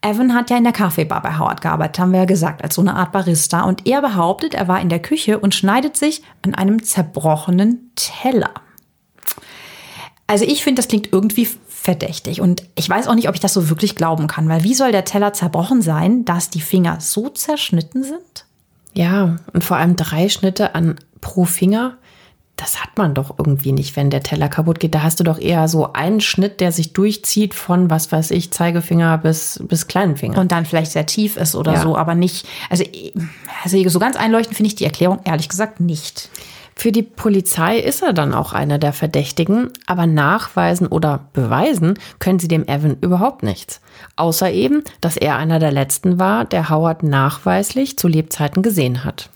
Evan 0.00 0.34
hat 0.34 0.50
ja 0.50 0.56
in 0.56 0.64
der 0.64 0.72
Kaffeebar 0.72 1.22
bei 1.22 1.38
Howard 1.38 1.60
gearbeitet, 1.60 2.00
haben 2.00 2.12
wir 2.12 2.20
ja 2.20 2.24
gesagt, 2.24 2.64
als 2.64 2.74
so 2.74 2.82
eine 2.82 2.94
Art 2.94 3.12
Barista. 3.12 3.62
Und 3.62 3.86
er 3.86 4.00
behauptet, 4.00 4.54
er 4.54 4.66
war 4.66 4.80
in 4.80 4.88
der 4.88 5.00
Küche 5.00 5.38
und 5.38 5.54
schneidet 5.54 5.96
sich 5.96 6.22
an 6.42 6.54
einem 6.54 6.82
zerbrochenen 6.82 7.92
Teller. 7.94 8.50
Also 10.26 10.44
ich 10.44 10.64
finde, 10.64 10.80
das 10.80 10.88
klingt 10.88 11.12
irgendwie 11.12 11.46
verdächtig. 11.68 12.40
Und 12.40 12.64
ich 12.74 12.88
weiß 12.88 13.06
auch 13.06 13.14
nicht, 13.14 13.28
ob 13.28 13.34
ich 13.34 13.40
das 13.40 13.52
so 13.52 13.68
wirklich 13.68 13.94
glauben 13.94 14.26
kann, 14.26 14.48
weil 14.48 14.64
wie 14.64 14.74
soll 14.74 14.92
der 14.92 15.04
Teller 15.04 15.32
zerbrochen 15.32 15.82
sein, 15.82 16.24
dass 16.24 16.50
die 16.50 16.60
Finger 16.60 17.00
so 17.00 17.28
zerschnitten 17.28 18.02
sind? 18.02 18.46
Ja, 18.94 19.36
und 19.52 19.64
vor 19.64 19.76
allem 19.76 19.96
drei 19.96 20.28
Schnitte 20.28 20.74
an 20.74 20.96
pro 21.20 21.44
Finger 21.44 21.98
das 22.56 22.82
hat 22.82 22.96
man 22.96 23.14
doch 23.14 23.38
irgendwie 23.38 23.72
nicht, 23.72 23.96
wenn 23.96 24.10
der 24.10 24.22
Teller 24.22 24.48
kaputt 24.48 24.78
geht. 24.78 24.94
Da 24.94 25.02
hast 25.02 25.18
du 25.18 25.24
doch 25.24 25.38
eher 25.38 25.66
so 25.68 25.92
einen 25.94 26.20
Schnitt, 26.20 26.60
der 26.60 26.70
sich 26.70 26.92
durchzieht 26.92 27.54
von, 27.54 27.90
was 27.90 28.12
weiß 28.12 28.30
ich, 28.30 28.52
Zeigefinger 28.52 29.18
bis, 29.18 29.60
bis 29.68 29.88
kleinen 29.88 30.16
Finger. 30.16 30.38
Und 30.38 30.52
dann 30.52 30.66
vielleicht 30.66 30.92
sehr 30.92 31.06
tief 31.06 31.36
ist 31.36 31.54
oder 31.54 31.74
ja. 31.74 31.82
so, 31.82 31.96
aber 31.96 32.14
nicht, 32.14 32.46
also, 32.70 32.84
also 33.64 33.88
so 33.88 33.98
ganz 33.98 34.16
einleuchtend 34.16 34.56
finde 34.56 34.68
ich 34.68 34.74
die 34.76 34.84
Erklärung 34.84 35.20
ehrlich 35.24 35.48
gesagt 35.48 35.80
nicht. 35.80 36.28
Für 36.74 36.92
die 36.92 37.02
Polizei 37.02 37.78
ist 37.78 38.02
er 38.02 38.12
dann 38.12 38.34
auch 38.34 38.52
einer 38.52 38.78
der 38.78 38.92
Verdächtigen, 38.92 39.70
aber 39.86 40.06
nachweisen 40.06 40.86
oder 40.86 41.26
beweisen 41.32 41.98
können 42.18 42.38
sie 42.38 42.48
dem 42.48 42.66
Evan 42.66 42.96
überhaupt 43.00 43.42
nichts. 43.42 43.80
Außer 44.16 44.50
eben, 44.50 44.82
dass 45.00 45.16
er 45.16 45.36
einer 45.36 45.58
der 45.58 45.70
letzten 45.70 46.18
war, 46.18 46.44
der 46.44 46.70
Howard 46.70 47.02
nachweislich 47.02 47.98
zu 47.98 48.08
Lebzeiten 48.08 48.62
gesehen 48.62 49.04
hat. 49.04 49.30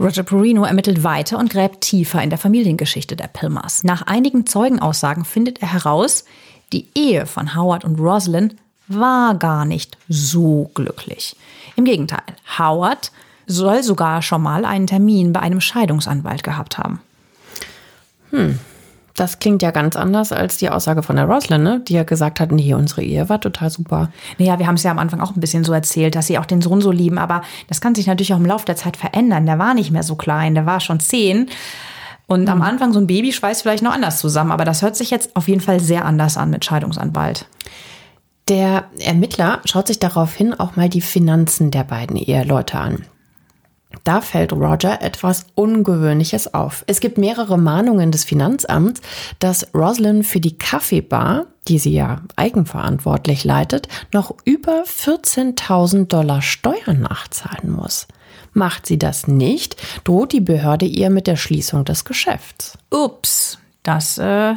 Roger 0.00 0.22
Perino 0.22 0.64
ermittelt 0.64 1.02
weiter 1.02 1.38
und 1.38 1.50
gräbt 1.50 1.80
tiefer 1.80 2.22
in 2.22 2.30
der 2.30 2.38
Familiengeschichte 2.38 3.16
der 3.16 3.26
Pilmers. 3.26 3.82
Nach 3.82 4.02
einigen 4.02 4.46
Zeugenaussagen 4.46 5.24
findet 5.24 5.60
er 5.60 5.72
heraus, 5.72 6.24
die 6.72 6.86
Ehe 6.94 7.26
von 7.26 7.56
Howard 7.56 7.84
und 7.84 7.98
Rosalind 7.98 8.54
war 8.86 9.34
gar 9.34 9.64
nicht 9.64 9.98
so 10.08 10.70
glücklich. 10.74 11.36
Im 11.76 11.84
Gegenteil, 11.84 12.22
Howard 12.58 13.10
soll 13.46 13.82
sogar 13.82 14.22
schon 14.22 14.42
mal 14.42 14.64
einen 14.64 14.86
Termin 14.86 15.32
bei 15.32 15.40
einem 15.40 15.60
Scheidungsanwalt 15.60 16.44
gehabt 16.44 16.78
haben. 16.78 17.00
Hm, 18.30 18.58
das 19.18 19.38
klingt 19.38 19.62
ja 19.62 19.70
ganz 19.70 19.96
anders 19.96 20.32
als 20.32 20.58
die 20.58 20.70
Aussage 20.70 21.02
von 21.02 21.16
der 21.16 21.26
Roslyn, 21.26 21.62
ne? 21.62 21.82
die 21.86 21.94
ja 21.94 22.02
gesagt 22.04 22.40
hat, 22.40 22.52
nee, 22.52 22.74
unsere 22.74 23.02
Ehe 23.02 23.28
war 23.28 23.40
total 23.40 23.70
super. 23.70 24.10
Naja, 24.38 24.58
wir 24.58 24.66
haben 24.66 24.76
es 24.76 24.82
ja 24.82 24.90
am 24.90 24.98
Anfang 24.98 25.20
auch 25.20 25.34
ein 25.34 25.40
bisschen 25.40 25.64
so 25.64 25.72
erzählt, 25.72 26.14
dass 26.14 26.26
sie 26.26 26.38
auch 26.38 26.46
den 26.46 26.60
Sohn 26.60 26.80
so 26.80 26.90
lieben, 26.90 27.18
aber 27.18 27.42
das 27.68 27.80
kann 27.80 27.94
sich 27.94 28.06
natürlich 28.06 28.32
auch 28.32 28.38
im 28.38 28.46
Laufe 28.46 28.66
der 28.66 28.76
Zeit 28.76 28.96
verändern. 28.96 29.46
Der 29.46 29.58
war 29.58 29.74
nicht 29.74 29.90
mehr 29.90 30.02
so 30.02 30.14
klein, 30.14 30.54
der 30.54 30.66
war 30.66 30.80
schon 30.80 31.00
zehn. 31.00 31.48
Und 32.26 32.42
mhm. 32.42 32.48
am 32.48 32.62
Anfang 32.62 32.92
so 32.92 33.00
ein 33.00 33.06
Baby 33.06 33.32
schweißt 33.32 33.62
vielleicht 33.62 33.82
noch 33.82 33.94
anders 33.94 34.18
zusammen, 34.20 34.52
aber 34.52 34.64
das 34.64 34.82
hört 34.82 34.96
sich 34.96 35.10
jetzt 35.10 35.34
auf 35.34 35.48
jeden 35.48 35.60
Fall 35.60 35.80
sehr 35.80 36.04
anders 36.04 36.36
an 36.36 36.50
mit 36.50 36.64
Scheidungsanwalt. 36.64 37.46
Der 38.48 38.84
Ermittler 39.00 39.60
schaut 39.64 39.88
sich 39.88 39.98
daraufhin 39.98 40.54
auch 40.54 40.76
mal 40.76 40.88
die 40.88 41.02
Finanzen 41.02 41.70
der 41.70 41.84
beiden 41.84 42.16
Eheleute 42.16 42.78
an. 42.78 43.04
Da 44.04 44.20
fällt 44.20 44.52
Roger 44.52 45.02
etwas 45.02 45.46
Ungewöhnliches 45.54 46.52
auf. 46.54 46.84
Es 46.86 47.00
gibt 47.00 47.18
mehrere 47.18 47.58
Mahnungen 47.58 48.12
des 48.12 48.24
Finanzamts, 48.24 49.00
dass 49.38 49.74
Roslyn 49.74 50.24
für 50.24 50.40
die 50.40 50.58
Kaffeebar, 50.58 51.46
die 51.68 51.78
sie 51.78 51.92
ja 51.92 52.22
eigenverantwortlich 52.36 53.44
leitet, 53.44 53.88
noch 54.12 54.34
über 54.44 54.84
14.000 54.84 56.06
Dollar 56.06 56.42
Steuern 56.42 57.00
nachzahlen 57.00 57.70
muss. 57.70 58.06
Macht 58.52 58.86
sie 58.86 58.98
das 58.98 59.26
nicht, 59.26 59.76
droht 60.04 60.32
die 60.32 60.40
Behörde 60.40 60.86
ihr 60.86 61.10
mit 61.10 61.26
der 61.26 61.36
Schließung 61.36 61.84
des 61.84 62.04
Geschäfts. 62.04 62.78
Ups, 62.90 63.58
das 63.82 64.18
äh, 64.18 64.54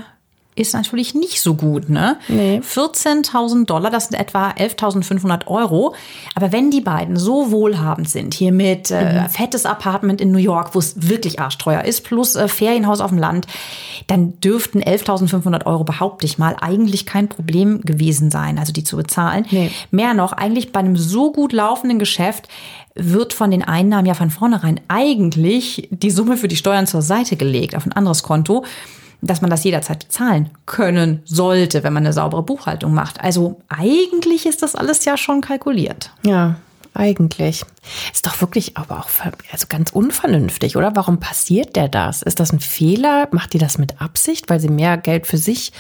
ist 0.62 0.74
natürlich 0.74 1.16
nicht 1.16 1.42
so 1.42 1.56
gut, 1.56 1.90
ne? 1.90 2.18
Nee. 2.28 2.62
14.000 2.64 3.66
Dollar, 3.66 3.90
das 3.90 4.08
sind 4.08 4.20
etwa 4.20 4.52
11.500 4.52 5.48
Euro. 5.48 5.96
Aber 6.36 6.52
wenn 6.52 6.72
die 6.72 6.82
beiden 6.82 7.18
so 7.18 7.52
wohlhabend 7.52 8.10
sind, 8.10 8.34
hier 8.34 8.52
mit 8.52 8.92
äh, 8.92 9.24
mhm. 9.24 9.30
fettes 9.30 9.66
Apartment 9.66 10.22
in 10.22 10.32
New 10.32 10.38
York, 10.38 10.76
wo 10.76 10.80
es 10.80 11.10
wirklich 11.10 11.40
arschteuer 11.40 11.84
ist, 11.84 12.04
plus 12.04 12.36
äh, 12.36 12.48
Ferienhaus 12.48 13.02
auf 13.02 13.10
dem 13.10 13.18
Land, 13.18 13.48
dann 14.08 14.40
dürften 14.40 14.82
11.500 14.82 15.66
Euro, 15.66 15.84
behaupte 15.84 16.26
ich 16.26 16.38
mal, 16.38 16.56
eigentlich 16.62 17.06
kein 17.06 17.28
Problem 17.28 17.82
gewesen 17.82 18.32
sein, 18.32 18.60
also 18.60 18.72
die 18.72 18.84
zu 18.84 18.98
bezahlen. 18.98 19.46
Nee. 19.50 19.72
Mehr 19.90 20.14
noch, 20.14 20.32
eigentlich 20.32 20.72
bei 20.72 20.80
einem 20.80 20.96
so 20.96 21.32
gut 21.32 21.54
laufenden 21.54 22.00
Geschäft 22.00 22.48
wird 22.94 23.34
von 23.34 23.52
den 23.52 23.64
Einnahmen 23.64 24.06
ja 24.06 24.14
von 24.14 24.30
vornherein 24.30 24.80
eigentlich 24.88 25.88
die 25.92 26.12
Summe 26.12 26.38
für 26.38 26.48
die 26.48 26.58
Steuern 26.58 26.88
zur 26.88 27.02
Seite 27.02 27.38
gelegt 27.38 27.76
auf 27.76 27.86
ein 27.86 27.94
anderes 27.94 28.22
Konto 28.22 28.66
dass 29.22 29.42
man 29.42 29.50
das 29.50 29.64
jederzeit 29.64 30.00
bezahlen 30.00 30.50
können 30.66 31.22
sollte, 31.26 31.84
wenn 31.84 31.94
man 31.94 32.04
eine 32.04 32.14
saubere 32.14 32.44
Buchhaltung 32.44 32.94
macht. 32.94 33.22
Also 33.22 33.62
eigentlich 33.70 34.46
ist 34.46 34.64
das 34.64 34.76
alles 34.76 35.06
ja 35.06 35.16
schon 35.18 35.42
kalkuliert. 35.42 36.12
Ja, 36.24 36.56
eigentlich. 36.94 37.64
Ist 38.12 38.26
doch 38.26 38.42
wirklich 38.42 38.78
aber 38.78 39.00
auch 39.00 39.10
also 39.52 39.68
ganz 39.70 39.92
unvernünftig, 39.92 40.76
oder? 40.76 40.96
Warum 40.96 41.20
passiert 41.20 41.76
der 41.76 41.88
das? 41.88 42.22
Ist 42.22 42.40
das 42.40 42.52
ein 42.52 42.60
Fehler? 42.60 43.28
Macht 43.32 43.54
die 43.54 43.60
das 43.60 43.78
mit 43.78 44.02
Absicht, 44.02 44.50
weil 44.50 44.60
sie 44.60 44.70
mehr 44.70 44.98
Geld 44.98 45.28
für 45.28 45.38
sich 45.38 45.72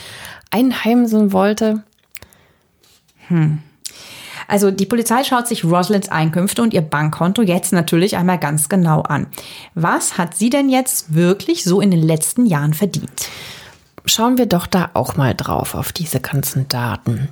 einheimsen 0.52 1.34
wollte? 1.34 1.84
Hm. 3.28 3.60
Also 4.48 4.72
die 4.72 4.86
Polizei 4.86 5.24
schaut 5.24 5.48
sich 5.48 5.64
Rosalynds 5.64 6.10
Einkünfte 6.10 6.62
und 6.62 6.74
ihr 6.74 6.82
Bankkonto 6.82 7.42
jetzt 7.42 7.74
natürlich 7.74 8.18
einmal 8.18 8.40
ganz 8.40 8.70
genau 8.70 9.02
an. 9.02 9.28
Was 9.74 10.18
hat 10.18 10.36
sie 10.36 10.50
denn 10.50 10.70
jetzt 10.70 11.14
wirklich 11.14 11.64
so 11.64 11.82
in 11.82 11.92
den 11.92 12.02
letzten 12.02 12.46
Jahren 12.46 12.74
verdient? 12.74 13.30
Schauen 14.06 14.40
wir 14.40 14.48
doch 14.48 14.66
da 14.66 14.90
auch 14.96 15.16
mal 15.16 15.36
drauf 15.36 15.76
auf 15.76 15.92
diese 15.92 16.20
ganzen 16.20 16.68
Daten. 16.68 17.30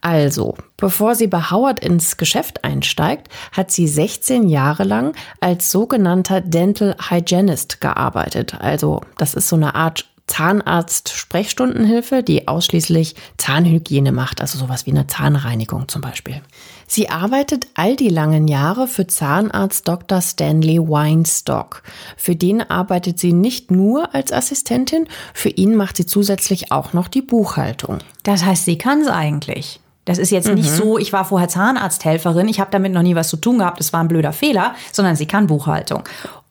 Also, 0.00 0.54
bevor 0.78 1.14
sie 1.14 1.26
bei 1.26 1.50
Howard 1.50 1.80
ins 1.80 2.16
Geschäft 2.16 2.64
einsteigt, 2.64 3.28
hat 3.52 3.70
sie 3.70 3.86
16 3.86 4.48
Jahre 4.48 4.84
lang 4.84 5.14
als 5.40 5.70
sogenannter 5.70 6.40
Dental 6.40 6.96
Hygienist 7.10 7.82
gearbeitet. 7.82 8.56
Also, 8.58 9.02
das 9.18 9.34
ist 9.34 9.48
so 9.48 9.56
eine 9.56 9.74
Art 9.74 10.06
Zahnarzt-Sprechstundenhilfe, 10.26 12.22
die 12.22 12.48
ausschließlich 12.48 13.14
Zahnhygiene 13.38 14.12
macht, 14.12 14.40
also 14.40 14.58
sowas 14.58 14.86
wie 14.86 14.90
eine 14.90 15.06
Zahnreinigung 15.06 15.88
zum 15.88 16.02
Beispiel. 16.02 16.42
Sie 16.88 17.08
arbeitet 17.08 17.66
all 17.74 17.96
die 17.96 18.08
langen 18.08 18.48
Jahre 18.48 18.88
für 18.88 19.06
Zahnarzt 19.06 19.86
Dr. 19.86 20.20
Stanley 20.20 20.78
Weinstock. 20.78 21.82
Für 22.16 22.36
den 22.36 22.62
arbeitet 22.62 23.18
sie 23.18 23.32
nicht 23.32 23.70
nur 23.70 24.14
als 24.14 24.32
Assistentin, 24.32 25.08
für 25.34 25.50
ihn 25.50 25.74
macht 25.74 25.96
sie 25.96 26.06
zusätzlich 26.06 26.72
auch 26.72 26.92
noch 26.92 27.08
die 27.08 27.22
Buchhaltung. 27.22 27.98
Das 28.22 28.44
heißt, 28.44 28.64
sie 28.64 28.78
kann 28.78 29.02
es 29.02 29.08
eigentlich. 29.08 29.80
Das 30.06 30.18
ist 30.18 30.30
jetzt 30.30 30.48
mhm. 30.48 30.54
nicht 30.54 30.70
so, 30.70 30.98
ich 30.98 31.12
war 31.12 31.24
vorher 31.24 31.48
Zahnarzthelferin, 31.48 32.46
ich 32.48 32.60
habe 32.60 32.70
damit 32.70 32.92
noch 32.92 33.02
nie 33.02 33.16
was 33.16 33.28
zu 33.28 33.36
tun 33.36 33.58
gehabt, 33.58 33.80
es 33.80 33.92
war 33.92 34.00
ein 34.00 34.08
blöder 34.08 34.32
Fehler, 34.32 34.74
sondern 34.92 35.16
sie 35.16 35.26
kann 35.26 35.48
Buchhaltung. 35.48 36.04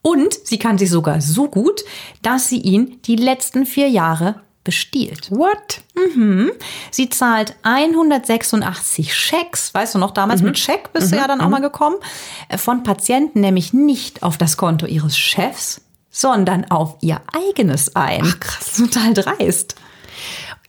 Und 0.06 0.36
sie 0.44 0.60
kann 0.60 0.78
sie 0.78 0.86
sogar 0.86 1.20
so 1.20 1.50
gut, 1.50 1.84
dass 2.22 2.48
sie 2.48 2.60
ihn 2.60 3.02
die 3.06 3.15
letzten 3.15 3.65
vier 3.65 3.89
Jahre 3.89 4.39
bestiehlt. 4.63 5.32
What? 5.32 5.82
Mhm. 5.96 6.52
Sie 6.91 7.10
zahlt 7.10 7.56
186 7.63 9.15
Schecks, 9.15 9.74
weißt 9.74 9.96
du 9.96 9.98
noch, 9.98 10.12
damals 10.12 10.41
mhm. 10.41 10.50
mit 10.50 10.60
Scheck 10.60 10.94
bist 10.94 11.08
mhm. 11.08 11.12
du 11.12 11.18
ja 11.18 11.28
dann 11.28 11.41
auch 11.41 11.46
mhm. 11.46 11.52
mal 11.54 11.62
gekommen, 11.62 11.96
äh, 12.50 12.60
von 12.60 12.84
Patienten 12.84 13.39
nämlich 13.39 13.74
nicht 13.74 14.22
auf 14.22 14.38
das 14.38 14.58
Konto 14.58 14.86
ihres 14.86 15.18
Chefs, 15.18 15.82
sondern 16.12 16.70
auf 16.70 16.98
ihr 17.02 17.20
eigenes 17.34 17.96
ein. 17.96 18.22
Ach 18.24 18.39
krass. 18.39 18.76
Total 18.78 19.15
dreist. 19.15 19.74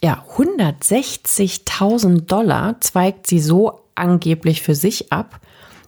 Ja, 0.02 0.24
160.000 0.34 2.22
Dollar 2.22 2.80
zweigt 2.80 3.26
sie 3.26 3.40
so 3.40 3.82
angeblich 3.96 4.62
für 4.62 4.74
sich 4.74 5.12
ab 5.12 5.40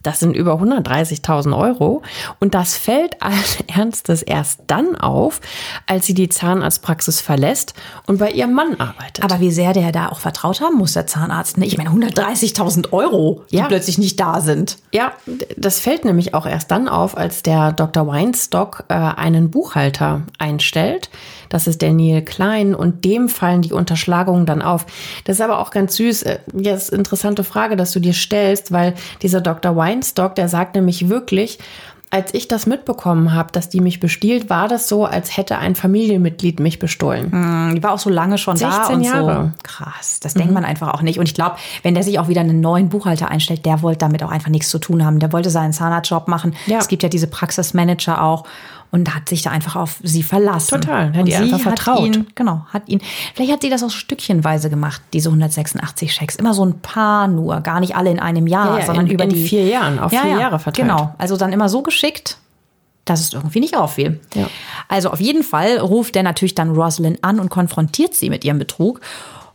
das 0.03 0.21
sind 0.21 0.35
über 0.35 0.55
130.000 0.55 1.57
Euro. 1.57 2.03
Und 2.41 2.55
das 2.55 2.77
fällt 2.77 3.23
allen 3.23 3.35
Ernstes 3.67 4.23
erst 4.23 4.61
dann 4.67 4.97
auf, 4.97 5.41
als 5.87 6.07
sie 6.07 6.15
die 6.15 6.29
Zahnarztpraxis 6.29 7.21
verlässt 7.21 7.75
und 8.07 8.19
bei 8.19 8.31
ihrem 8.31 8.53
Mann 8.53 8.79
arbeitet. 8.79 9.25
Aber 9.25 9.41
wie 9.41 9.51
sehr 9.51 9.73
der 9.73 9.93
da 9.93 10.09
auch 10.09 10.21
vertraut 10.21 10.61
haben 10.61 10.77
muss, 10.77 10.93
der 10.93 11.07
Zahnarzt. 11.07 11.59
Ne? 11.59 11.67
Ich 11.67 11.77
meine, 11.79 11.91
130.000 11.91 12.93
Euro, 12.93 13.45
die 13.51 13.57
ja. 13.57 13.67
plötzlich 13.67 13.99
nicht 13.99 14.19
da 14.21 14.41
sind. 14.41 14.79
Ja, 14.93 15.13
das 15.57 15.81
fällt 15.81 16.05
nämlich 16.05 16.35
auch 16.35 16.47
erst 16.47 16.71
dann 16.71 16.89
auf, 16.89 17.17
als 17.17 17.43
der 17.43 17.73
Dr. 17.73 18.07
Weinstock 18.07 18.85
äh, 18.89 18.95
einen 18.95 19.51
Buchhalter 19.51 20.23
einstellt, 20.39 21.11
das 21.49 21.67
ist 21.67 21.83
der 21.83 21.93
Neil 21.93 22.23
Klein 22.23 22.75
und 22.75 23.05
dem 23.05 23.29
fallen 23.29 23.63
die 23.63 23.73
Unterschlagungen 23.73 24.47
dann 24.47 24.63
auf. 24.63 24.87
Das 25.25 25.37
ist 25.37 25.41
aber 25.41 25.59
auch 25.59 25.71
ganz 25.71 25.97
süß. 25.97 26.23
Äh, 26.23 26.39
jetzt 26.55 26.91
interessante 26.91 27.45
Frage, 27.45 27.77
dass 27.77 27.93
du 27.93 28.01
dir 28.01 28.13
stellst, 28.15 28.73
weil 28.73 28.95
dieser 29.23 29.41
Dr. 29.41 29.77
Weinstock, 29.77 30.35
der 30.35 30.49
sagt 30.49 30.75
nämlich 30.75 31.09
wirklich, 31.09 31.59
als 32.11 32.33
ich 32.33 32.49
das 32.49 32.67
mitbekommen 32.67 33.35
habe, 33.35 33.53
dass 33.53 33.69
die 33.69 33.81
mich 33.81 34.01
bestiehlt, 34.01 34.49
war 34.49 34.67
das 34.67 34.89
so, 34.89 35.05
als 35.05 35.37
hätte 35.37 35.59
ein 35.59 35.75
Familienmitglied 35.75 36.59
mich 36.59 36.79
bestohlen. 36.79 37.31
Hm, 37.31 37.75
die 37.75 37.83
war 37.83 37.93
auch 37.93 37.99
so 37.99 38.09
lange 38.09 38.39
schon 38.39 38.57
16 38.57 38.81
da 38.81 38.95
und 38.95 39.03
Jahre. 39.03 39.53
so. 39.55 39.63
Krass, 39.63 40.21
das 40.21 40.35
mhm. 40.35 40.39
denkt 40.39 40.55
man 40.55 40.65
einfach 40.65 40.95
auch 40.95 41.03
nicht. 41.03 41.19
Und 41.19 41.27
ich 41.27 41.35
glaube, 41.35 41.57
wenn 41.83 41.95
der 41.95 42.03
sich 42.03 42.19
auch 42.19 42.29
wieder 42.29 42.41
einen 42.41 42.61
neuen 42.61 42.89
Buchhalter 42.89 43.29
einstellt, 43.29 43.67
der 43.67 43.83
wollte 43.83 43.99
damit 43.99 44.23
auch 44.23 44.31
einfach 44.31 44.49
nichts 44.49 44.71
zu 44.71 44.79
tun 44.79 45.05
haben. 45.05 45.19
Der 45.19 45.33
wollte 45.33 45.51
seinen 45.51 45.73
Zahnarztjob 45.75 46.29
machen. 46.29 46.55
Ja. 46.67 46.79
Es 46.79 46.89
gibt 46.89 47.03
ja 47.03 47.11
diese 47.11 47.27
Praxismanager 47.27 48.23
auch 48.23 48.45
und 48.91 49.15
hat 49.15 49.29
sich 49.29 49.43
da 49.43 49.51
einfach 49.51 49.77
auf 49.77 50.01
sie 50.03 50.23
verlassen. 50.23 50.81
Total, 50.81 51.09
hat 51.13 51.17
und 51.17 51.27
ihr 51.27 51.39
einfach 51.39 51.61
vertraut. 51.61 52.07
Ihn, 52.07 52.27
genau, 52.35 52.67
hat 52.69 52.89
ihn. 52.89 53.01
Vielleicht 53.35 53.53
hat 53.53 53.63
sie 53.63 53.71
das 53.71 53.83
auch 53.83 53.91
stückchenweise 53.91 54.71
gemacht, 54.71 55.03
diese 55.13 55.29
186 55.29 56.13
Schecks. 56.13 56.37
Immer 56.37 56.55
so 56.55 56.65
ein 56.65 56.81
paar 56.81 57.29
nur, 57.29 57.61
gar 57.61 57.81
nicht 57.81 57.97
alle 57.97 58.11
in 58.11 58.19
einem 58.19 58.47
Jahr, 58.47 58.73
ja, 58.73 58.79
ja, 58.81 58.87
sondern 58.87 59.07
in, 59.07 59.13
über 59.13 59.25
in 59.25 59.31
die 59.31 59.47
vier 59.47 59.67
Jahren, 59.67 59.99
auf 59.99 60.13
ja, 60.13 60.23
vier 60.23 60.39
Jahre 60.39 60.59
verteilt. 60.59 60.89
Genau, 60.89 61.15
also 61.19 61.37
dann 61.37 61.53
immer 61.53 61.69
so 61.69 61.83
geschickt, 61.83 62.39
dass 63.05 63.21
es 63.21 63.33
irgendwie 63.33 63.61
nicht 63.61 63.77
auffiel. 63.77 64.21
Ja. 64.35 64.49
Also 64.89 65.11
auf 65.11 65.21
jeden 65.21 65.43
Fall 65.43 65.79
ruft 65.79 66.15
der 66.15 66.23
natürlich 66.23 66.55
dann 66.55 66.71
Rosalind 66.75 67.23
an 67.23 67.41
und 67.41 67.49
konfrontiert 67.49 68.15
sie 68.15 68.31
mit 68.31 68.45
ihrem 68.45 68.59
Betrug. 68.59 69.01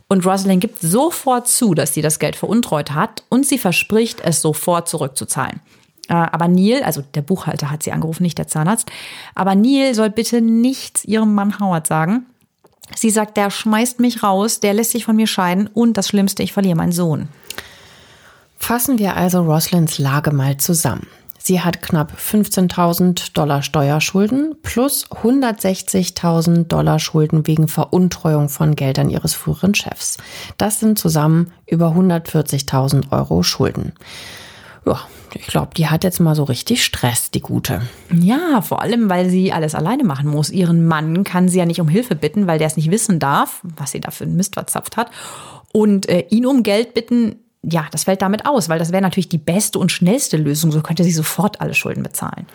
Und 0.08 0.26
Rosalind 0.26 0.60
gibt 0.60 0.80
sofort 0.80 1.48
zu, 1.48 1.74
dass 1.74 1.94
sie 1.94 2.02
das 2.02 2.18
Geld 2.18 2.36
veruntreut 2.36 2.92
hat 2.92 3.24
und 3.30 3.46
sie 3.46 3.58
verspricht, 3.58 4.20
es 4.22 4.40
sofort 4.42 4.88
zurückzuzahlen. 4.88 5.60
Äh, 6.08 6.14
aber 6.14 6.48
Neil, 6.48 6.82
also 6.82 7.02
der 7.14 7.22
Buchhalter 7.22 7.70
hat 7.70 7.82
sie 7.82 7.92
angerufen, 7.92 8.22
nicht 8.22 8.38
der 8.38 8.48
Zahnarzt, 8.48 8.90
aber 9.34 9.54
Neil 9.54 9.94
soll 9.94 10.10
bitte 10.10 10.40
nichts 10.40 11.04
ihrem 11.04 11.34
Mann 11.34 11.58
Howard 11.58 11.86
sagen. 11.86 12.26
Sie 12.94 13.10
sagt, 13.10 13.36
der 13.36 13.50
schmeißt 13.50 14.00
mich 14.00 14.22
raus, 14.22 14.60
der 14.60 14.74
lässt 14.74 14.90
sich 14.90 15.04
von 15.04 15.16
mir 15.16 15.26
scheiden 15.26 15.68
und 15.72 15.96
das 15.96 16.08
Schlimmste, 16.08 16.42
ich 16.42 16.52
verliere 16.52 16.76
meinen 16.76 16.92
Sohn. 16.92 17.28
Fassen 18.58 18.98
wir 18.98 19.16
also 19.16 19.42
Roslins 19.42 19.98
Lage 19.98 20.32
mal 20.32 20.56
zusammen. 20.58 21.06
Sie 21.46 21.60
hat 21.60 21.82
knapp 21.82 22.12
15.000 22.16 23.34
Dollar 23.34 23.62
Steuerschulden 23.62 24.56
plus 24.62 25.06
160.000 25.10 26.64
Dollar 26.68 26.98
Schulden 26.98 27.46
wegen 27.46 27.68
Veruntreuung 27.68 28.48
von 28.48 28.76
Geldern 28.76 29.10
ihres 29.10 29.34
früheren 29.34 29.74
Chefs. 29.74 30.16
Das 30.56 30.80
sind 30.80 30.98
zusammen 30.98 31.52
über 31.66 31.88
140.000 31.88 33.12
Euro 33.12 33.42
Schulden. 33.42 33.92
Ja, 34.86 35.00
ich 35.34 35.46
glaube, 35.46 35.70
die 35.76 35.88
hat 35.88 36.04
jetzt 36.04 36.20
mal 36.20 36.34
so 36.34 36.44
richtig 36.44 36.84
Stress, 36.84 37.30
die 37.30 37.40
Gute. 37.40 37.82
Ja, 38.12 38.62
vor 38.62 38.82
allem, 38.82 39.08
weil 39.08 39.28
sie 39.30 39.52
alles 39.52 39.74
alleine 39.74 40.04
machen 40.04 40.28
muss. 40.28 40.50
Ihren 40.50 40.86
Mann 40.86 41.24
kann 41.24 41.48
sie 41.48 41.58
ja 41.58 41.66
nicht 41.66 41.80
um 41.80 41.88
Hilfe 41.88 42.14
bitten, 42.14 42.46
weil 42.46 42.58
der 42.58 42.66
es 42.66 42.76
nicht 42.76 42.90
wissen 42.90 43.18
darf, 43.18 43.60
was 43.62 43.92
sie 43.92 44.00
da 44.00 44.10
für 44.10 44.24
einen 44.24 44.36
Mist 44.36 44.54
verzapft 44.54 44.96
hat. 44.96 45.10
Und 45.72 46.08
äh, 46.08 46.26
ihn 46.30 46.46
um 46.46 46.62
Geld 46.62 46.94
bitten, 46.94 47.36
ja, 47.62 47.86
das 47.90 48.04
fällt 48.04 48.22
damit 48.22 48.46
aus, 48.46 48.68
weil 48.68 48.78
das 48.78 48.92
wäre 48.92 49.02
natürlich 49.02 49.28
die 49.28 49.38
beste 49.38 49.78
und 49.78 49.90
schnellste 49.90 50.36
Lösung. 50.36 50.70
So 50.70 50.82
könnte 50.82 51.04
sie 51.04 51.12
sofort 51.12 51.60
alle 51.60 51.74
Schulden 51.74 52.02
bezahlen. 52.02 52.46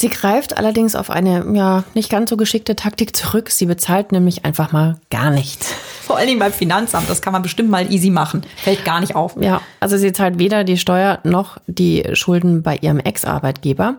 Sie 0.00 0.10
greift 0.10 0.56
allerdings 0.56 0.94
auf 0.94 1.10
eine 1.10 1.44
ja 1.56 1.82
nicht 1.92 2.08
ganz 2.08 2.30
so 2.30 2.36
geschickte 2.36 2.76
Taktik 2.76 3.16
zurück. 3.16 3.50
Sie 3.50 3.66
bezahlt 3.66 4.12
nämlich 4.12 4.44
einfach 4.44 4.70
mal 4.70 4.94
gar 5.10 5.32
nichts. 5.32 5.74
Vor 6.02 6.16
allen 6.16 6.28
Dingen 6.28 6.38
beim 6.38 6.52
Finanzamt, 6.52 7.10
das 7.10 7.20
kann 7.20 7.32
man 7.32 7.42
bestimmt 7.42 7.68
mal 7.68 7.92
easy 7.92 8.10
machen. 8.10 8.42
Fällt 8.58 8.84
gar 8.84 9.00
nicht 9.00 9.16
auf. 9.16 9.34
Ja, 9.40 9.60
also 9.80 9.96
sie 9.96 10.12
zahlt 10.12 10.38
weder 10.38 10.62
die 10.62 10.78
Steuer 10.78 11.18
noch 11.24 11.58
die 11.66 12.04
Schulden 12.12 12.62
bei 12.62 12.76
ihrem 12.76 13.00
Ex-Arbeitgeber. 13.00 13.96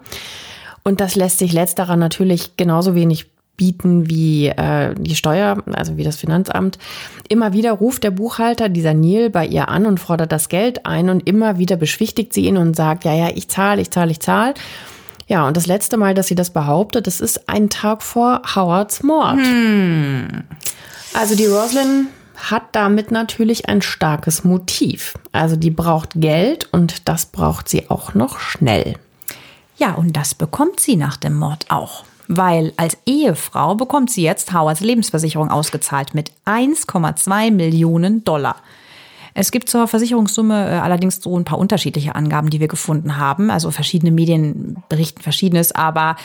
Und 0.84 1.02
das 1.02 1.18
lässt 1.18 1.38
sich 1.38 1.52
letzterer 1.52 1.98
natürlich 1.98 2.56
genauso 2.56 2.96
wenig 2.96 3.26
bieten 3.58 4.10
wie 4.10 4.48
äh, 4.48 4.96
die 4.98 5.18
Steuer, 5.18 5.62
also 5.74 5.98
wie 5.98 6.06
das 6.06 6.16
Finanzamt. 6.16 6.80
Immer 7.28 7.52
wieder 7.52 7.74
ruft 7.74 8.06
der 8.06 8.12
Buchhalter, 8.12 8.70
dieser 8.70 8.94
Neil, 8.94 9.30
bei 9.30 9.46
ihr 9.46 9.68
an 9.68 9.86
und 9.86 10.00
fordert 10.00 10.32
das 10.32 10.48
Geld 10.48 10.86
ein 10.86 11.10
und 11.10 11.28
immer 11.28 11.58
wieder 11.58 11.76
beschwichtigt 11.76 12.32
sie 12.32 12.46
ihn 12.46 12.56
und 12.56 12.78
sagt, 12.78 13.04
ja, 13.04 13.14
ja, 13.14 13.32
ich 13.36 13.50
zahle, 13.50 13.82
ich 13.82 13.92
zahle, 13.92 14.12
ich 14.12 14.22
zahle. 14.22 14.54
Ja, 15.30 15.48
und 15.48 15.56
das 15.56 15.68
letzte 15.68 15.96
Mal, 15.96 16.16
dass 16.16 16.28
sie 16.28 16.36
das 16.36 16.50
behauptet, 16.50 17.06
das 17.06 17.22
ist 17.22 17.48
ein 17.48 17.70
Tag 17.70 18.02
vor 18.02 18.42
Howards 18.56 19.04
Mord. 19.04 19.38
Hm. 19.38 20.44
Also 21.14 21.36
die 21.36 21.46
Roslyn 21.46 22.08
hat 22.36 22.64
damit 22.72 23.12
natürlich 23.12 23.70
ein 23.70 23.84
starkes 23.84 24.44
Motiv. 24.44 25.14
Also 25.32 25.56
die 25.56 25.70
braucht 25.70 26.14
Geld 26.16 26.68
und 26.74 27.08
das 27.08 27.28
braucht 27.28 27.70
sie 27.70 27.92
auch 27.92 28.16
noch 28.16 28.40
schnell. 28.40 28.96
Ja, 29.78 29.94
und 29.94 30.18
das 30.18 30.34
bekommt 30.34 30.80
sie 30.80 30.96
nach 30.96 31.16
dem 31.16 31.36
Mord 31.36 31.68
auch. 31.70 32.06
Weil 32.28 32.74
als 32.78 32.98
Ehefrau 33.06 33.76
bekommt 33.76 34.10
sie 34.10 34.24
jetzt 34.24 34.52
Howards 34.52 34.82
Lebensversicherung 34.82 35.52
ausgezahlt 35.52 36.16
mit 36.16 36.32
1,2 36.46 37.52
Millionen 37.52 38.24
Dollar. 38.24 38.56
Es 39.40 39.52
gibt 39.52 39.70
zur 39.70 39.88
Versicherungssumme 39.88 40.70
äh, 40.70 40.74
allerdings 40.80 41.22
so 41.22 41.40
ein 41.40 41.46
paar 41.46 41.60
unterschiedliche 41.60 42.14
Angaben, 42.14 42.50
die 42.50 42.60
wir 42.60 42.68
gefunden 42.68 43.16
haben. 43.16 43.50
Also 43.50 43.72
verschiedene 43.72 44.12
Medien 44.12 44.84
berichten 44.90 45.22
verschiedenes, 45.22 45.72
aber 45.72 46.18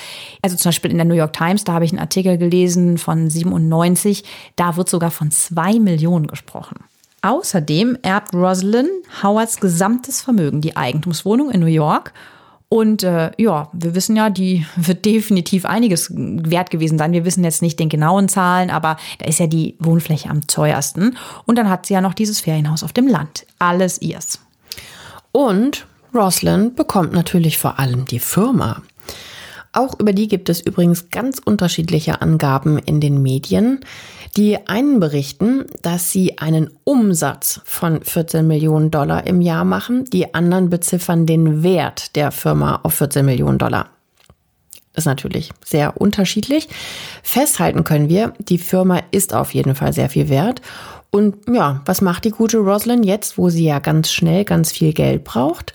also 0.43 0.57
zum 0.57 0.71
Beispiel 0.71 0.91
in 0.91 0.97
der 0.97 1.05
New 1.05 1.15
York 1.15 1.33
Times, 1.33 1.63
da 1.63 1.75
habe 1.75 1.85
ich 1.85 1.93
einen 1.93 2.01
Artikel 2.01 2.39
gelesen 2.39 2.99
von 2.99 3.31
97, 3.31 4.25
da 4.57 4.77
wird 4.77 4.89
sogar 4.89 5.13
von 5.13 5.31
zwei 5.31 5.79
Millionen 5.79 6.27
gesprochen. 6.27 6.79
Außerdem 7.23 7.99
erbt 8.03 8.35
Rosalind 8.35 8.91
Howards 9.23 9.61
gesamtes 9.61 10.21
Vermögen, 10.21 10.61
die 10.61 10.77
Eigentumswohnung 10.77 11.53
in 11.53 11.61
New 11.61 11.67
York 11.67 12.13
und 12.75 13.05
äh, 13.05 13.31
ja, 13.39 13.69
wir 13.73 13.95
wissen 13.95 14.17
ja, 14.17 14.31
die 14.31 14.67
wird 14.77 15.05
definitiv 15.05 15.65
einiges 15.65 16.11
wert 16.13 16.73
gewesen 16.73 16.99
sein. 16.99 17.13
Wir 17.13 17.25
wissen 17.25 17.45
jetzt 17.45 17.63
nicht 17.63 17.79
den 17.79 17.89
genauen 17.89 18.29
Zahlen, 18.29 18.69
aber 18.69 18.97
da 19.21 19.27
ist 19.27 19.39
ja 19.39 19.47
die 19.47 19.77
Wohnfläche 19.79 20.29
am 20.29 20.49
teuersten. 20.49 21.17
Und 21.47 21.57
dann 21.57 21.71
hat 21.71 21.87
sie 21.87 21.95
ja 21.95 22.01
noch 22.01 22.15
dieses 22.15 22.41
Ferienhaus 22.41 22.83
auf 22.83 22.93
dem 22.93 23.07
Land. 23.07 23.47
Alles 23.61 24.03
ihrs. 24.03 24.41
Und 25.31 25.87
Roslyn 26.13 26.75
bekommt 26.75 27.13
natürlich 27.13 27.59
vor 27.59 27.79
allem 27.79 28.07
die 28.07 28.19
Firma. 28.19 28.83
Auch 29.75 29.99
über 29.99 30.13
die 30.13 30.29
gibt 30.29 30.49
es 30.49 30.61
übrigens 30.61 31.11
ganz 31.11 31.41
unterschiedliche 31.45 32.23
Angaben 32.23 32.79
in 32.79 33.01
den 33.01 33.21
Medien. 33.21 33.81
Die 34.37 34.69
einen 34.69 35.01
berichten, 35.01 35.65
dass 35.83 36.13
sie 36.13 36.39
einen 36.39 36.71
Umsatz 36.85 37.61
von 37.65 38.01
14 38.01 38.47
Millionen 38.47 38.93
Dollar 38.93 39.27
im 39.27 39.41
Jahr 39.41 39.65
machen. 39.65 40.05
Die 40.05 40.33
anderen 40.33 40.71
beziffern 40.71 41.27
den 41.27 41.65
Wert 41.65 42.15
der 42.15 42.31
Firma 42.31 42.81
auf 42.85 42.95
14 42.95 43.27
Millionen 43.27 43.59
Dollar. 43.59 43.89
Das 44.93 45.03
ist 45.03 45.07
natürlich 45.07 45.51
sehr 45.65 46.01
unterschiedlich. 46.01 46.69
Festhalten 47.25 47.83
können 47.83 48.09
wir, 48.09 48.33
die 48.39 48.59
Firma 48.59 49.01
ist 49.11 49.35
auf 49.35 49.55
jeden 49.55 49.75
Fall 49.75 49.93
sehr 49.93 50.09
viel 50.09 50.29
wert. 50.29 50.63
Und 51.11 51.35
ja, 51.53 51.83
was 51.85 52.01
macht 52.01 52.25
die 52.25 52.31
gute 52.31 52.59
Roslyn 52.59 53.03
jetzt, 53.03 53.39
wo 53.39 53.51
sie 53.51 53.65
ja 53.65 53.81
ganz 53.81 54.13
schnell 54.13 54.45
ganz 54.45 54.71
viel 54.71 54.93
Geld 54.93 55.25
braucht? 55.25 55.75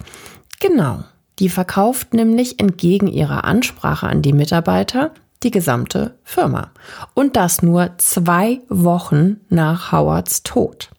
Genau, 0.62 1.04
die 1.39 1.49
verkauft 1.49 2.13
nämlich 2.13 2.60
entgegen 2.60 3.08
ihrer 3.08 3.45
Ansprache 3.45 4.08
an 4.08 4.21
die 4.21 4.34
Mitarbeiter 4.34 5.12
die 5.43 5.52
gesamte 5.52 6.15
Firma. 6.23 6.71
Und 7.13 7.36
das 7.36 7.62
nur 7.62 7.91
zwei 7.97 8.60
Wochen 8.67 9.38
nach 9.49 9.91
Howards 9.91 10.43
Tod. 10.43 10.89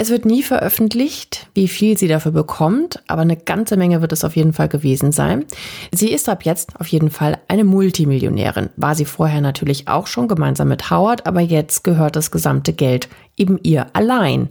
Es 0.00 0.10
wird 0.10 0.24
nie 0.24 0.44
veröffentlicht, 0.44 1.48
wie 1.54 1.66
viel 1.66 1.98
sie 1.98 2.06
dafür 2.06 2.30
bekommt, 2.30 3.02
aber 3.08 3.22
eine 3.22 3.36
ganze 3.36 3.76
Menge 3.76 4.00
wird 4.00 4.12
es 4.12 4.22
auf 4.22 4.36
jeden 4.36 4.52
Fall 4.52 4.68
gewesen 4.68 5.10
sein. 5.10 5.44
Sie 5.92 6.12
ist 6.12 6.28
ab 6.28 6.44
jetzt 6.44 6.80
auf 6.80 6.86
jeden 6.86 7.10
Fall 7.10 7.38
eine 7.48 7.64
Multimillionärin. 7.64 8.70
War 8.76 8.94
sie 8.94 9.04
vorher 9.04 9.40
natürlich 9.40 9.88
auch 9.88 10.06
schon 10.06 10.28
gemeinsam 10.28 10.68
mit 10.68 10.88
Howard, 10.90 11.26
aber 11.26 11.40
jetzt 11.40 11.82
gehört 11.82 12.14
das 12.14 12.30
gesamte 12.30 12.72
Geld 12.72 13.08
eben 13.36 13.58
ihr 13.64 13.86
allein. 13.92 14.50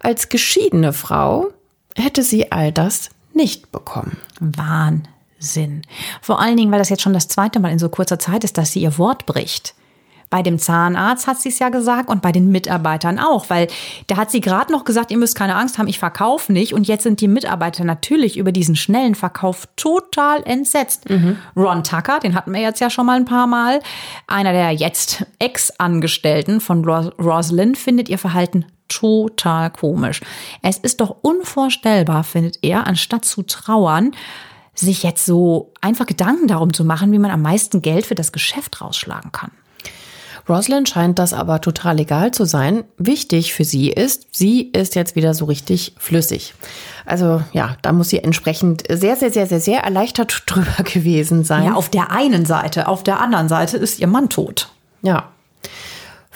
Als 0.00 0.30
geschiedene 0.30 0.94
Frau 0.94 1.48
hätte 1.94 2.22
sie 2.22 2.50
all 2.50 2.72
das 2.72 3.10
nicht 3.32 3.70
bekommen. 3.72 4.16
Wahnsinn. 4.40 5.08
Sinn. 5.38 5.82
Vor 6.20 6.40
allen 6.40 6.56
Dingen, 6.56 6.72
weil 6.72 6.78
das 6.78 6.88
jetzt 6.88 7.02
schon 7.02 7.12
das 7.12 7.28
zweite 7.28 7.60
Mal 7.60 7.72
in 7.72 7.78
so 7.78 7.88
kurzer 7.88 8.18
Zeit 8.18 8.44
ist, 8.44 8.58
dass 8.58 8.72
sie 8.72 8.80
ihr 8.82 8.98
Wort 8.98 9.26
bricht. 9.26 9.74
Bei 10.30 10.42
dem 10.42 10.58
Zahnarzt 10.58 11.26
hat 11.26 11.40
sie 11.40 11.48
es 11.48 11.58
ja 11.58 11.70
gesagt 11.70 12.10
und 12.10 12.20
bei 12.20 12.32
den 12.32 12.50
Mitarbeitern 12.50 13.18
auch, 13.18 13.48
weil 13.48 13.66
da 14.08 14.18
hat 14.18 14.30
sie 14.30 14.42
gerade 14.42 14.70
noch 14.70 14.84
gesagt, 14.84 15.10
ihr 15.10 15.16
müsst 15.16 15.36
keine 15.36 15.54
Angst 15.54 15.78
haben, 15.78 15.88
ich 15.88 15.98
verkaufe 15.98 16.52
nicht. 16.52 16.74
Und 16.74 16.86
jetzt 16.86 17.04
sind 17.04 17.22
die 17.22 17.28
Mitarbeiter 17.28 17.82
natürlich 17.84 18.36
über 18.36 18.52
diesen 18.52 18.76
schnellen 18.76 19.14
Verkauf 19.14 19.66
total 19.76 20.42
entsetzt. 20.42 21.08
Mhm. 21.08 21.38
Ron 21.56 21.82
Tucker, 21.82 22.20
den 22.20 22.34
hatten 22.34 22.52
wir 22.52 22.60
jetzt 22.60 22.80
ja 22.80 22.90
schon 22.90 23.06
mal 23.06 23.16
ein 23.16 23.24
paar 23.24 23.46
Mal, 23.46 23.80
einer 24.26 24.52
der 24.52 24.72
jetzt 24.72 25.24
Ex-Angestellten 25.38 26.60
von 26.60 26.84
Ros 26.84 27.10
Rosalind, 27.18 27.78
findet 27.78 28.10
ihr 28.10 28.18
Verhalten 28.18 28.66
total 28.88 29.70
komisch. 29.70 30.20
Es 30.62 30.78
ist 30.78 31.00
doch 31.00 31.16
unvorstellbar, 31.22 32.24
findet 32.24 32.58
er, 32.62 32.86
anstatt 32.86 33.24
zu 33.24 33.42
trauern, 33.42 34.12
sich 34.74 35.02
jetzt 35.02 35.26
so 35.26 35.72
einfach 35.80 36.06
Gedanken 36.06 36.46
darum 36.46 36.72
zu 36.72 36.84
machen, 36.84 37.12
wie 37.12 37.18
man 37.18 37.30
am 37.30 37.42
meisten 37.42 37.82
Geld 37.82 38.06
für 38.06 38.14
das 38.14 38.32
Geschäft 38.32 38.80
rausschlagen 38.80 39.32
kann. 39.32 39.50
Rosalind 40.48 40.88
scheint 40.88 41.18
das 41.18 41.34
aber 41.34 41.60
total 41.60 42.00
egal 42.00 42.30
zu 42.32 42.46
sein. 42.46 42.84
Wichtig 42.96 43.52
für 43.52 43.64
sie 43.64 43.90
ist, 43.90 44.28
sie 44.34 44.62
ist 44.62 44.94
jetzt 44.94 45.14
wieder 45.14 45.34
so 45.34 45.44
richtig 45.44 45.94
flüssig. 45.98 46.54
Also 47.04 47.42
ja, 47.52 47.76
da 47.82 47.92
muss 47.92 48.08
sie 48.08 48.20
entsprechend 48.20 48.84
sehr, 48.88 49.16
sehr, 49.16 49.30
sehr, 49.30 49.46
sehr, 49.46 49.60
sehr 49.60 49.80
erleichtert 49.80 50.44
drüber 50.46 50.84
gewesen 50.84 51.44
sein. 51.44 51.64
Ja, 51.64 51.74
auf 51.74 51.90
der 51.90 52.10
einen 52.12 52.46
Seite. 52.46 52.88
Auf 52.88 53.02
der 53.04 53.20
anderen 53.20 53.48
Seite 53.48 53.76
ist 53.76 53.98
ihr 53.98 54.06
Mann 54.06 54.30
tot. 54.30 54.70
Ja, 55.02 55.28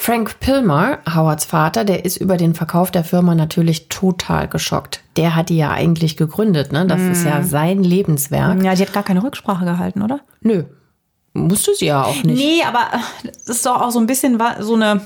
Frank 0.04 0.40
Pilmer, 0.40 0.98
Howards 1.14 1.44
Vater, 1.44 1.84
der 1.84 2.04
ist 2.04 2.16
über 2.16 2.36
den 2.36 2.56
Verkauf 2.56 2.90
der 2.90 3.04
Firma 3.04 3.36
natürlich 3.36 3.88
total 3.88 4.48
geschockt. 4.48 5.00
Der 5.16 5.36
hat 5.36 5.48
die 5.48 5.56
ja 5.56 5.70
eigentlich 5.70 6.16
gegründet, 6.16 6.72
ne? 6.72 6.84
Das 6.88 7.00
mm. 7.00 7.12
ist 7.12 7.24
ja 7.24 7.44
sein 7.44 7.84
Lebenswerk. 7.84 8.60
Ja, 8.64 8.74
die 8.74 8.82
hat 8.82 8.92
gar 8.92 9.04
keine 9.04 9.22
Rücksprache 9.22 9.64
gehalten, 9.64 10.02
oder? 10.02 10.18
Nö. 10.40 10.64
Musste 11.34 11.76
sie 11.76 11.86
ja 11.86 12.02
auch 12.02 12.20
nicht. 12.24 12.36
Nee, 12.36 12.64
aber 12.66 12.98
das 13.22 13.48
ist 13.58 13.64
doch 13.64 13.80
auch 13.80 13.92
so 13.92 14.00
ein 14.00 14.08
bisschen 14.08 14.42
so 14.58 14.74
eine 14.74 15.02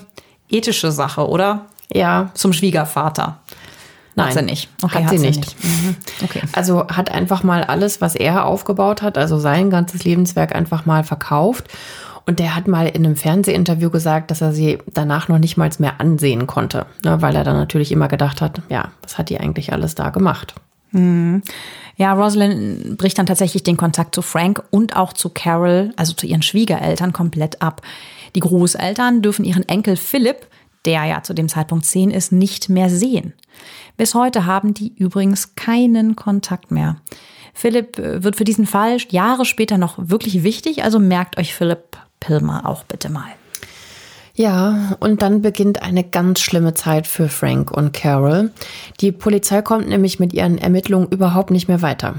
ethische 0.48 0.90
Sache, 0.90 1.28
oder? 1.28 1.66
Ja. 1.92 2.30
Zum 2.32 2.54
Schwiegervater. 2.54 3.40
Nein, 4.14 4.28
hat 4.28 4.32
sie 4.32 4.42
nicht. 4.42 4.70
Okay, 4.80 4.94
hat, 4.94 5.04
hat 5.04 5.10
sie, 5.10 5.18
sie, 5.18 5.26
nicht. 5.26 5.40
nicht. 5.40 5.64
Mhm. 5.64 5.96
Okay. 6.24 6.40
Also 6.52 6.88
hat 6.88 7.10
einfach 7.10 7.42
mal 7.42 7.64
alles, 7.64 8.00
was 8.00 8.14
er 8.14 8.46
aufgebaut 8.46 9.02
hat, 9.02 9.18
also 9.18 9.38
sein 9.38 9.68
ganzes 9.68 10.04
Lebenswerk 10.04 10.54
einfach 10.54 10.86
mal 10.86 11.04
verkauft. 11.04 11.66
Und 12.28 12.40
der 12.40 12.56
hat 12.56 12.66
mal 12.66 12.88
in 12.88 13.06
einem 13.06 13.14
Fernsehinterview 13.14 13.88
gesagt, 13.90 14.32
dass 14.32 14.40
er 14.40 14.52
sie 14.52 14.78
danach 14.92 15.28
noch 15.28 15.38
nicht 15.38 15.56
mal 15.56 15.70
mehr 15.78 16.00
ansehen 16.00 16.48
konnte, 16.48 16.86
ne, 17.04 17.22
weil 17.22 17.36
er 17.36 17.44
dann 17.44 17.56
natürlich 17.56 17.92
immer 17.92 18.08
gedacht 18.08 18.40
hat, 18.40 18.62
ja, 18.68 18.90
was 19.02 19.16
hat 19.16 19.30
die 19.30 19.38
eigentlich 19.38 19.72
alles 19.72 19.94
da 19.94 20.10
gemacht? 20.10 20.54
Mhm. 20.90 21.42
Ja, 21.96 22.12
Rosalind 22.12 22.98
bricht 22.98 23.18
dann 23.18 23.26
tatsächlich 23.26 23.62
den 23.62 23.76
Kontakt 23.76 24.14
zu 24.14 24.22
Frank 24.22 24.62
und 24.70 24.96
auch 24.96 25.12
zu 25.12 25.30
Carol, 25.30 25.92
also 25.96 26.12
zu 26.12 26.26
ihren 26.26 26.42
Schwiegereltern, 26.42 27.12
komplett 27.12 27.62
ab. 27.62 27.80
Die 28.34 28.40
Großeltern 28.40 29.22
dürfen 29.22 29.44
ihren 29.44 29.66
Enkel 29.68 29.96
Philipp, 29.96 30.46
der 30.84 31.04
ja 31.04 31.22
zu 31.22 31.32
dem 31.32 31.48
Zeitpunkt 31.48 31.86
zehn 31.86 32.10
ist, 32.10 32.32
nicht 32.32 32.68
mehr 32.68 32.90
sehen. 32.90 33.34
Bis 33.96 34.14
heute 34.14 34.46
haben 34.46 34.74
die 34.74 34.92
übrigens 34.96 35.54
keinen 35.54 36.16
Kontakt 36.16 36.70
mehr. 36.70 36.96
Philipp 37.54 37.98
äh, 37.98 38.22
wird 38.22 38.36
für 38.36 38.44
diesen 38.44 38.66
Fall 38.66 38.98
Jahre 39.10 39.44
später 39.44 39.78
noch 39.78 39.94
wirklich 39.96 40.42
wichtig, 40.42 40.84
also 40.84 40.98
merkt 40.98 41.38
euch 41.38 41.54
Philipp 41.54 41.96
Pilmer 42.20 42.66
auch 42.66 42.84
bitte 42.84 43.08
mal. 43.08 43.32
Ja, 44.34 44.96
und 45.00 45.22
dann 45.22 45.40
beginnt 45.40 45.82
eine 45.82 46.04
ganz 46.04 46.40
schlimme 46.40 46.74
Zeit 46.74 47.06
für 47.06 47.30
Frank 47.30 47.70
und 47.70 47.94
Carol. 47.94 48.52
Die 49.00 49.10
Polizei 49.10 49.62
kommt 49.62 49.88
nämlich 49.88 50.20
mit 50.20 50.34
ihren 50.34 50.58
Ermittlungen 50.58 51.08
überhaupt 51.08 51.50
nicht 51.50 51.68
mehr 51.68 51.80
weiter. 51.80 52.16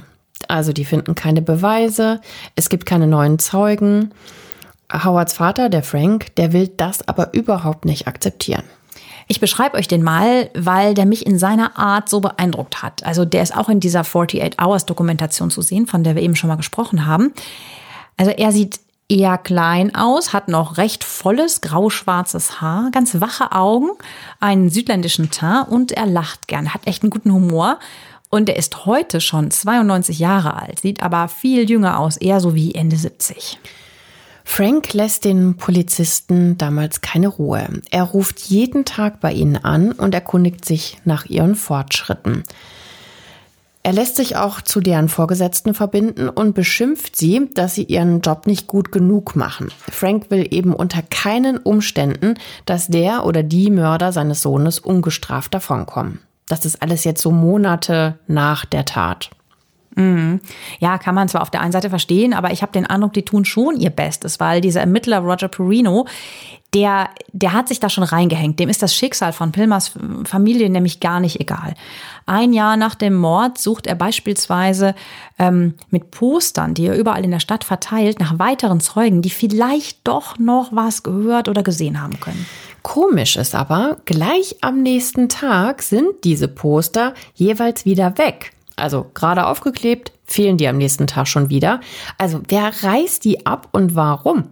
Also 0.48 0.74
die 0.74 0.86
finden 0.86 1.14
keine 1.14 1.44
Beweise, 1.44 2.20
es 2.56 2.70
gibt 2.70 2.86
keine 2.88 3.06
neuen 3.06 3.38
Zeugen. 3.38 4.12
Howards 4.92 5.34
Vater, 5.34 5.70
der 5.70 5.84
Frank, 5.84 6.36
der 6.38 6.54
will 6.54 6.70
das 6.70 7.08
aber 7.08 7.34
überhaupt 7.34 7.86
nicht 7.86 8.08
akzeptieren. 8.08 8.64
Ich 9.28 9.40
beschreibe 9.40 9.78
euch 9.78 9.90
den 9.90 10.04
mal, 10.04 10.50
weil 10.56 10.94
der 10.94 11.06
mich 11.06 11.26
in 11.26 11.38
seiner 11.38 11.78
Art 11.78 12.08
so 12.10 12.22
beeindruckt 12.22 12.82
hat. 12.82 13.06
Also 13.06 13.26
der 13.26 13.44
ist 13.44 13.56
auch 13.56 13.68
in 13.68 13.82
dieser 13.82 14.00
48 14.00 14.60
Hours 14.60 14.86
Dokumentation 14.86 15.52
zu 15.52 15.62
sehen, 15.62 15.86
von 15.86 16.04
der 16.04 16.16
wir 16.16 16.22
eben 16.22 16.36
schon 16.36 16.48
mal 16.48 16.56
gesprochen 16.56 17.06
haben. 17.06 17.34
Also 18.16 18.32
er 18.32 18.52
sieht 18.54 18.80
eher 19.10 19.38
klein 19.38 19.96
aus, 19.96 20.34
hat 20.34 20.48
noch 20.48 20.78
recht 20.78 21.04
volles 21.04 21.62
grauschwarzes 21.62 22.62
Haar, 22.62 22.90
ganz 22.92 23.20
wache 23.22 23.52
Augen, 23.54 23.90
einen 24.40 24.70
südländischen 24.70 25.32
Teint 25.32 25.70
und 25.70 25.92
er 25.92 26.06
lacht 26.06 26.48
gern, 26.48 26.74
hat 26.74 26.86
echt 26.86 27.04
einen 27.04 27.10
guten 27.10 27.32
Humor. 27.32 27.80
Und 28.30 28.50
er 28.50 28.58
ist 28.58 28.86
heute 28.86 29.22
schon 29.22 29.52
92 29.52 30.20
Jahre 30.20 30.62
alt, 30.62 30.82
sieht 30.82 31.02
aber 31.02 31.30
viel 31.30 31.70
jünger 31.70 31.98
aus, 31.98 32.18
eher 32.18 32.42
so 32.42 32.56
wie 32.56 32.76
Ende 32.76 32.98
70. 32.98 33.58
Frank 34.44 34.94
lässt 34.94 35.24
den 35.24 35.56
Polizisten 35.56 36.58
damals 36.58 37.02
keine 37.02 37.28
Ruhe. 37.28 37.68
Er 37.90 38.04
ruft 38.04 38.40
jeden 38.42 38.86
Tag 38.86 39.20
bei 39.22 39.32
ihnen 39.32 39.58
an 39.58 39.92
und 39.92 40.14
erkundigt 40.14 40.66
sich 40.66 40.98
nach 41.06 41.26
ihren 41.26 41.56
Fortschritten. 41.56 42.44
Er 43.88 43.94
lässt 43.94 44.18
sich 44.18 44.36
auch 44.36 44.60
zu 44.60 44.82
deren 44.82 45.08
Vorgesetzten 45.08 45.74
verbinden 45.74 46.28
und 46.28 46.54
beschimpft 46.54 47.16
sie, 47.16 47.50
dass 47.54 47.76
sie 47.76 47.84
ihren 47.84 48.20
Job 48.20 48.46
nicht 48.46 48.68
gut 48.68 48.92
genug 48.92 49.38
machen. 49.38 49.72
Frank 49.90 50.30
will 50.30 50.46
eben 50.52 50.74
unter 50.74 51.02
keinen 51.02 51.56
Umständen, 51.58 52.34
dass 52.66 52.88
der 52.88 53.26
oder 53.26 53.44
die 53.44 53.72
Mörder 53.72 54.12
seines 54.12 54.42
Sohnes 54.42 54.80
ungestraft 54.80 55.54
davonkommen. 55.54 56.20
Das 56.50 56.66
ist 56.66 56.82
alles 56.82 57.06
jetzt 57.06 57.22
so 57.22 57.32
Monate 57.32 58.20
nach 58.28 58.66
der 58.66 58.84
Tat. 58.84 59.30
Mhm. 59.96 60.42
Ja, 60.80 60.98
kann 60.98 61.16
man 61.16 61.30
zwar 61.30 61.42
auf 61.42 61.50
der 61.50 61.62
einen 61.62 61.72
Seite 61.72 61.90
verstehen, 61.90 62.34
aber 62.34 62.52
ich 62.52 62.64
habe 62.64 62.74
den 62.74 62.86
Eindruck, 62.86 63.14
die 63.14 63.24
tun 63.24 63.46
schon 63.46 63.78
ihr 63.78 63.90
Bestes, 63.90 64.42
weil 64.42 64.60
dieser 64.60 64.82
Ermittler 64.82 65.20
Roger 65.20 65.48
Perino, 65.48 66.08
der, 66.74 67.10
der 67.32 67.54
hat 67.54 67.68
sich 67.68 67.80
da 67.80 67.90
schon 67.90 68.04
reingehängt. 68.04 68.60
Dem 68.60 68.70
ist 68.70 68.84
das 68.84 68.94
Schicksal 68.94 69.34
von 69.34 69.52
Pilmers 69.52 69.94
Familie 70.26 70.70
nämlich 70.70 71.00
gar 71.00 71.20
nicht 71.20 71.40
egal. 71.40 71.76
Ein 72.26 72.54
Jahr 72.54 72.76
nach 72.76 72.96
dem 72.96 73.16
Mord 73.16 73.58
sucht 73.58 73.88
er 73.88 73.96
beispielsweise 73.96 74.94
ähm, 75.40 75.76
mit 75.90 76.12
Postern, 76.12 76.74
die 76.74 76.88
er 76.88 76.98
überall 76.98 77.24
in 77.24 77.32
der 77.32 77.40
Stadt 77.40 77.64
verteilt, 77.64 78.20
nach 78.20 78.38
weiteren 78.38 78.82
Zeugen, 78.82 79.22
die 79.22 79.30
vielleicht 79.30 80.06
doch 80.08 80.38
noch 80.38 80.70
was 80.72 81.04
gehört 81.04 81.48
oder 81.48 81.64
gesehen 81.64 82.02
haben 82.02 82.20
können. 82.20 82.46
Komisch 82.84 83.38
ist 83.38 83.56
aber, 83.56 83.98
gleich 84.06 84.58
am 84.62 84.82
nächsten 84.84 85.30
Tag 85.30 85.82
sind 85.82 86.24
diese 86.24 86.48
Poster 86.48 87.14
jeweils 87.34 87.86
wieder 87.86 88.18
weg 88.18 88.52
also 88.78 89.08
gerade 89.14 89.48
aufgeklebt, 89.48 90.14
fehlen 90.24 90.58
die 90.58 90.68
am 90.68 90.78
nächsten 90.78 91.08
Tag 91.08 91.28
schon 91.28 91.50
wieder. 91.50 91.82
Also 92.18 92.42
wer 92.48 92.72
reißt 92.84 93.26
die 93.26 93.46
ab 93.46 93.68
und 93.72 93.96
warum? 93.96 94.50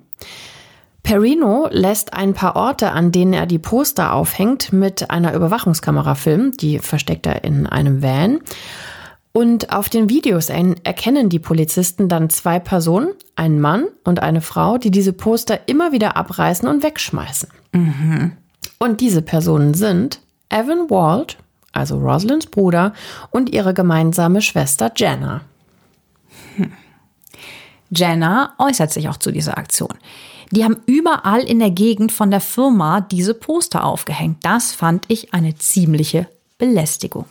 Perino 1.06 1.70
lässt 1.72 2.14
ein 2.14 2.34
paar 2.34 2.56
Orte, 2.56 2.92
an 2.92 3.12
denen 3.12 3.34
er 3.34 3.46
die 3.46 3.60
Poster 3.60 4.14
aufhängt, 4.14 4.74
mit 4.74 5.10
einer 5.10 5.34
Überwachungskamera 5.34 6.16
filmen. 6.16 6.52
Die 6.54 6.80
versteckt 6.80 7.26
er 7.26 7.44
in 7.44 7.68
einem 7.68 8.02
Van. 8.02 8.42
Und 9.32 9.74
auf 9.74 9.90
den 9.90 10.10
Videos 10.10 10.50
erkennen 10.50 11.30
die 11.30 11.40
Polizisten 11.40 12.10
dann 12.10 12.30
zwei 12.30 12.60
Personen, 12.60 13.10
einen 13.36 13.62
Mann 13.62 13.86
und 14.04 14.22
eine 14.22 14.42
Frau, 14.42 14.78
die 14.78 14.92
diese 14.92 15.14
Poster 15.14 15.68
immer 15.68 15.92
wieder 15.92 16.18
abreißen 16.18 16.68
und 16.68 16.84
wegschmeißen. 16.84 17.50
Mhm. 17.74 18.32
Und 18.80 19.00
diese 19.00 19.22
Personen 19.22 19.74
sind 19.74 20.22
Evan 20.50 20.90
Wald 20.90 21.38
also 21.76 21.98
Rosalynds 21.98 22.48
Bruder, 22.48 22.94
und 23.32 23.54
ihre 23.54 23.74
gemeinsame 23.74 24.42
Schwester 24.42 24.92
Jenna. 24.96 25.42
Hm. 26.56 26.72
Jenna 27.92 28.54
äußert 28.58 28.92
sich 28.92 29.10
auch 29.10 29.18
zu 29.18 29.32
dieser 29.32 29.58
Aktion. 29.58 29.94
Die 30.56 30.64
haben 30.64 30.78
überall 30.86 31.42
in 31.42 31.60
der 31.60 31.72
Gegend 31.72 32.12
von 32.12 32.32
der 32.32 32.40
Firma 32.40 33.02
diese 33.02 33.34
Poster 33.34 33.84
aufgehängt. 33.84 34.38
Das 34.44 34.72
fand 34.72 35.06
ich 35.10 35.34
eine 35.34 35.56
ziemliche 35.56 36.28
Belästigung. 36.58 37.26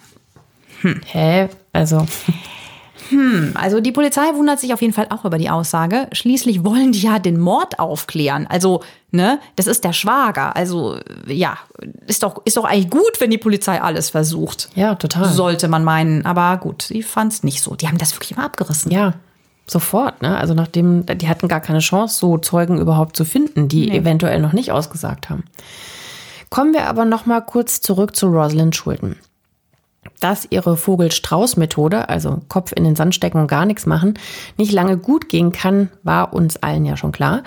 Hm. 0.83 1.01
Hä? 1.07 1.49
Also. 1.73 2.07
Hm, 3.11 3.53
also 3.55 3.81
die 3.81 3.93
Polizei 3.93 4.35
wundert 4.35 4.61
sich 4.61 4.73
auf 4.73 4.81
jeden 4.81 4.95
Fall 4.95 5.09
auch 5.11 5.25
über 5.25 5.39
die 5.39 5.51
Aussage. 5.51 6.09
Schließlich 6.13 6.65
wollen 6.65 6.93
die 6.93 7.01
ja 7.01 7.19
den 7.19 7.39
Mord 7.39 7.79
aufklären. 7.79 8.47
Also, 8.47 8.83
ne, 9.11 9.41
das 9.57 9.67
ist 9.67 9.85
der 9.85 9.93
Schwager. 9.93 10.57
Also, 10.57 10.99
ja, 11.27 11.59
ist 12.07 12.23
doch, 12.23 12.43
ist 12.45 12.57
doch 12.57 12.65
eigentlich 12.65 12.91
gut, 12.91 13.21
wenn 13.21 13.31
die 13.31 13.39
Polizei 13.39 13.81
alles 13.81 14.11
versucht. 14.11 14.71
Ja, 14.75 14.95
total. 14.95 15.29
Sollte 15.29 15.69
man 15.69 15.85
meinen. 15.85 16.25
Aber 16.25 16.57
gut, 16.57 16.83
sie 16.83 17.03
fand 17.03 17.33
es 17.33 17.43
nicht 17.43 17.63
so. 17.63 17.75
Die 17.75 17.89
haben 17.89 17.99
das 17.99 18.15
wirklich 18.15 18.33
immer 18.33 18.45
abgerissen. 18.45 18.91
Ja, 18.91 19.15
sofort, 19.67 20.23
ne? 20.23 20.37
Also 20.37 20.55
nachdem, 20.55 21.07
die 21.07 21.29
hatten 21.29 21.49
gar 21.49 21.61
keine 21.61 21.79
Chance, 21.79 22.19
so 22.19 22.39
Zeugen 22.39 22.79
überhaupt 22.79 23.17
zu 23.17 23.25
finden, 23.25 23.69
die 23.69 23.89
nee. 23.89 23.99
eventuell 23.99 24.41
noch 24.41 24.53
nicht 24.53 24.73
ausgesagt 24.73 25.31
haben. 25.31 25.45
Kommen 26.51 26.73
wir 26.73 26.87
aber 26.87 27.05
noch 27.05 27.27
mal 27.27 27.41
kurz 27.41 27.81
zurück 27.81 28.15
zu 28.15 28.29
Rosalind 28.29 28.77
Schulden. 28.77 29.17
Dass 30.21 30.47
ihre 30.51 30.77
Vogel-Strauß-Methode, 30.77 32.09
also 32.09 32.43
Kopf 32.49 32.73
in 32.77 32.85
den 32.85 32.95
Sand 32.95 33.15
stecken 33.15 33.39
und 33.41 33.49
gar 33.49 33.67
nichts 33.67 33.87
machen, 33.87 34.15
nicht 34.57 34.71
lange 34.71 34.99
gut 34.99 35.29
gehen 35.29 35.51
kann, 35.51 35.91
war 36.03 36.35
uns 36.35 36.57
allen 36.59 36.85
ja 36.85 36.97
schon 36.97 37.13
klar. 37.13 37.43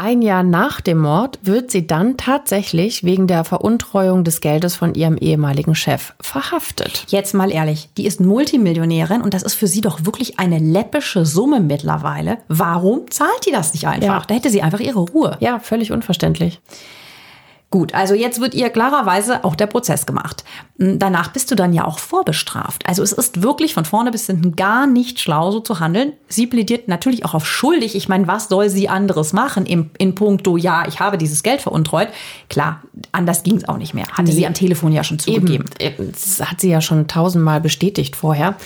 Ein 0.00 0.22
Jahr 0.22 0.44
nach 0.44 0.80
dem 0.80 0.98
Mord 0.98 1.40
wird 1.42 1.72
sie 1.72 1.84
dann 1.84 2.16
tatsächlich 2.16 3.02
wegen 3.02 3.26
der 3.26 3.42
Veruntreuung 3.42 4.22
des 4.22 4.40
Geldes 4.40 4.76
von 4.76 4.94
ihrem 4.94 5.16
ehemaligen 5.16 5.74
Chef 5.74 6.14
verhaftet. 6.20 7.04
Jetzt 7.08 7.34
mal 7.34 7.50
ehrlich, 7.50 7.88
die 7.96 8.06
ist 8.06 8.20
Multimillionärin 8.20 9.22
und 9.22 9.34
das 9.34 9.42
ist 9.42 9.54
für 9.54 9.66
sie 9.66 9.80
doch 9.80 10.04
wirklich 10.06 10.38
eine 10.38 10.60
läppische 10.60 11.26
Summe 11.26 11.58
mittlerweile. 11.58 12.38
Warum 12.46 13.10
zahlt 13.10 13.44
die 13.44 13.50
das 13.50 13.74
nicht 13.74 13.88
einfach? 13.88 14.20
Ja. 14.20 14.24
Da 14.24 14.34
hätte 14.36 14.50
sie 14.50 14.62
einfach 14.62 14.78
ihre 14.78 15.00
Ruhe. 15.00 15.36
Ja, 15.40 15.58
völlig 15.58 15.90
unverständlich. 15.90 16.60
Gut, 17.70 17.92
also 17.92 18.14
jetzt 18.14 18.40
wird 18.40 18.54
ihr 18.54 18.70
klarerweise 18.70 19.44
auch 19.44 19.54
der 19.54 19.66
Prozess 19.66 20.06
gemacht. 20.06 20.42
Hm, 20.78 20.98
danach 20.98 21.32
bist 21.32 21.50
du 21.50 21.54
dann 21.54 21.74
ja 21.74 21.84
auch 21.84 21.98
vorbestraft. 21.98 22.88
Also 22.88 23.02
es 23.02 23.12
ist 23.12 23.42
wirklich 23.42 23.74
von 23.74 23.84
vorne 23.84 24.10
bis 24.10 24.26
hinten 24.26 24.56
gar 24.56 24.86
nicht 24.86 25.20
schlau, 25.20 25.50
so 25.50 25.60
zu 25.60 25.78
handeln. 25.78 26.14
Sie 26.28 26.46
plädiert 26.46 26.88
natürlich 26.88 27.26
auch 27.26 27.34
auf 27.34 27.46
schuldig. 27.46 27.94
Ich 27.94 28.08
meine, 28.08 28.26
was 28.26 28.48
soll 28.48 28.70
sie 28.70 28.88
anderes 28.88 29.34
machen 29.34 29.66
im, 29.66 29.90
in 29.98 30.14
puncto, 30.14 30.56
ja, 30.56 30.88
ich 30.88 31.00
habe 31.00 31.18
dieses 31.18 31.42
Geld 31.42 31.60
veruntreut. 31.60 32.08
Klar, 32.48 32.82
anders 33.12 33.42
ging 33.42 33.56
es 33.56 33.68
auch 33.68 33.76
nicht 33.76 33.92
mehr. 33.92 34.06
Hatte 34.12 34.32
sie 34.32 34.46
am 34.46 34.54
Telefon 34.54 34.92
ja 34.92 35.04
schon 35.04 35.18
zugegeben. 35.18 35.66
Eben, 35.78 36.10
das 36.10 36.40
hat 36.40 36.62
sie 36.62 36.70
ja 36.70 36.80
schon 36.80 37.06
tausendmal 37.06 37.60
bestätigt 37.60 38.16
vorher. 38.16 38.56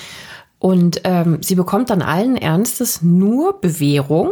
Und 0.60 1.00
ähm, 1.02 1.38
sie 1.40 1.56
bekommt 1.56 1.90
dann 1.90 2.02
allen 2.02 2.36
Ernstes 2.36 3.02
nur 3.02 3.60
Bewährung 3.60 4.30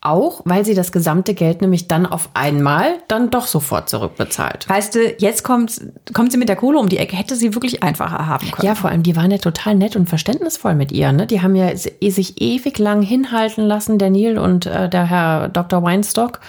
auch, 0.00 0.42
weil 0.44 0.64
sie 0.64 0.74
das 0.74 0.92
gesamte 0.92 1.34
Geld 1.34 1.60
nämlich 1.60 1.88
dann 1.88 2.06
auf 2.06 2.30
einmal 2.34 2.98
dann 3.08 3.30
doch 3.30 3.46
sofort 3.46 3.88
zurückbezahlt. 3.88 4.68
Weißt 4.68 4.94
du, 4.94 5.14
jetzt 5.18 5.42
kommt, 5.42 5.80
kommt 6.14 6.30
sie 6.30 6.38
mit 6.38 6.48
der 6.48 6.56
Kohle 6.56 6.78
um 6.78 6.88
die 6.88 6.98
Ecke. 6.98 7.16
Hätte 7.16 7.34
sie 7.34 7.54
wirklich 7.54 7.82
einfacher 7.82 8.26
haben 8.26 8.50
können. 8.50 8.66
Ja, 8.66 8.74
vor 8.74 8.90
allem, 8.90 9.02
die 9.02 9.16
waren 9.16 9.30
ja 9.30 9.38
total 9.38 9.74
nett 9.74 9.96
und 9.96 10.08
verständnisvoll 10.08 10.74
mit 10.74 10.92
ihr. 10.92 11.12
Ne? 11.12 11.26
Die 11.26 11.42
haben 11.42 11.56
ja 11.56 11.74
sich 11.76 12.40
ewig 12.40 12.78
lang 12.78 13.02
hinhalten 13.02 13.64
lassen, 13.64 13.98
der 13.98 14.10
Neil 14.10 14.38
und 14.38 14.66
äh, 14.66 14.88
der 14.88 15.06
Herr 15.06 15.48
Dr. 15.48 15.82
Weinstock. 15.82 16.40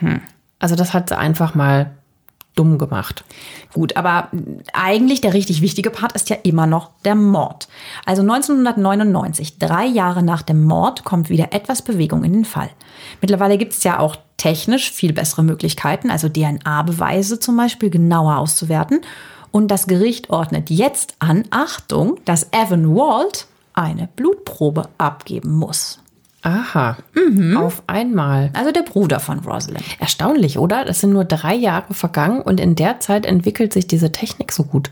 Hm. 0.00 0.20
Also 0.58 0.74
das 0.74 0.92
hat 0.92 1.08
sie 1.08 1.16
einfach 1.16 1.54
mal 1.54 1.97
dumm 2.58 2.78
gemacht. 2.78 3.24
Gut, 3.72 3.96
aber 3.96 4.28
eigentlich 4.72 5.20
der 5.20 5.34
richtig 5.34 5.62
wichtige 5.62 5.90
Part 5.90 6.12
ist 6.12 6.28
ja 6.28 6.36
immer 6.42 6.66
noch 6.66 6.90
der 7.04 7.14
Mord. 7.14 7.68
Also 8.04 8.22
1999, 8.22 9.58
drei 9.58 9.86
Jahre 9.86 10.22
nach 10.22 10.42
dem 10.42 10.64
Mord, 10.64 11.04
kommt 11.04 11.30
wieder 11.30 11.52
etwas 11.52 11.82
Bewegung 11.82 12.24
in 12.24 12.32
den 12.32 12.44
Fall. 12.44 12.70
Mittlerweile 13.20 13.58
gibt 13.58 13.74
es 13.74 13.84
ja 13.84 14.00
auch 14.00 14.16
technisch 14.36 14.90
viel 14.90 15.12
bessere 15.12 15.42
Möglichkeiten, 15.42 16.10
also 16.10 16.28
DNA-Beweise 16.28 17.38
zum 17.38 17.56
Beispiel 17.56 17.90
genauer 17.90 18.38
auszuwerten. 18.38 19.00
Und 19.50 19.68
das 19.68 19.86
Gericht 19.86 20.30
ordnet 20.30 20.70
jetzt 20.70 21.14
an, 21.20 21.44
Achtung, 21.50 22.18
dass 22.24 22.48
Evan 22.52 22.94
Walt 22.94 23.46
eine 23.72 24.08
Blutprobe 24.16 24.88
abgeben 24.98 25.52
muss. 25.52 26.00
Aha, 26.48 26.96
mhm. 27.14 27.58
auf 27.58 27.82
einmal. 27.86 28.50
Also 28.54 28.72
der 28.72 28.82
Bruder 28.82 29.20
von 29.20 29.40
Rosalind. 29.40 29.84
Erstaunlich, 29.98 30.58
oder? 30.58 30.86
Das 30.86 31.00
sind 31.00 31.12
nur 31.12 31.26
drei 31.26 31.54
Jahre 31.54 31.92
vergangen 31.92 32.40
und 32.40 32.58
in 32.58 32.74
der 32.74 33.00
Zeit 33.00 33.26
entwickelt 33.26 33.74
sich 33.74 33.86
diese 33.86 34.12
Technik 34.12 34.52
so 34.52 34.64
gut. 34.64 34.90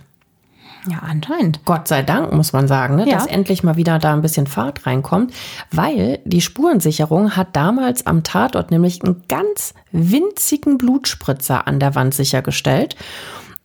Ja, 0.90 0.98
anscheinend. 0.98 1.64
Gott 1.64 1.88
sei 1.88 2.02
Dank, 2.02 2.32
muss 2.32 2.52
man 2.52 2.68
sagen, 2.68 2.96
ne, 2.96 3.08
ja. 3.08 3.14
dass 3.14 3.26
endlich 3.26 3.62
mal 3.62 3.76
wieder 3.76 3.98
da 3.98 4.12
ein 4.12 4.20
bisschen 4.20 4.46
Fahrt 4.46 4.86
reinkommt, 4.86 5.32
weil 5.72 6.20
die 6.24 6.42
Spurensicherung 6.42 7.36
hat 7.36 7.56
damals 7.56 8.06
am 8.06 8.22
Tatort 8.22 8.70
nämlich 8.70 9.02
einen 9.02 9.22
ganz 9.28 9.72
winzigen 9.92 10.76
Blutspritzer 10.76 11.66
an 11.66 11.80
der 11.80 11.94
Wand 11.94 12.14
sichergestellt. 12.14 12.96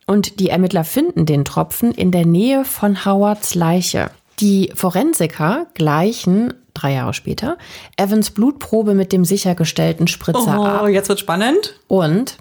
Und 0.06 0.40
die 0.40 0.48
Ermittler 0.48 0.84
finden 0.84 1.26
den 1.26 1.44
Tropfen 1.44 1.92
in 1.92 2.10
der 2.10 2.26
Nähe 2.26 2.64
von 2.64 3.04
Howards 3.04 3.54
Leiche. 3.54 4.10
Die 4.40 4.72
Forensiker 4.74 5.66
gleichen 5.74 6.54
drei 6.74 6.94
Jahre 6.94 7.14
später, 7.14 7.58
Evans 7.96 8.30
Blutprobe 8.30 8.94
mit 8.94 9.12
dem 9.12 9.24
sichergestellten 9.24 10.06
Spritzer 10.06 10.58
oh, 10.58 10.64
ab. 10.64 10.88
jetzt 10.88 11.08
wird 11.08 11.20
spannend. 11.20 11.78
Und 11.88 12.38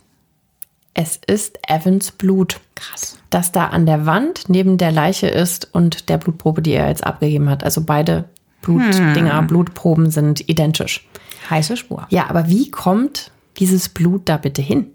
es 0.93 1.19
ist 1.25 1.59
Evans 1.67 2.11
Blut. 2.11 2.59
Krass. 2.75 3.17
Das 3.29 3.51
da 3.51 3.67
an 3.67 3.85
der 3.85 4.05
Wand 4.05 4.49
neben 4.49 4.77
der 4.77 4.91
Leiche 4.91 5.27
ist 5.27 5.69
und 5.73 6.09
der 6.09 6.17
Blutprobe, 6.17 6.61
die 6.61 6.73
er 6.73 6.89
jetzt 6.89 7.05
abgegeben 7.05 7.49
hat. 7.49 7.63
Also 7.63 7.81
beide 7.81 8.25
Blutdinger, 8.61 9.39
hm. 9.39 9.47
Blutproben 9.47 10.11
sind 10.11 10.47
identisch. 10.49 11.07
Heiße 11.49 11.77
Spur. 11.77 12.05
Ja, 12.09 12.29
aber 12.29 12.49
wie 12.49 12.69
kommt 12.69 13.31
dieses 13.57 13.89
Blut 13.89 14.23
da 14.25 14.37
bitte 14.37 14.61
hin? 14.61 14.91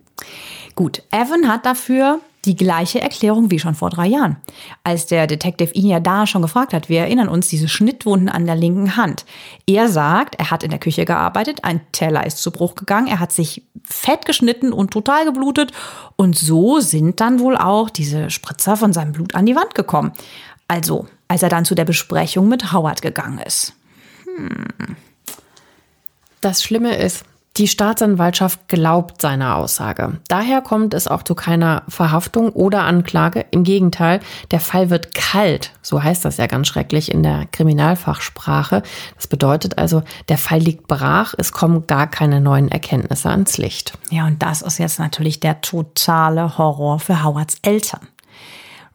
Gut, 0.75 1.03
Evan 1.11 1.49
hat 1.49 1.67
dafür 1.67 2.21
die 2.47 2.57
gleiche 2.57 3.01
Erklärung 3.01 3.51
wie 3.51 3.59
schon 3.59 3.75
vor 3.75 3.91
drei 3.91 4.07
Jahren. 4.07 4.37
Als 4.85 5.07
der 5.07 5.27
Detective 5.27 5.73
ihn 5.75 5.89
ja 5.89 6.01
da 6.01 6.27
schon 6.27 6.43
gefragt 6.43 6.73
hat, 6.73 6.89
wir 6.89 7.01
erinnern 7.01 7.29
uns, 7.29 7.49
diese 7.49 7.69
Schnittwunden 7.69 8.29
an 8.29 8.47
der 8.47 8.57
linken 8.57 8.97
Hand. 8.97 9.27
Er 9.67 9.89
sagt, 9.89 10.37
er 10.37 10.51
hat 10.51 10.63
in 10.63 10.71
der 10.71 10.79
Küche 10.79 11.05
gearbeitet, 11.05 11.65
ein 11.65 11.81
Teller 11.93 12.25
ist 12.25 12.39
zu 12.39 12.51
Bruch 12.51 12.75
gegangen, 12.77 13.09
er 13.09 13.21
hat 13.21 13.33
sich 13.33 13.63
fett 13.85 14.25
geschnitten 14.25 14.73
und 14.73 14.93
total 14.93 15.25
geblutet 15.25 15.73
und 16.17 16.39
so 16.39 16.81
sind 16.81 17.21
dann 17.21 17.41
wohl 17.41 17.57
auch 17.57 17.91
diese 17.91 18.31
Spritzer 18.31 18.77
von 18.77 18.93
seinem 18.93 19.13
Blut 19.13 19.35
an 19.35 19.47
die 19.47 19.57
Wand 19.57 19.75
gekommen. 19.75 20.13
Also, 20.69 21.07
als 21.29 21.43
er 21.43 21.49
dann 21.49 21.65
zu 21.65 21.75
der 21.75 21.85
Besprechung 21.85 22.49
mit 22.49 22.73
Howard 22.73 23.03
gegangen 23.03 23.39
ist. 23.39 23.75
Hm. 24.25 24.97
Das 26.41 26.63
Schlimme 26.63 26.97
ist, 26.97 27.25
die 27.57 27.69
Staatsanwaltschaft 27.69 28.69
glaubt 28.69 29.23
seiner 29.23 29.57
Aussage. 29.57 30.19
Daher 30.29 30.61
kommt 30.61 30.93
es 30.93 31.09
auch 31.09 31.23
zu 31.23 31.35
keiner 31.35 31.83
Verhaftung 31.89 32.51
oder 32.51 32.85
Anklage. 32.85 33.47
Im 33.51 33.65
Gegenteil, 33.65 34.21
der 34.51 34.61
Fall 34.61 34.91
wird 34.91 35.15
kalt. 35.15 35.73
So 35.81 36.03
heißt 36.03 36.25
das 36.25 36.37
ja 36.37 36.47
ganz 36.47 36.69
schrecklich 36.69 37.11
in 37.11 37.23
der 37.23 37.47
Kriminalfachsprache. 37.51 38.83
Das 39.15 39.27
bedeutet 39.27 39.79
also, 39.79 40.03
der 40.29 40.39
Fall 40.39 40.59
liegt 40.59 40.87
brach. 40.87 41.35
Es 41.39 41.53
kommen 41.53 41.87
gar 41.87 42.07
keine 42.07 42.41
neuen 42.41 42.71
Erkenntnisse 42.71 43.31
ans 43.31 43.57
Licht. 43.57 43.97
Ja, 44.11 44.27
und 44.27 44.43
das 44.43 44.63
ist 44.63 44.79
jetzt 44.79 44.99
natürlich 44.99 45.41
der 45.41 45.61
totale 45.61 46.59
Horror 46.59 46.99
für 46.99 47.25
Howards 47.25 47.57
Eltern. 47.63 48.01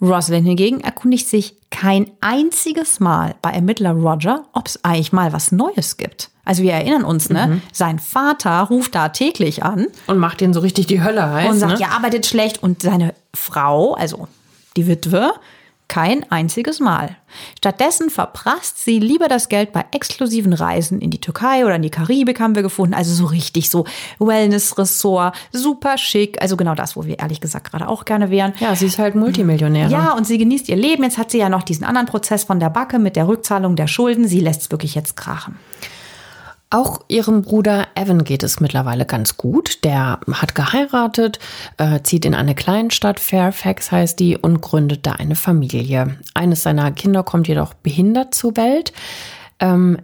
Rosalind 0.02 0.47
hingegen 0.47 0.82
erkundigt 0.82 1.28
sich 1.28 1.56
kein 1.70 2.10
einziges 2.22 2.99
Mal 2.99 3.36
bei 3.41 3.52
Ermittler 3.52 3.91
Roger, 3.91 4.45
ob 4.54 4.68
es 4.68 4.84
eigentlich 4.84 5.14
mal 5.14 5.32
was 5.32 5.52
Neues 5.52 5.97
gibt. 5.97 6.30
Also 6.43 6.64
wir 6.64 6.74
erinnern 6.74 7.04
uns, 7.04 7.30
ne? 7.30 7.47
Mhm. 7.47 7.62
Sein 7.72 7.99
Vater 7.99 8.62
ruft 8.64 8.95
da 8.95 9.10
täglich 9.10 9.64
an. 9.64 9.88
Und 10.08 10.18
macht 10.18 10.41
den 10.41 10.54
so 10.54 10.60
richtig 10.60 10.88
die 10.88 11.04
Hölle 11.04 11.32
heiß. 11.32 11.49
Und 11.49 11.60
sagt, 11.60 11.74
ne? 11.74 11.80
ja, 11.80 11.89
arbeitet 11.89 12.26
schlecht. 12.26 12.64
Und 12.64 12.82
seine 12.82 13.14
Frau, 13.34 13.93
also 13.93 14.28
die 14.76 14.88
Witwe, 14.88 15.34
kein 15.92 16.26
einziges 16.32 16.80
Mal. 16.80 17.18
Stattdessen 17.58 18.10
verprasst 18.10 18.82
sie 18.82 18.98
lieber 18.98 19.28
das 19.28 19.50
Geld 19.50 19.74
bei 19.74 19.84
exklusiven 19.92 20.54
Reisen 20.54 21.02
in 21.02 21.10
die 21.10 21.20
Türkei 21.20 21.66
oder 21.66 21.76
in 21.76 21.82
die 21.82 21.89
Karibik 21.89 22.39
haben 22.39 22.56
wir 22.56 22.62
gefunden. 22.62 22.94
Also 22.94 23.14
so 23.14 23.26
richtig 23.26 23.70
so 23.70 23.84
Wellness-Ressort, 24.18 25.36
super 25.52 25.98
schick. 25.98 26.42
Also 26.42 26.56
genau 26.56 26.76
das, 26.76 26.96
wo 26.96 27.04
wir 27.04 27.20
ehrlich 27.20 27.42
gesagt 27.42 27.70
gerade 27.70 27.89
auch 27.89 28.06
gerne 28.06 28.32
wären. 28.32 28.54
Ja, 28.62 28.74
sie 28.74 28.86
ist 28.86 29.00
halt 29.00 29.16
Multimillionärin. 29.16 29.92
Ja, 29.92 30.14
und 30.14 30.26
sie 30.26 30.38
genießt 30.38 30.70
ihr 30.70 30.78
Leben. 30.78 31.04
Jetzt 31.04 31.18
hat 31.18 31.30
sie 31.30 31.39
ja 31.39 31.50
noch 31.50 31.64
diesen 31.64 31.84
anderen 31.84 32.08
Prozess 32.08 32.46
von 32.46 32.62
der 32.62 32.70
Backe 32.70 32.98
mit 32.98 33.18
der 33.18 33.28
Rückzahlung 33.28 33.76
der 33.76 33.88
Schulden. 33.88 34.30
Sie 34.30 34.39
lässt 34.39 34.62
es 34.62 34.72
wirklich 34.72 34.96
jetzt 34.96 35.18
krachen. 35.18 35.60
Auch 36.74 37.01
ihrem 37.09 37.41
Bruder 37.41 37.89
Evan 37.95 38.24
geht 38.24 38.43
es 38.43 38.61
mittlerweile 38.61 39.05
ganz 39.05 39.36
gut. 39.36 39.84
Der 39.84 40.22
hat 40.32 40.55
geheiratet, 40.55 41.38
äh, 41.76 41.99
zieht 42.01 42.24
in 42.24 42.34
eine 42.34 42.55
Kleinstadt, 42.55 43.19
Fairfax 43.19 43.91
heißt 43.91 44.17
die, 44.17 44.38
und 44.38 44.61
gründet 44.61 45.05
da 45.05 45.11
eine 45.11 45.36
Familie. 45.36 46.17
Eines 46.34 46.63
seiner 46.63 46.91
Kinder 46.91 47.24
kommt 47.24 47.49
jedoch 47.49 47.74
behindert 47.74 48.34
zur 48.34 48.55
Welt. 48.55 48.93
Ähm, 49.59 49.97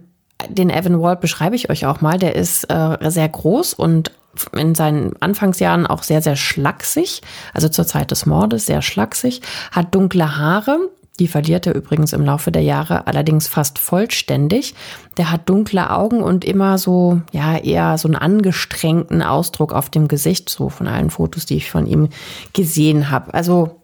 den 0.46 0.68
Evan 0.68 1.00
Wald 1.00 1.20
beschreibe 1.20 1.56
ich 1.56 1.70
euch 1.70 1.86
auch 1.86 2.02
mal. 2.02 2.18
Der 2.18 2.36
ist 2.36 2.64
äh, 2.70 3.10
sehr 3.10 3.30
groß 3.30 3.72
und 3.72 4.12
in 4.52 4.74
seinen 4.74 5.16
Anfangsjahren 5.20 5.86
auch 5.86 6.02
sehr, 6.02 6.20
sehr 6.20 6.36
schlaksig, 6.36 7.22
also 7.54 7.70
zur 7.70 7.86
Zeit 7.86 8.10
des 8.10 8.26
Mordes 8.26 8.66
sehr 8.66 8.82
schlaksig, 8.82 9.40
hat 9.72 9.94
dunkle 9.94 10.36
Haare, 10.36 10.90
die 11.18 11.28
verliert 11.28 11.66
er 11.66 11.74
übrigens 11.74 12.12
im 12.12 12.24
Laufe 12.24 12.52
der 12.52 12.62
Jahre 12.62 13.06
allerdings 13.06 13.48
fast 13.48 13.78
vollständig. 13.78 14.74
Der 15.16 15.30
hat 15.30 15.48
dunkle 15.48 15.90
Augen 15.90 16.22
und 16.22 16.44
immer 16.44 16.78
so, 16.78 17.20
ja, 17.32 17.56
eher 17.56 17.98
so 17.98 18.08
einen 18.08 18.16
angestrengten 18.16 19.22
Ausdruck 19.22 19.72
auf 19.72 19.90
dem 19.90 20.08
Gesicht, 20.08 20.48
so 20.48 20.68
von 20.68 20.86
allen 20.86 21.10
Fotos, 21.10 21.46
die 21.46 21.56
ich 21.56 21.70
von 21.70 21.86
ihm 21.86 22.08
gesehen 22.52 23.10
habe. 23.10 23.34
Also 23.34 23.80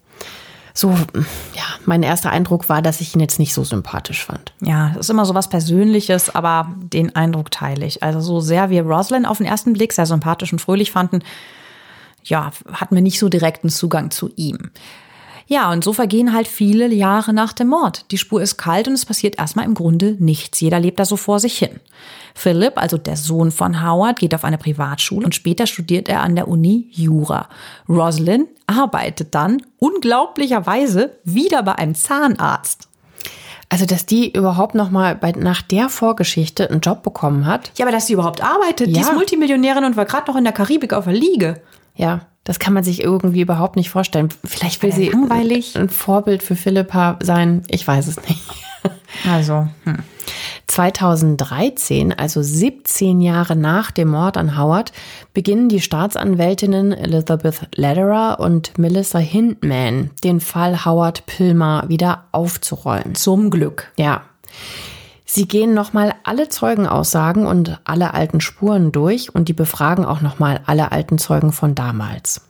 so, 0.76 0.90
ja, 0.90 1.62
mein 1.86 2.02
erster 2.02 2.30
Eindruck 2.30 2.68
war, 2.68 2.82
dass 2.82 3.00
ich 3.00 3.14
ihn 3.14 3.20
jetzt 3.20 3.38
nicht 3.38 3.54
so 3.54 3.62
sympathisch 3.62 4.24
fand. 4.24 4.52
Ja, 4.60 4.88
das 4.88 5.06
ist 5.06 5.10
immer 5.10 5.24
so 5.24 5.34
was 5.34 5.48
Persönliches, 5.48 6.34
aber 6.34 6.74
den 6.76 7.14
Eindruck 7.14 7.52
teile 7.52 7.86
ich. 7.86 8.02
Also 8.02 8.20
so 8.20 8.40
sehr 8.40 8.70
wir 8.70 8.82
Rosalind 8.82 9.26
auf 9.26 9.38
den 9.38 9.46
ersten 9.46 9.72
Blick 9.72 9.92
sehr 9.92 10.06
sympathisch 10.06 10.52
und 10.52 10.60
fröhlich 10.60 10.90
fanden, 10.90 11.22
ja, 12.24 12.50
hatten 12.72 12.94
wir 12.94 13.02
nicht 13.02 13.18
so 13.20 13.28
direkten 13.28 13.68
Zugang 13.68 14.10
zu 14.10 14.30
ihm. 14.34 14.70
Ja, 15.46 15.70
und 15.70 15.84
so 15.84 15.92
vergehen 15.92 16.32
halt 16.32 16.48
viele 16.48 16.92
Jahre 16.92 17.32
nach 17.32 17.52
dem 17.52 17.68
Mord. 17.68 18.10
Die 18.10 18.18
Spur 18.18 18.40
ist 18.40 18.56
kalt 18.56 18.88
und 18.88 18.94
es 18.94 19.04
passiert 19.04 19.38
erstmal 19.38 19.66
im 19.66 19.74
Grunde 19.74 20.16
nichts. 20.18 20.60
Jeder 20.60 20.80
lebt 20.80 20.98
da 20.98 21.04
so 21.04 21.16
vor 21.16 21.38
sich 21.38 21.58
hin. 21.58 21.80
Philip, 22.34 22.72
also 22.76 22.98
der 22.98 23.16
Sohn 23.16 23.50
von 23.50 23.86
Howard, 23.86 24.18
geht 24.18 24.34
auf 24.34 24.44
eine 24.44 24.58
Privatschule 24.58 25.24
und 25.24 25.34
später 25.34 25.66
studiert 25.66 26.08
er 26.08 26.22
an 26.22 26.34
der 26.34 26.48
Uni 26.48 26.88
Jura. 26.90 27.48
Rosalind 27.88 28.48
arbeitet 28.66 29.34
dann 29.34 29.62
unglaublicherweise 29.78 31.18
wieder 31.24 31.62
bei 31.62 31.74
einem 31.74 31.94
Zahnarzt. 31.94 32.88
Also, 33.68 33.86
dass 33.86 34.06
die 34.06 34.32
überhaupt 34.32 34.74
noch 34.74 34.90
mal 34.90 35.16
bei, 35.16 35.32
nach 35.32 35.62
der 35.62 35.88
Vorgeschichte 35.88 36.70
einen 36.70 36.80
Job 36.80 37.02
bekommen 37.02 37.46
hat. 37.46 37.72
Ja, 37.76 37.84
aber 37.84 37.92
dass 37.92 38.06
sie 38.06 38.12
überhaupt 38.12 38.42
arbeitet. 38.42 38.88
Ja. 38.88 38.94
Die 38.94 39.00
ist 39.00 39.14
Multimillionärin 39.14 39.84
und 39.84 39.96
war 39.96 40.04
gerade 40.04 40.30
noch 40.30 40.36
in 40.36 40.44
der 40.44 40.52
Karibik 40.52 40.92
auf 40.92 41.04
der 41.04 41.14
Liege. 41.14 41.60
Ja, 41.94 42.26
das 42.44 42.58
kann 42.58 42.74
man 42.74 42.84
sich 42.84 43.02
irgendwie 43.02 43.40
überhaupt 43.40 43.76
nicht 43.76 43.90
vorstellen. 43.90 44.28
Vielleicht 44.44 44.82
will 44.82 44.92
sie 44.92 45.08
langweilig. 45.08 45.76
ein 45.76 45.88
Vorbild 45.88 46.42
für 46.42 46.56
Philippa 46.56 47.18
sein. 47.22 47.62
Ich 47.68 47.86
weiß 47.86 48.06
es 48.06 48.16
nicht. 48.28 48.42
Also. 49.30 49.68
Hm. 49.84 50.02
2013, 50.66 52.12
also 52.12 52.42
17 52.42 53.20
Jahre 53.20 53.54
nach 53.54 53.90
dem 53.90 54.08
Mord 54.08 54.36
an 54.36 54.58
Howard, 54.58 54.92
beginnen 55.32 55.68
die 55.68 55.80
Staatsanwältinnen 55.80 56.92
Elizabeth 56.92 57.68
Lederer 57.76 58.40
und 58.40 58.76
Melissa 58.76 59.18
Hindman 59.18 60.10
den 60.24 60.40
Fall 60.40 60.84
Howard 60.84 61.26
Pilmer 61.26 61.84
wieder 61.88 62.24
aufzurollen. 62.32 63.14
Zum 63.14 63.50
Glück. 63.50 63.92
Ja. 63.96 64.22
Sie 65.34 65.48
gehen 65.48 65.74
nochmal 65.74 66.14
alle 66.22 66.48
Zeugenaussagen 66.48 67.48
und 67.48 67.80
alle 67.82 68.14
alten 68.14 68.40
Spuren 68.40 68.92
durch 68.92 69.34
und 69.34 69.48
die 69.48 69.52
befragen 69.52 70.04
auch 70.04 70.20
nochmal 70.20 70.60
alle 70.64 70.92
alten 70.92 71.18
Zeugen 71.18 71.50
von 71.50 71.74
damals. 71.74 72.42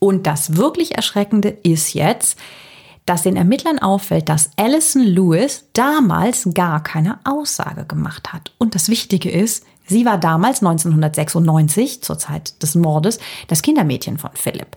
Und 0.00 0.26
das 0.26 0.56
wirklich 0.56 0.96
Erschreckende 0.96 1.50
ist 1.50 1.94
jetzt, 1.94 2.36
dass 3.06 3.22
den 3.22 3.36
Ermittlern 3.36 3.78
auffällt, 3.78 4.28
dass 4.28 4.50
Alison 4.56 5.04
Lewis 5.04 5.68
damals 5.72 6.48
gar 6.52 6.82
keine 6.82 7.20
Aussage 7.22 7.84
gemacht 7.84 8.32
hat. 8.32 8.50
Und 8.58 8.74
das 8.74 8.88
Wichtige 8.88 9.30
ist, 9.30 9.64
sie 9.86 10.04
war 10.04 10.18
damals 10.18 10.62
1996, 10.62 12.02
zur 12.02 12.18
Zeit 12.18 12.60
des 12.60 12.74
Mordes, 12.74 13.20
das 13.46 13.62
Kindermädchen 13.62 14.18
von 14.18 14.30
Philipp. 14.34 14.76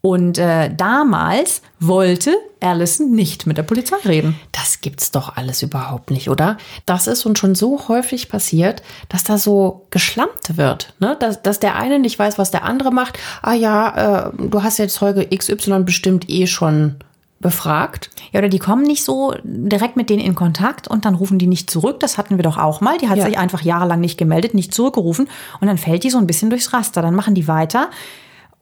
Und 0.00 0.38
äh, 0.38 0.72
damals 0.74 1.60
wollte 1.80 2.32
Allison 2.60 3.10
nicht 3.10 3.46
mit 3.46 3.58
der 3.58 3.64
Polizei 3.64 3.96
reden. 4.04 4.38
Das 4.52 4.80
gibt's 4.80 5.10
doch 5.10 5.36
alles 5.36 5.62
überhaupt 5.62 6.10
nicht, 6.12 6.30
oder? 6.30 6.56
Das 6.86 7.06
ist 7.08 7.26
uns 7.26 7.38
schon 7.38 7.54
so 7.56 7.88
häufig 7.88 8.28
passiert, 8.28 8.82
dass 9.08 9.24
da 9.24 9.38
so 9.38 9.86
geschlampt 9.90 10.56
wird, 10.56 10.94
ne? 11.00 11.16
Dass, 11.18 11.42
dass 11.42 11.58
der 11.60 11.74
eine 11.76 11.98
nicht 11.98 12.18
weiß, 12.18 12.38
was 12.38 12.50
der 12.52 12.62
andere 12.64 12.92
macht. 12.92 13.18
Ah 13.42 13.54
ja, 13.54 14.28
äh, 14.28 14.30
du 14.48 14.62
hast 14.62 14.78
jetzt 14.78 14.94
Zeuge 14.94 15.26
XY 15.36 15.80
bestimmt 15.84 16.28
eh 16.30 16.46
schon 16.46 16.96
befragt. 17.40 18.10
Ja, 18.32 18.38
oder 18.40 18.48
die 18.48 18.58
kommen 18.58 18.82
nicht 18.82 19.04
so 19.04 19.34
direkt 19.44 19.96
mit 19.96 20.10
denen 20.10 20.20
in 20.22 20.34
Kontakt 20.34 20.88
und 20.88 21.04
dann 21.04 21.14
rufen 21.14 21.38
die 21.38 21.46
nicht 21.46 21.70
zurück. 21.70 22.00
Das 22.00 22.18
hatten 22.18 22.36
wir 22.36 22.42
doch 22.42 22.58
auch 22.58 22.80
mal. 22.80 22.98
Die 22.98 23.08
hat 23.08 23.18
Ja. 23.18 23.24
sich 23.26 23.38
einfach 23.38 23.62
jahrelang 23.62 24.00
nicht 24.00 24.18
gemeldet, 24.18 24.54
nicht 24.54 24.74
zurückgerufen 24.74 25.28
und 25.60 25.66
dann 25.68 25.78
fällt 25.78 26.02
die 26.04 26.10
so 26.10 26.18
ein 26.18 26.26
bisschen 26.26 26.50
durchs 26.50 26.72
Raster. 26.72 27.00
Dann 27.02 27.14
machen 27.14 27.34
die 27.34 27.46
weiter 27.48 27.90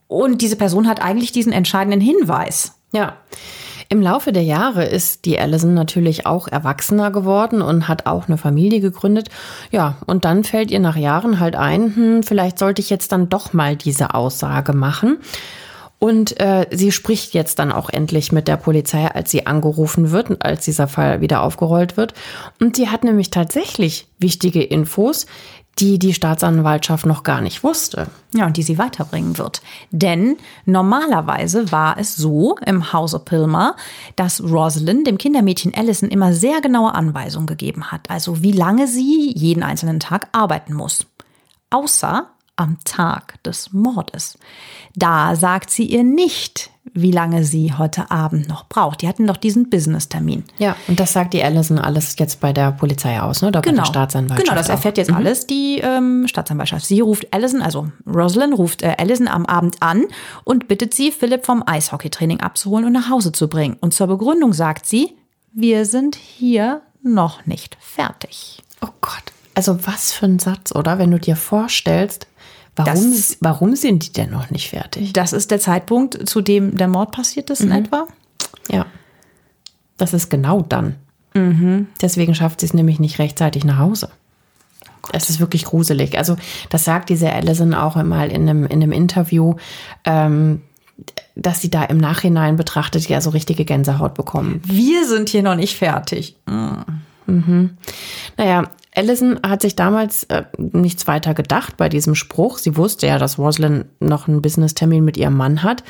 und 0.07 0.41
diese 0.41 0.55
Person 0.55 0.87
hat 0.87 1.01
eigentlich 1.01 1.31
diesen 1.31 1.51
entscheidenden 1.51 2.01
Hinweis. 2.01 2.73
Ja. 2.93 3.17
Im 3.89 4.01
Laufe 4.01 4.33
der 4.33 4.43
Jahre 4.43 4.83
ist 4.83 5.23
die 5.23 5.39
Allison 5.39 5.73
natürlich 5.73 6.25
auch 6.25 6.49
erwachsener 6.49 7.09
geworden 7.09 7.61
und 7.61 7.87
hat 7.87 8.05
auch 8.05 8.27
eine 8.27 8.37
Familie 8.37 8.81
gegründet. 8.81 9.29
Ja, 9.71 9.97
und 10.05 10.25
dann 10.25 10.43
fällt 10.43 10.71
ihr 10.71 10.81
nach 10.81 10.97
Jahren 10.97 11.39
halt 11.39 11.55
ein, 11.55 11.95
hm, 11.95 12.23
vielleicht 12.23 12.59
sollte 12.59 12.81
ich 12.81 12.89
jetzt 12.89 13.13
dann 13.13 13.29
doch 13.29 13.53
mal 13.53 13.77
diese 13.77 14.13
Aussage 14.13 14.73
machen. 14.73 15.19
Und 15.99 16.39
äh, 16.39 16.67
sie 16.69 16.91
spricht 16.91 17.33
jetzt 17.33 17.59
dann 17.59 17.71
auch 17.71 17.89
endlich 17.89 18.31
mit 18.31 18.47
der 18.47 18.57
Polizei, 18.57 19.07
als 19.07 19.31
sie 19.31 19.47
angerufen 19.47 20.11
wird 20.11 20.29
und 20.29 20.43
als 20.43 20.65
dieser 20.65 20.87
Fall 20.87 21.21
wieder 21.21 21.41
aufgerollt 21.41 21.97
wird. 21.97 22.13
Und 22.59 22.75
sie 22.75 22.89
hat 22.89 23.03
nämlich 23.03 23.31
tatsächlich 23.31 24.07
wichtige 24.19 24.63
Infos, 24.63 25.25
die 25.79 25.99
die 25.99 26.13
Staatsanwaltschaft 26.13 27.05
noch 27.05 27.23
gar 27.23 27.41
nicht 27.41 27.63
wusste. 27.63 28.07
Ja, 28.33 28.45
und 28.45 28.57
die 28.57 28.63
sie 28.63 28.77
weiterbringen 28.77 29.37
wird. 29.37 29.61
Denn 29.91 30.37
normalerweise 30.65 31.71
war 31.71 31.97
es 31.97 32.15
so 32.15 32.55
im 32.65 32.93
Hause 32.93 33.19
Pilmer, 33.19 33.75
dass 34.15 34.41
Rosalind 34.41 35.07
dem 35.07 35.17
Kindermädchen 35.17 35.73
Allison 35.75 36.09
immer 36.09 36.33
sehr 36.33 36.61
genaue 36.61 36.93
Anweisungen 36.93 37.47
gegeben 37.47 37.91
hat. 37.91 38.09
Also 38.09 38.41
wie 38.41 38.51
lange 38.51 38.87
sie 38.87 39.31
jeden 39.35 39.63
einzelnen 39.63 39.99
Tag 39.99 40.29
arbeiten 40.31 40.73
muss. 40.73 41.05
Außer 41.69 42.27
am 42.55 42.77
Tag 42.83 43.41
des 43.43 43.71
Mordes. 43.71 44.37
Da 44.95 45.35
sagt 45.35 45.69
sie 45.69 45.85
ihr 45.85 46.03
nicht, 46.03 46.71
wie 46.93 47.11
lange 47.11 47.43
sie 47.43 47.73
heute 47.73 48.11
Abend 48.11 48.47
noch 48.47 48.67
braucht. 48.67 49.01
Die 49.01 49.07
hatten 49.07 49.27
doch 49.27 49.37
diesen 49.37 49.69
Business-Termin. 49.69 50.43
Ja, 50.57 50.75
und 50.87 50.99
das 50.99 51.13
sagt 51.13 51.33
die 51.33 51.43
Allison 51.43 51.79
alles 51.79 52.15
jetzt 52.17 52.39
bei 52.39 52.53
der 52.53 52.71
Polizei 52.71 53.19
aus, 53.19 53.41
ne? 53.41 53.49
Oder 53.49 53.61
bei 53.61 53.71
der 53.71 53.85
Staatsanwaltschaft. 53.85 54.43
Genau, 54.43 54.55
das 54.57 54.67
auch. 54.67 54.73
erfährt 54.73 54.97
jetzt 54.97 55.11
alles 55.11 55.47
die 55.47 55.79
ähm, 55.79 56.27
Staatsanwaltschaft. 56.27 56.85
Sie 56.85 56.99
ruft 57.01 57.33
Allison, 57.33 57.61
also 57.61 57.87
Rosalind 58.05 58.57
ruft 58.57 58.81
äh, 58.81 58.95
Allison 58.97 59.27
am 59.27 59.45
Abend 59.45 59.77
an 59.81 60.05
und 60.43 60.67
bittet 60.67 60.93
sie, 60.93 61.11
Philipp 61.11 61.45
vom 61.45 61.63
Eishockeytraining 61.65 62.39
abzuholen 62.39 62.85
und 62.85 62.93
nach 62.93 63.09
Hause 63.09 63.31
zu 63.31 63.47
bringen. 63.47 63.77
Und 63.79 63.93
zur 63.93 64.07
Begründung 64.07 64.53
sagt 64.53 64.85
sie, 64.85 65.15
wir 65.53 65.85
sind 65.85 66.15
hier 66.15 66.81
noch 67.01 67.45
nicht 67.45 67.77
fertig. 67.79 68.63
Oh 68.81 68.89
Gott. 69.01 69.13
Also 69.55 69.87
was 69.87 70.13
für 70.13 70.27
ein 70.27 70.39
Satz, 70.39 70.71
oder? 70.71 70.99
Wenn 70.99 71.09
du 71.09 71.19
dir 71.19 71.35
vorstellst, 71.35 72.27
warum, 72.77 73.11
Das- 73.11 73.37
warum 73.41 73.75
sind 73.75 74.05
die 74.07 74.13
denn 74.13 74.29
noch 74.29 74.49
nicht 74.49 74.69
fertig? 74.69 75.13
Das 75.13 75.33
ist 75.33 75.51
der 75.51 75.59
Zeitpunkt, 75.59 76.27
zu 76.29 76.41
dem 76.41 76.77
der 76.77 76.87
Mord 76.87 77.11
passiert 77.11 77.49
ist 77.49 77.61
in 77.61 77.71
etwa. 77.71 78.07
Ja. 78.71 78.85
Das 79.97 80.13
ist 80.13 80.29
genau 80.29 80.61
dann. 80.61 80.95
Mhm. 81.33 81.87
Deswegen 82.01 82.35
schafft 82.35 82.59
sie 82.61 82.65
es 82.67 82.73
nämlich 82.73 82.99
nicht 82.99 83.19
rechtzeitig 83.19 83.63
nach 83.65 83.77
Hause. 83.79 84.09
Es 85.13 85.29
ist 85.29 85.39
wirklich 85.39 85.63
gruselig. 85.65 86.17
Also, 86.17 86.35
das 86.69 86.83
sagt 86.83 87.09
diese 87.09 87.31
Allison 87.31 87.73
auch 87.73 87.95
einmal 87.95 88.29
in 88.29 88.41
einem, 88.49 88.65
in 88.65 88.83
einem 88.83 88.91
Interview, 88.91 89.55
ähm, 90.03 90.61
dass 91.35 91.61
sie 91.61 91.69
da 91.69 91.83
im 91.83 91.97
Nachhinein 91.97 92.55
betrachtet 92.57 93.07
ja 93.07 93.21
so 93.21 93.29
richtige 93.29 93.63
Gänsehaut 93.65 94.15
bekommen. 94.15 94.61
Wir 94.65 95.07
sind 95.07 95.29
hier 95.29 95.43
noch 95.43 95.55
nicht 95.55 95.77
fertig. 95.77 96.35
Naja, 98.37 98.63
Allison 98.97 99.39
hat 99.45 99.61
sich 99.61 99.75
damals 99.75 100.23
äh, 100.25 100.43
nichts 100.57 101.05
weiter 101.05 101.35
gedacht 101.35 101.77
bei 101.77 101.87
diesem 101.87 102.15
Spruch. 102.15 102.57
Sie 102.57 102.75
wusste 102.77 103.05
ja, 103.05 103.19
dass 103.19 103.37
Rosalind 103.37 103.85
noch 104.01 104.27
einen 104.27 104.41
Business-Termin 104.41 105.05
mit 105.05 105.17
ihrem 105.17 105.37
Mann 105.37 105.61
hat. 105.61 105.83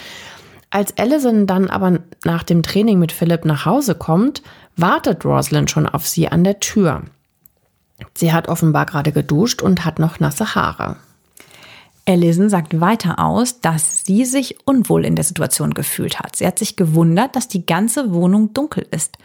Als 0.70 0.98
Allison 0.98 1.48
dann 1.48 1.70
aber 1.70 2.00
nach 2.26 2.44
dem 2.44 2.64
Training 2.64 3.00
mit 3.00 3.14
Philipp 3.14 3.46
nach 3.46 3.66
Hause 3.66 3.96
kommt, 3.96 4.42
wartet 4.76 5.24
Rosalind 5.24 5.72
schon 5.72 5.88
auf 5.88 6.06
sie 6.06 6.28
an 6.28 6.44
der 6.44 6.60
Tür. 6.60 7.04
Sie 8.14 8.34
hat 8.34 8.50
offenbar 8.50 8.86
gerade 8.86 9.14
geduscht 9.14 9.62
und 9.62 9.86
hat 9.86 10.00
noch 10.00 10.20
nasse 10.20 10.56
Haare. 10.56 10.98
Allison 12.08 12.50
sagt 12.50 12.80
weiter 12.80 13.20
aus, 13.20 13.60
dass 13.60 14.06
sie 14.06 14.24
sich 14.24 14.58
unwohl 14.66 15.06
in 15.06 15.16
der 15.16 15.26
Situation 15.26 15.74
gefühlt 15.74 16.20
hat. 16.20 16.38
Sie 16.38 16.48
hat 16.48 16.58
sich 16.58 16.78
gewundert, 16.78 17.36
dass 17.36 17.50
die 17.50 17.66
ganze 17.66 18.14
Wohnung 18.14 18.54
dunkel 18.54 18.88
ist. 18.92 19.18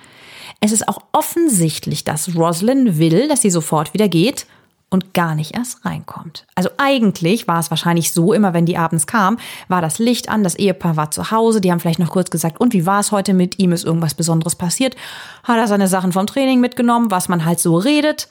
Es 0.61 0.73
ist 0.73 0.89
auch 0.89 0.99
offensichtlich, 1.13 2.03
dass 2.05 2.35
Rosalind 2.35 2.99
will, 2.99 3.29
dass 3.29 3.43
sie 3.43 3.51
sofort 3.51 3.95
wieder 3.95 4.09
geht 4.09 4.47
und 4.91 5.15
gar 5.15 5.35
nicht 5.35 5.57
erst 5.57 5.85
reinkommt. 5.85 6.45
Also 6.57 6.71
eigentlich 6.77 7.47
war 7.49 7.61
es 7.61 7.71
wahrscheinlich 7.71 8.13
so, 8.13 8.33
immer 8.33 8.53
wenn 8.53 8.67
die 8.67 8.77
abends 8.77 9.07
kam, 9.07 9.39
war 9.69 9.81
das 9.81 9.99
Licht 9.99 10.29
an, 10.29 10.43
das 10.43 10.57
Ehepaar 10.57 10.97
war 10.97 11.11
zu 11.11 11.31
Hause, 11.31 11.61
die 11.61 11.71
haben 11.71 11.81
vielleicht 11.81 12.01
noch 12.01 12.11
kurz 12.11 12.31
gesagt, 12.31 12.61
und 12.61 12.75
wie 12.75 12.85
war 12.85 13.01
es 13.01 13.13
heute 13.13 13.33
mit 13.33 13.59
ihm, 13.59 13.73
ist 13.73 13.85
irgendwas 13.85 14.15
Besonderes 14.15 14.57
passiert? 14.57 14.97
Hat 15.45 15.57
er 15.57 15.69
seine 15.69 15.89
Sachen 15.89 16.13
vom 16.13 16.27
Training 16.27 16.61
mitgenommen, 16.61 17.11
was 17.11 17.29
man 17.29 17.45
halt 17.45 17.61
so 17.61 17.77
redet? 17.77 18.29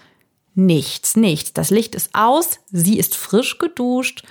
Nichts, 0.53 1.15
nichts. 1.15 1.53
Das 1.53 1.69
Licht 1.69 1.95
ist 1.95 2.09
aus, 2.13 2.59
sie 2.69 2.99
ist 2.99 3.15
frisch 3.15 3.57
geduscht 3.57 4.23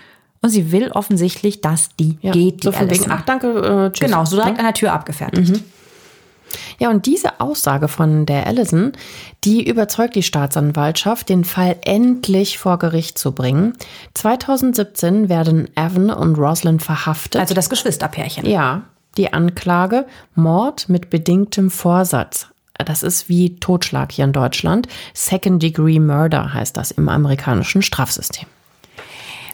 und 0.43 0.51
sie 0.51 0.73
will 0.73 0.91
offensichtlich, 0.93 1.61
dass 1.61 1.91
die 1.99 2.17
geht, 2.17 2.63
die 2.63 2.67
so 2.67 2.73
von 2.73 2.91
wegen, 2.91 3.11
ach 3.11 3.23
danke, 3.23 3.49
äh, 3.49 3.93
tschüss. 3.93 4.09
Genau, 4.09 4.25
so 4.25 4.37
direkt 4.37 4.59
an 4.59 4.65
der 4.65 4.75
Tür 4.75 4.93
abgefertigt. 4.93 5.63
Ja, 6.79 6.91
und 6.91 7.07
diese 7.07 7.41
Aussage 7.41 7.89
von 7.89 8.27
der 8.27 8.47
Allison, 8.47 8.93
die 9.45 9.69
überzeugt 9.69 10.17
die 10.17 10.23
Staatsanwaltschaft, 10.23 11.29
den 11.29 11.45
Fall 11.45 11.77
endlich 11.85 12.59
vor 12.59 12.79
Gericht 12.79 13.19
zu 13.19 13.33
bringen. 13.33 13.75
2017 14.15 15.29
werden 15.29 15.69
Evan 15.77 16.11
und 16.11 16.37
Rosalind 16.37 16.83
verhaftet. 16.83 17.41
Also 17.41 17.55
das 17.55 17.71
Geschwisterpärchen. 17.71 18.47
ja, 18.47 18.83
die 19.17 19.33
Anklage 19.33 20.07
Mord 20.35 20.89
mit 20.89 21.11
bedingtem 21.11 21.71
Vorsatz. 21.71 22.47
Das 22.75 23.03
ist 23.03 23.29
wie 23.29 23.57
Totschlag 23.57 24.11
hier 24.13 24.25
in 24.25 24.33
Deutschland. 24.33 24.89
Second 25.13 25.63
Degree 25.63 26.01
Murder 26.01 26.55
heißt 26.55 26.77
das 26.77 26.91
im 26.93 27.09
amerikanischen 27.09 27.83
Strafsystem. 27.83 28.47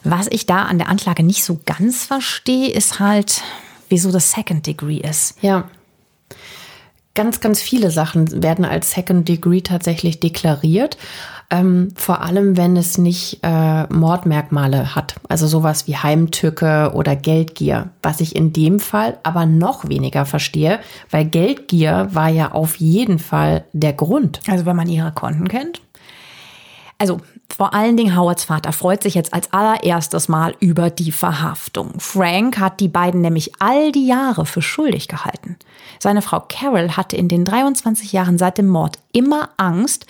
Was 0.09 0.29
ich 0.31 0.47
da 0.47 0.63
an 0.63 0.79
der 0.79 0.89
Anklage 0.89 1.25
nicht 1.25 1.43
so 1.43 1.59
ganz 1.65 2.05
verstehe, 2.05 2.71
ist 2.71 3.01
halt, 3.01 3.43
wieso 3.89 4.13
das 4.13 4.31
Second 4.31 4.65
Degree 4.65 4.99
ist. 4.99 5.43
Ja. 5.43 5.65
Ganz, 7.17 7.41
ganz 7.41 7.61
viele 7.61 7.91
Sachen 7.91 8.41
werden 8.41 8.65
als 8.65 8.93
Second 8.93 9.29
Degree 9.29 9.63
tatsächlich 9.63 10.21
deklariert. 10.21 10.97
Ähm, 11.51 11.89
vor 11.97 12.23
allem, 12.23 12.57
wenn 12.57 12.77
es 12.77 12.99
nicht 12.99 13.41
äh, 13.43 13.93
Mordmerkmale 13.93 14.95
hat. 14.95 15.17
Also 15.29 15.49
sowas 15.49 15.89
wie 15.89 15.97
Heimtücke 15.97 16.93
oder 16.95 17.17
Geldgier. 17.17 17.91
Was 18.01 18.21
ich 18.21 18.37
in 18.37 18.53
dem 18.53 18.79
Fall 18.79 19.19
aber 19.25 19.45
noch 19.45 19.89
weniger 19.89 20.25
verstehe, 20.25 20.79
weil 21.11 21.25
Geldgier 21.25 22.11
war 22.13 22.29
ja 22.29 22.53
auf 22.53 22.77
jeden 22.77 23.19
Fall 23.19 23.65
der 23.73 23.93
Grund. 23.93 24.39
Also 24.47 24.67
wenn 24.67 24.77
man 24.77 24.89
ihre 24.89 25.11
Konten 25.11 25.49
kennt. 25.49 25.81
Also 26.99 27.21
vor 27.49 27.73
allen 27.73 27.97
Dingen 27.97 28.17
Howards 28.17 28.45
Vater 28.45 28.73
freut 28.73 29.03
sich 29.03 29.15
jetzt 29.15 29.33
als 29.33 29.53
allererstes 29.53 30.29
Mal 30.29 30.55
über 30.61 30.91
die 30.91 31.13
Verhaftung. 31.13 31.95
Frank 31.99 32.59
hat 32.59 32.81
die 32.81 32.89
beiden 32.89 33.21
nämlich 33.21 33.53
all 33.61 33.93
die 33.93 34.07
Jahre 34.07 34.45
für 34.45 34.61
schuldig 34.61 35.09
gehalten. 35.09 35.57
Seine 35.99 36.23
Frau 36.23 36.41
Carol 36.49 36.97
hatte 36.97 37.17
in 37.17 37.29
den 37.29 37.45
23 37.45 38.13
Jahren 38.13 38.37
seit 38.37 38.59
dem 38.59 38.67
Mord 38.67 38.99
immer 39.13 39.51
Angst, 39.57 40.07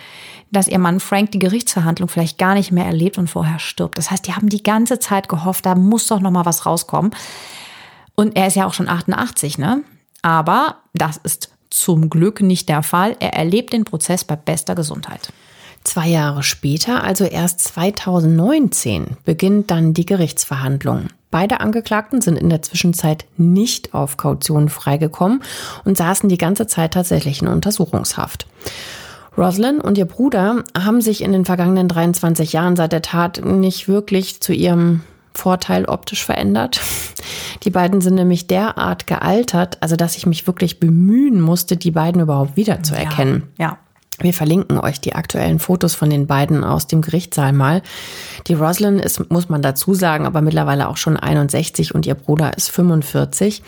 dass 0.50 0.66
ihr 0.66 0.78
Mann 0.78 0.98
Frank 0.98 1.32
die 1.32 1.38
Gerichtsverhandlung 1.38 2.08
vielleicht 2.08 2.38
gar 2.38 2.54
nicht 2.54 2.72
mehr 2.72 2.86
erlebt 2.86 3.18
und 3.18 3.28
vorher 3.28 3.58
stirbt. 3.58 3.98
Das 3.98 4.10
heißt, 4.10 4.26
die 4.26 4.34
haben 4.34 4.48
die 4.48 4.62
ganze 4.62 4.98
Zeit 4.98 5.28
gehofft, 5.28 5.66
da 5.66 5.74
muss 5.74 6.06
doch 6.06 6.20
noch 6.20 6.30
mal 6.30 6.46
was 6.46 6.66
rauskommen. 6.66 7.12
Und 8.14 8.36
er 8.36 8.46
ist 8.46 8.56
ja 8.56 8.66
auch 8.66 8.74
schon 8.74 8.88
88, 8.88 9.58
ne? 9.58 9.82
Aber 10.22 10.76
das 10.94 11.18
ist 11.18 11.50
zum 11.70 12.08
Glück 12.08 12.40
nicht 12.40 12.68
der 12.68 12.82
Fall. 12.82 13.16
Er 13.20 13.34
erlebt 13.34 13.72
den 13.72 13.84
Prozess 13.84 14.24
bei 14.24 14.34
bester 14.34 14.74
Gesundheit. 14.74 15.32
Zwei 15.86 16.08
Jahre 16.08 16.42
später, 16.42 17.04
also 17.04 17.24
erst 17.24 17.60
2019, 17.60 19.18
beginnt 19.24 19.70
dann 19.70 19.94
die 19.94 20.04
Gerichtsverhandlung. 20.04 21.10
Beide 21.30 21.60
Angeklagten 21.60 22.20
sind 22.20 22.36
in 22.36 22.50
der 22.50 22.60
Zwischenzeit 22.60 23.24
nicht 23.36 23.94
auf 23.94 24.16
Kaution 24.16 24.68
freigekommen 24.68 25.44
und 25.84 25.96
saßen 25.96 26.28
die 26.28 26.38
ganze 26.38 26.66
Zeit 26.66 26.94
tatsächlich 26.94 27.40
in 27.40 27.46
Untersuchungshaft. 27.46 28.48
Rosalind 29.38 29.84
und 29.84 29.96
ihr 29.96 30.06
Bruder 30.06 30.64
haben 30.76 31.00
sich 31.00 31.22
in 31.22 31.30
den 31.30 31.44
vergangenen 31.44 31.86
23 31.86 32.52
Jahren 32.52 32.74
seit 32.74 32.90
der 32.90 33.02
Tat 33.02 33.44
nicht 33.44 33.86
wirklich 33.86 34.40
zu 34.40 34.52
ihrem 34.52 35.02
Vorteil 35.34 35.84
optisch 35.84 36.24
verändert. 36.24 36.80
Die 37.62 37.70
beiden 37.70 38.00
sind 38.00 38.16
nämlich 38.16 38.48
derart 38.48 39.06
gealtert, 39.06 39.80
also 39.82 39.94
dass 39.94 40.16
ich 40.16 40.26
mich 40.26 40.48
wirklich 40.48 40.80
bemühen 40.80 41.40
musste, 41.40 41.76
die 41.76 41.92
beiden 41.92 42.22
überhaupt 42.22 42.56
wiederzuerkennen. 42.56 43.44
Ja. 43.56 43.78
Wir 44.20 44.32
verlinken 44.32 44.78
euch 44.78 45.00
die 45.00 45.14
aktuellen 45.14 45.58
Fotos 45.58 45.94
von 45.94 46.08
den 46.08 46.26
beiden 46.26 46.64
aus 46.64 46.86
dem 46.86 47.02
Gerichtssaal 47.02 47.52
mal. 47.52 47.82
Die 48.46 48.54
Roslyn 48.54 48.98
ist, 48.98 49.30
muss 49.30 49.48
man 49.48 49.60
dazu 49.60 49.92
sagen, 49.92 50.24
aber 50.24 50.40
mittlerweile 50.40 50.88
auch 50.88 50.96
schon 50.96 51.16
61 51.16 51.94
und 51.94 52.06
ihr 52.06 52.14
Bruder 52.14 52.56
ist 52.56 52.70
45. 52.70 53.62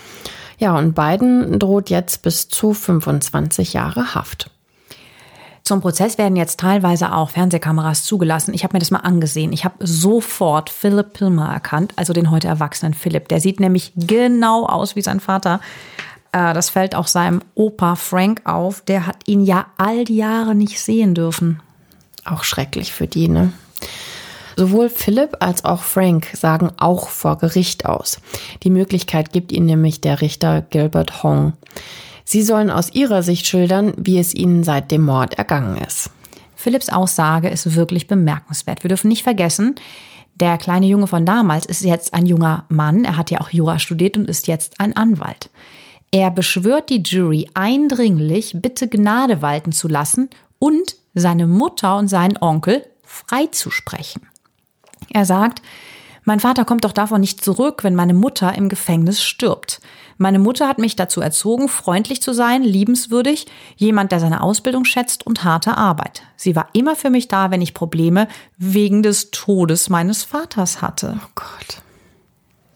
Ja, 0.58 0.76
und 0.76 0.94
beiden 0.94 1.58
droht 1.58 1.90
jetzt 1.90 2.22
bis 2.22 2.48
zu 2.48 2.72
25 2.72 3.74
Jahre 3.74 4.14
Haft. 4.14 4.50
Zum 5.68 5.82
Prozess 5.82 6.16
werden 6.16 6.34
jetzt 6.34 6.60
teilweise 6.60 7.12
auch 7.12 7.28
Fernsehkameras 7.28 8.04
zugelassen. 8.04 8.54
Ich 8.54 8.64
habe 8.64 8.74
mir 8.74 8.78
das 8.78 8.90
mal 8.90 9.00
angesehen. 9.00 9.52
Ich 9.52 9.66
habe 9.66 9.86
sofort 9.86 10.70
Philip 10.70 11.12
Pilmer 11.12 11.52
erkannt, 11.52 11.92
also 11.96 12.14
den 12.14 12.30
heute 12.30 12.48
erwachsenen 12.48 12.94
Philip. 12.94 13.28
Der 13.28 13.38
sieht 13.42 13.60
nämlich 13.60 13.92
genau 13.94 14.64
aus 14.64 14.96
wie 14.96 15.02
sein 15.02 15.20
Vater. 15.20 15.60
Äh, 16.32 16.54
das 16.54 16.70
fällt 16.70 16.94
auch 16.94 17.06
seinem 17.06 17.42
Opa 17.54 17.96
Frank 17.96 18.42
auf. 18.44 18.80
Der 18.82 19.06
hat 19.06 19.16
ihn 19.26 19.44
ja 19.44 19.66
all 19.76 20.04
die 20.04 20.16
Jahre 20.16 20.54
nicht 20.54 20.80
sehen 20.80 21.14
dürfen. 21.14 21.60
Auch 22.24 22.44
schrecklich 22.44 22.92
für 22.92 23.06
die, 23.06 23.28
ne? 23.28 23.52
Sowohl 24.56 24.88
Philipp 24.88 25.36
als 25.38 25.64
auch 25.64 25.82
Frank 25.82 26.28
sagen 26.32 26.70
auch 26.78 27.10
vor 27.10 27.38
Gericht 27.38 27.86
aus. 27.86 28.20
Die 28.64 28.70
Möglichkeit 28.70 29.32
gibt 29.32 29.52
ihnen 29.52 29.66
nämlich 29.66 30.00
der 30.00 30.20
Richter 30.20 30.62
Gilbert 30.62 31.22
Hong. 31.22 31.52
Sie 32.24 32.42
sollen 32.42 32.68
aus 32.68 32.92
ihrer 32.92 33.22
Sicht 33.22 33.46
schildern, 33.46 33.94
wie 33.96 34.18
es 34.18 34.34
ihnen 34.34 34.64
seit 34.64 34.90
dem 34.90 35.02
Mord 35.02 35.34
ergangen 35.34 35.76
ist. 35.78 36.10
Philipps 36.56 36.88
Aussage 36.88 37.48
ist 37.48 37.76
wirklich 37.76 38.08
bemerkenswert. 38.08 38.82
Wir 38.82 38.88
dürfen 38.88 39.06
nicht 39.08 39.22
vergessen, 39.22 39.76
der 40.34 40.58
kleine 40.58 40.86
Junge 40.86 41.06
von 41.06 41.24
damals 41.24 41.66
ist 41.66 41.82
jetzt 41.82 42.14
ein 42.14 42.26
junger 42.26 42.64
Mann. 42.68 43.04
Er 43.04 43.16
hat 43.16 43.30
ja 43.30 43.40
auch 43.40 43.50
Jura 43.50 43.78
studiert 43.78 44.16
und 44.16 44.28
ist 44.28 44.46
jetzt 44.46 44.78
ein 44.80 44.96
Anwalt. 44.96 45.50
Er 46.10 46.30
beschwört 46.30 46.88
die 46.90 47.02
Jury 47.02 47.50
eindringlich, 47.54 48.52
bitte 48.54 48.88
Gnade 48.88 49.42
walten 49.42 49.72
zu 49.72 49.88
lassen 49.88 50.30
und 50.58 50.96
seine 51.14 51.46
Mutter 51.46 51.96
und 51.96 52.08
seinen 52.08 52.38
Onkel 52.40 52.86
freizusprechen. 53.02 54.22
Er 55.10 55.24
sagt, 55.24 55.62
mein 56.24 56.40
Vater 56.40 56.64
kommt 56.64 56.84
doch 56.84 56.92
davon 56.92 57.20
nicht 57.20 57.42
zurück, 57.42 57.84
wenn 57.84 57.94
meine 57.94 58.14
Mutter 58.14 58.54
im 58.54 58.68
Gefängnis 58.68 59.22
stirbt. 59.22 59.80
Meine 60.18 60.38
Mutter 60.38 60.68
hat 60.68 60.78
mich 60.78 60.96
dazu 60.96 61.20
erzogen, 61.20 61.68
freundlich 61.68 62.20
zu 62.20 62.34
sein, 62.34 62.62
liebenswürdig, 62.62 63.46
jemand, 63.76 64.12
der 64.12 64.20
seine 64.20 64.42
Ausbildung 64.42 64.84
schätzt 64.84 65.26
und 65.26 65.44
harte 65.44 65.76
Arbeit. 65.76 66.22
Sie 66.36 66.56
war 66.56 66.68
immer 66.72 66.96
für 66.96 67.08
mich 67.08 67.28
da, 67.28 67.50
wenn 67.50 67.62
ich 67.62 67.72
Probleme 67.72 68.28
wegen 68.56 69.02
des 69.02 69.30
Todes 69.30 69.88
meines 69.88 70.24
Vaters 70.24 70.82
hatte. 70.82 71.18
Oh 71.22 71.28
Gott. 71.34 71.82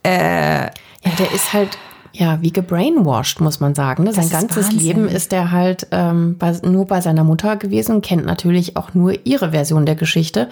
Äh, 0.05 0.65
ja, 0.67 1.11
der 1.19 1.33
ist 1.33 1.53
halt 1.53 1.77
ja, 2.13 2.41
wie 2.43 2.53
gebrainwashed, 2.53 3.41
muss 3.41 3.61
man 3.61 3.75
sagen. 3.75 4.05
Ne? 4.05 4.13
Sein 4.13 4.29
ganzes 4.29 4.67
Wahnsinn. 4.67 4.79
Leben 4.79 5.09
ist 5.09 5.33
er 5.33 5.51
halt 5.51 5.87
ähm, 5.91 6.37
bei, 6.39 6.53
nur 6.63 6.87
bei 6.87 7.01
seiner 7.01 7.25
Mutter 7.25 7.57
gewesen 7.57 8.03
kennt 8.03 8.27
natürlich 8.27 8.77
auch 8.77 8.95
nur 8.95 9.27
ihre 9.27 9.53
Version 9.53 9.87
der 9.87 9.95
Geschichte. 9.95 10.49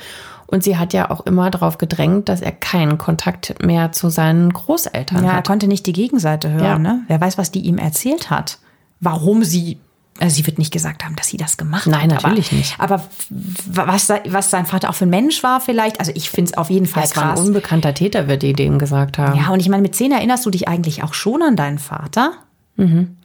Und 0.46 0.64
sie 0.64 0.78
hat 0.78 0.92
ja 0.92 1.10
auch 1.10 1.26
immer 1.26 1.50
darauf 1.50 1.78
gedrängt, 1.78 2.28
dass 2.28 2.40
er 2.40 2.52
keinen 2.52 2.98
Kontakt 2.98 3.62
mehr 3.64 3.92
zu 3.92 4.08
seinen 4.08 4.52
Großeltern 4.52 5.18
ja, 5.18 5.24
hat. 5.24 5.32
Ja, 5.32 5.36
er 5.38 5.42
konnte 5.42 5.68
nicht 5.68 5.86
die 5.86 5.92
Gegenseite 5.92 6.50
hören. 6.50 6.64
Ja. 6.64 6.78
Ne? 6.78 7.02
Wer 7.06 7.20
weiß, 7.20 7.38
was 7.38 7.52
die 7.52 7.60
ihm 7.60 7.78
erzählt 7.78 8.30
hat. 8.30 8.58
Warum 8.98 9.44
sie 9.44 9.78
also 10.18 10.36
sie 10.36 10.46
wird 10.46 10.58
nicht 10.58 10.72
gesagt 10.72 11.04
haben, 11.04 11.16
dass 11.16 11.28
sie 11.28 11.36
das 11.36 11.56
gemacht 11.56 11.86
Nein, 11.86 12.02
hat. 12.02 12.08
Nein, 12.08 12.16
natürlich 12.32 12.52
nicht. 12.52 12.74
Aber 12.78 13.02
was, 13.30 14.10
was 14.28 14.50
sein 14.50 14.66
Vater 14.66 14.90
auch 14.90 14.94
für 14.94 15.06
ein 15.06 15.10
Mensch 15.10 15.42
war 15.42 15.60
vielleicht, 15.60 15.98
also 15.98 16.12
ich 16.14 16.30
finde 16.30 16.50
es 16.50 16.58
auf 16.58 16.68
jeden 16.68 16.86
Fall 16.86 17.04
ja, 17.04 17.10
krass. 17.10 17.24
War 17.24 17.32
ein 17.38 17.46
unbekannter 17.46 17.94
Täter, 17.94 18.28
wird 18.28 18.42
die 18.42 18.52
dem 18.52 18.78
gesagt 18.78 19.18
haben. 19.18 19.38
Ja, 19.38 19.50
und 19.50 19.60
ich 19.60 19.68
meine, 19.68 19.82
mit 19.82 19.94
zehn 19.94 20.12
erinnerst 20.12 20.44
du 20.44 20.50
dich 20.50 20.68
eigentlich 20.68 21.02
auch 21.02 21.14
schon 21.14 21.42
an 21.42 21.56
deinen 21.56 21.78
Vater. 21.78 22.32
Mhm. 22.76 23.16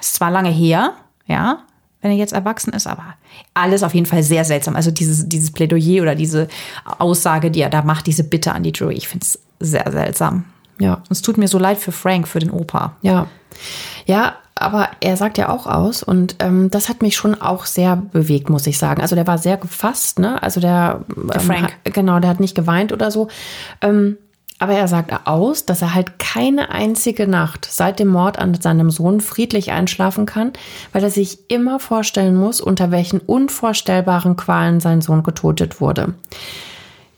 Ist 0.00 0.14
zwar 0.14 0.30
lange 0.30 0.50
her, 0.50 0.92
ja, 1.26 1.58
wenn 2.00 2.10
er 2.10 2.16
jetzt 2.16 2.32
erwachsen 2.32 2.72
ist, 2.72 2.86
aber 2.86 3.14
alles 3.54 3.82
auf 3.82 3.94
jeden 3.94 4.06
Fall 4.06 4.22
sehr 4.22 4.44
seltsam. 4.44 4.76
Also 4.76 4.90
dieses, 4.90 5.28
dieses 5.28 5.50
Plädoyer 5.50 6.02
oder 6.02 6.14
diese 6.14 6.48
Aussage, 6.98 7.50
die 7.50 7.60
er 7.60 7.70
da 7.70 7.82
macht, 7.82 8.06
diese 8.06 8.24
Bitte 8.24 8.52
an 8.52 8.62
die 8.62 8.72
Jury, 8.72 8.94
ich 8.94 9.08
finde 9.08 9.24
es 9.24 9.38
sehr 9.60 9.90
seltsam. 9.90 10.44
Ja. 10.78 10.94
Und 10.94 11.10
es 11.10 11.22
tut 11.22 11.38
mir 11.38 11.48
so 11.48 11.58
leid 11.58 11.78
für 11.78 11.92
Frank, 11.92 12.28
für 12.28 12.40
den 12.40 12.50
Opa. 12.50 12.96
Ja. 13.02 13.26
Ja, 14.06 14.36
aber 14.54 14.88
er 15.00 15.16
sagt 15.16 15.36
ja 15.36 15.48
auch 15.48 15.66
aus 15.66 16.02
und 16.02 16.36
ähm, 16.38 16.70
das 16.70 16.88
hat 16.88 17.02
mich 17.02 17.16
schon 17.16 17.40
auch 17.40 17.66
sehr 17.66 17.96
bewegt, 17.96 18.50
muss 18.50 18.66
ich 18.66 18.78
sagen. 18.78 19.02
Also 19.02 19.16
der 19.16 19.26
war 19.26 19.38
sehr 19.38 19.56
gefasst, 19.56 20.18
ne? 20.20 20.40
Also 20.42 20.60
der, 20.60 21.04
der 21.16 21.40
Frank. 21.40 21.58
Ähm, 21.58 21.64
hat, 21.64 21.94
genau, 21.94 22.20
der 22.20 22.30
hat 22.30 22.40
nicht 22.40 22.54
geweint 22.54 22.92
oder 22.92 23.10
so. 23.10 23.28
Ähm, 23.80 24.16
aber 24.60 24.74
er 24.74 24.86
sagt 24.86 25.12
aus, 25.26 25.66
dass 25.66 25.82
er 25.82 25.94
halt 25.94 26.20
keine 26.20 26.70
einzige 26.70 27.26
Nacht 27.26 27.66
seit 27.68 27.98
dem 27.98 28.08
Mord 28.08 28.38
an 28.38 28.54
seinem 28.54 28.90
Sohn 28.90 29.20
friedlich 29.20 29.72
einschlafen 29.72 30.26
kann, 30.26 30.52
weil 30.92 31.02
er 31.02 31.10
sich 31.10 31.50
immer 31.50 31.80
vorstellen 31.80 32.36
muss, 32.36 32.60
unter 32.60 32.92
welchen 32.92 33.18
unvorstellbaren 33.18 34.36
Qualen 34.36 34.78
sein 34.78 35.00
Sohn 35.00 35.24
getötet 35.24 35.80
wurde. 35.80 36.14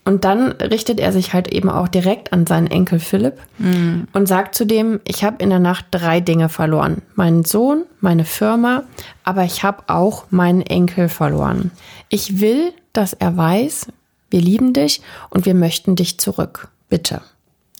Und 0.07 0.23
dann 0.23 0.53
richtet 0.53 1.01
er 1.01 1.11
sich 1.11 1.33
halt 1.33 1.49
eben 1.49 1.69
auch 1.69 1.89
direkt 1.89 2.31
an 2.31 2.47
seinen 2.47 2.67
Enkel 2.67 2.97
Philipp 2.97 3.41
mhm. 3.57 4.07
und 4.13 4.25
sagt 4.25 4.55
zu 4.55 4.65
dem, 4.65 5.01
ich 5.03 5.25
habe 5.25 5.43
in 5.43 5.49
der 5.49 5.59
Nacht 5.59 5.87
drei 5.91 6.21
Dinge 6.21 6.47
verloren. 6.47 7.01
Meinen 7.15 7.43
Sohn, 7.43 7.83
meine 7.99 8.23
Firma, 8.23 8.83
aber 9.25 9.43
ich 9.43 9.63
habe 9.63 9.83
auch 9.87 10.23
meinen 10.29 10.61
Enkel 10.61 11.09
verloren. 11.09 11.71
Ich 12.07 12.39
will, 12.39 12.71
dass 12.93 13.11
er 13.11 13.35
weiß, 13.35 13.87
wir 14.29 14.39
lieben 14.39 14.71
dich 14.71 15.01
und 15.29 15.45
wir 15.45 15.53
möchten 15.53 15.97
dich 15.97 16.17
zurück. 16.21 16.69
Bitte. 16.87 17.19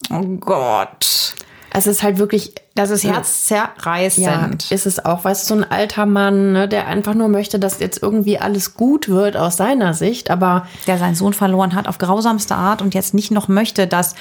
Oh 0.10 0.22
Gott. 0.22 1.34
Es 1.72 1.88
ist 1.88 2.04
halt 2.04 2.18
wirklich, 2.18 2.54
das 2.76 2.90
ist 2.90 3.04
herzzerreißend. 3.04 4.70
Ja, 4.70 4.76
ist 4.76 4.86
es 4.86 5.04
auch, 5.04 5.24
weißt 5.24 5.50
du, 5.50 5.56
so 5.56 5.62
ein 5.62 5.70
alter 5.70 6.06
Mann, 6.06 6.54
ne, 6.54 6.68
der 6.68 6.88
einfach 6.88 7.14
nur 7.14 7.28
möchte, 7.28 7.60
dass 7.60 7.80
jetzt 7.80 8.02
irgendwie 8.02 8.40
alles 8.40 8.76
gut 8.76 9.10
wird 9.10 9.38
aus 9.38 9.58
seiner 9.58 9.94
Sicht, 9.94 10.32
aber. 10.32 10.68
Der 10.88 10.98
seinen 10.98 11.16
Sohn 11.16 11.34
verloren 11.34 11.76
hat 11.76 11.88
auf 11.88 11.98
grausamste 11.98 12.56
Art 12.56 12.82
und 12.82 12.94
jetzt 12.94 13.14
nicht 13.14 13.32
noch 13.32 13.48
möchte, 13.48 13.88
dass 13.88 14.16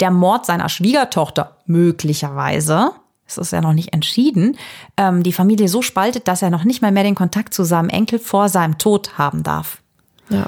der 0.00 0.10
Mord 0.10 0.46
seiner 0.46 0.68
Schwiegertochter 0.68 1.56
möglicherweise, 1.66 2.90
es 3.26 3.38
ist 3.38 3.52
ja 3.52 3.60
noch 3.60 3.72
nicht 3.72 3.92
entschieden, 3.92 4.58
ähm, 4.96 5.22
die 5.22 5.32
Familie 5.32 5.68
so 5.68 5.80
spaltet, 5.82 6.28
dass 6.28 6.42
er 6.42 6.50
noch 6.50 6.64
nicht 6.64 6.82
mal 6.82 6.92
mehr 6.92 7.04
den 7.04 7.14
Kontakt 7.14 7.54
zu 7.54 7.62
seinem 7.64 7.88
Enkel 7.88 8.18
vor 8.18 8.48
seinem 8.48 8.78
Tod 8.78 9.16
haben 9.18 9.42
darf. 9.42 9.78
Ja 10.28 10.46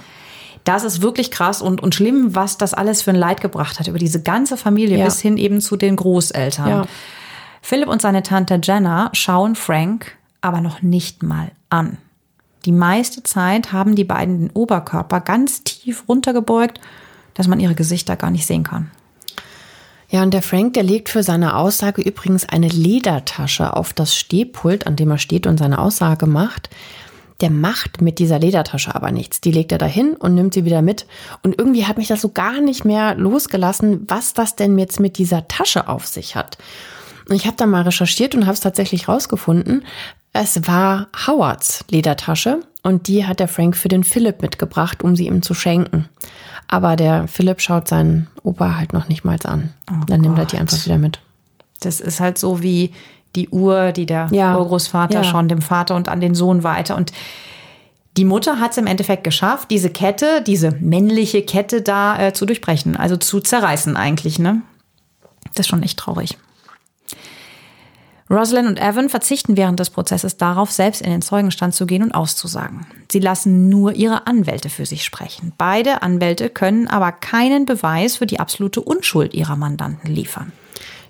das 0.65 0.85
ist 0.85 1.03
wirklich 1.03 1.31
krass 1.31 1.63
und, 1.63 1.83
und 1.83 1.95
schlimm, 1.95 2.35
was 2.35 2.59
das 2.59 2.75
alles 2.75 3.03
für 3.03 3.11
ein 3.11 3.17
Leid 3.17 3.41
gebracht 3.41 3.79
hat 3.79 3.87
über 3.87 3.99
diese 3.99 4.23
ganze 4.23 4.57
Familie 4.57 4.99
ja. 4.99 5.05
bis 5.05 5.21
hin 5.21 5.37
eben 5.37 5.61
zu 5.61 5.77
den 5.77 5.97
Großeltern. 5.97 6.69
Ja. 6.69 6.87
Philipp 7.61 7.89
und 7.89 8.03
seine 8.03 8.23
Tante 8.23 8.61
Jenna 8.63 9.11
schauen 9.13 9.55
Frank 9.55 10.17
aber 10.41 10.61
noch 10.61 10.83
nicht 10.83 11.23
mal 11.23 11.51
an. 11.71 11.97
Die 12.67 12.73
meiste 12.73 13.23
Zeit 13.23 13.73
haben 13.73 13.95
die 13.95 14.05
beiden 14.05 14.41
den 14.41 14.51
Oberkörper 14.51 15.21
ganz 15.21 15.65
tief 15.65 16.05
runtergebeugt, 16.09 16.81
dass 17.35 17.49
man 17.49 17.61
ihre 17.61 17.75
Gesichter 17.75 18.17
gar 18.17 18.31
nicht 18.31 18.47
sehen 18.47 18.63
kann. 18.63 18.91
Ja, 20.11 20.23
und 20.23 20.33
der 20.33 20.43
Frank, 20.43 20.75
der 20.75 20.83
legt 20.83 21.09
für 21.09 21.23
seine 21.23 21.57
Aussage 21.57 22.03
übrigens 22.03 22.49
eine 22.49 22.69
Ledertasche 22.69 23.75
auf 23.75 23.93
das 23.93 24.15
Stehpult, 24.15 24.87
an 24.87 24.97
dem 24.97 25.11
er 25.11 25.19
steht 25.19 25.47
und 25.47 25.59
seine 25.59 25.79
Aussage 25.79 26.27
macht. 26.27 26.71
Der 27.45 27.51
macht 27.51 28.01
mit 28.01 28.21
dieser 28.21 28.39
Ledertasche 28.39 28.95
aber 28.95 29.13
nichts. 29.13 29.43
Die 29.43 29.51
legt 29.51 29.71
er 29.71 29.77
dahin 29.77 30.15
und 30.15 30.35
nimmt 30.35 30.55
sie 30.55 30.65
wieder 30.65 30.81
mit. 30.81 31.05
Und 31.43 31.59
irgendwie 31.59 31.85
hat 31.85 31.99
mich 31.99 32.09
das 32.09 32.23
so 32.23 32.31
gar 32.31 32.63
nicht 32.63 32.87
mehr 32.87 33.15
losgelassen, 33.17 34.07
was 34.09 34.33
das 34.33 34.57
denn 34.57 34.79
jetzt 34.79 34.99
mit 34.99 35.19
dieser 35.19 35.47
Tasche 35.47 35.87
auf 35.89 36.07
sich 36.07 36.37
hat. 36.37 36.57
Und 37.29 37.37
ich 37.37 37.45
habe 37.45 37.59
da 37.59 37.67
mal 37.67 37.83
recherchiert 37.83 38.35
und 38.35 38.47
habe 38.47 38.55
es 38.55 38.61
tatsächlich 38.61 39.09
rausgefunden. 39.09 39.85
Es 40.33 40.67
war 40.67 41.09
Howards 41.27 41.85
Ledertasche 41.91 42.61
und 42.83 43.09
die 43.09 43.27
hat 43.27 43.41
der 43.41 43.49
Frank 43.49 43.77
für 43.77 43.89
den 43.89 44.05
Philipp 44.05 44.41
mitgebracht, 44.41 45.05
um 45.05 45.15
sie 45.15 45.27
ihm 45.27 45.43
zu 45.43 45.53
schenken. 45.53 46.09
Aber 46.69 46.97
der 46.97 47.29
Philipp 47.29 47.61
schaut 47.61 47.89
seinen 47.89 48.27
Opa 48.43 48.77
halt 48.77 48.95
noch 48.95 49.09
nicht 49.09 49.23
mal 49.23 49.37
an. 49.45 49.75
Oh 49.91 50.07
Dann 50.07 50.23
nimmt 50.23 50.39
er 50.39 50.47
die 50.47 50.57
einfach 50.57 50.83
wieder 50.87 50.97
mit. 50.97 51.21
Das 51.81 52.01
ist 52.01 52.21
halt 52.21 52.39
so 52.39 52.63
wie 52.63 52.95
die 53.37 53.49
Uhr, 53.49 53.93
die 53.93 54.07
der 54.07 54.29
ja. 54.31 54.57
Urgroßvater 54.57 55.23
ja. 55.23 55.25
schon 55.25 55.49
dem 55.49 55.63
Vater 55.63 55.95
und 55.95 56.09
an 56.09 56.21
den 56.21 56.35
Sohn 56.35 56.63
weiter. 56.63 56.97
Und 56.97 57.13
die 58.17 58.25
Mutter 58.25 58.61
hat 58.61 58.73
es 58.73 58.79
im 58.79 58.87
Endeffekt 58.87 59.25
geschafft, 59.25 59.71
diese 59.71 59.91
Kette, 59.91 60.43
diese 60.47 60.71
männliche 60.73 61.43
Kette 61.43 61.83
da 61.83 62.19
äh, 62.19 62.33
zu 62.33 62.47
durchbrechen, 62.47 62.97
also 62.97 63.17
zu 63.17 63.41
zerreißen 63.41 63.97
eigentlich. 63.97 64.39
Ne? 64.39 64.63
Das 65.55 65.67
ist 65.67 65.71
schon 65.71 65.83
echt 65.83 65.99
traurig. 65.99 66.39
Rosalind 68.31 68.69
und 68.69 68.81
Evan 68.81 69.11
verzichten 69.11 69.57
während 69.57 69.79
des 69.79 69.91
Prozesses 69.91 70.39
darauf, 70.39 70.71
selbst 70.71 71.03
in 71.03 71.11
den 71.11 71.23
Zeugenstand 71.23 71.75
zu 71.75 71.87
gehen 71.87 72.03
und 72.03 72.13
auszusagen. 72.13 72.87
Sie 73.13 73.19
lassen 73.19 73.69
nur 73.69 73.93
ihre 73.93 74.27
Anwälte 74.27 74.71
für 74.71 74.87
sich 74.87 75.05
sprechen. 75.05 75.53
Beide 75.59 76.03
Anwälte 76.03 76.49
können 76.49 76.89
aber 76.89 77.13
keinen 77.13 77.67
Beweis 77.67 78.17
für 78.17 78.27
die 78.27 78.41
absolute 78.41 78.81
Unschuld 78.81 79.35
ihrer 79.35 79.57
Mandanten 79.57 80.11
liefern. 80.11 80.53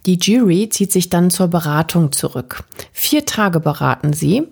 Die 0.07 0.18
Jury 0.20 0.68
zieht 0.68 0.92
sich 0.92 1.09
dann 1.09 1.30
zur 1.30 1.48
Beratung 1.48 2.12
zurück. 2.12 2.64
Vier 2.92 3.24
Tage 3.24 3.61
beraten 3.61 4.12
sie. 4.12 4.46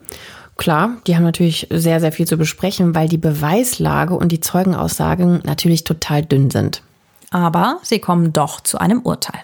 Klar, 0.56 0.96
die 1.06 1.16
haben 1.16 1.24
natürlich 1.24 1.66
sehr, 1.70 2.00
sehr 2.00 2.12
viel 2.12 2.26
zu 2.26 2.36
besprechen, 2.36 2.94
weil 2.94 3.08
die 3.08 3.18
Beweislage 3.18 4.14
und 4.14 4.30
die 4.30 4.40
Zeugenaussagen 4.40 5.40
natürlich 5.44 5.84
total 5.84 6.24
dünn 6.24 6.50
sind. 6.50 6.82
Aber 7.30 7.78
sie 7.82 7.98
kommen 7.98 8.32
doch 8.32 8.60
zu 8.60 8.78
einem 8.78 9.00
Urteil. 9.00 9.40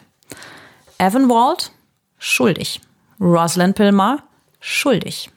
Evan 0.99 1.29
Wald, 1.29 1.73
schuldig. 2.19 2.81
Rosalind 3.21 3.75
Pilmar, 3.75 4.23
schuldig. 4.61 5.31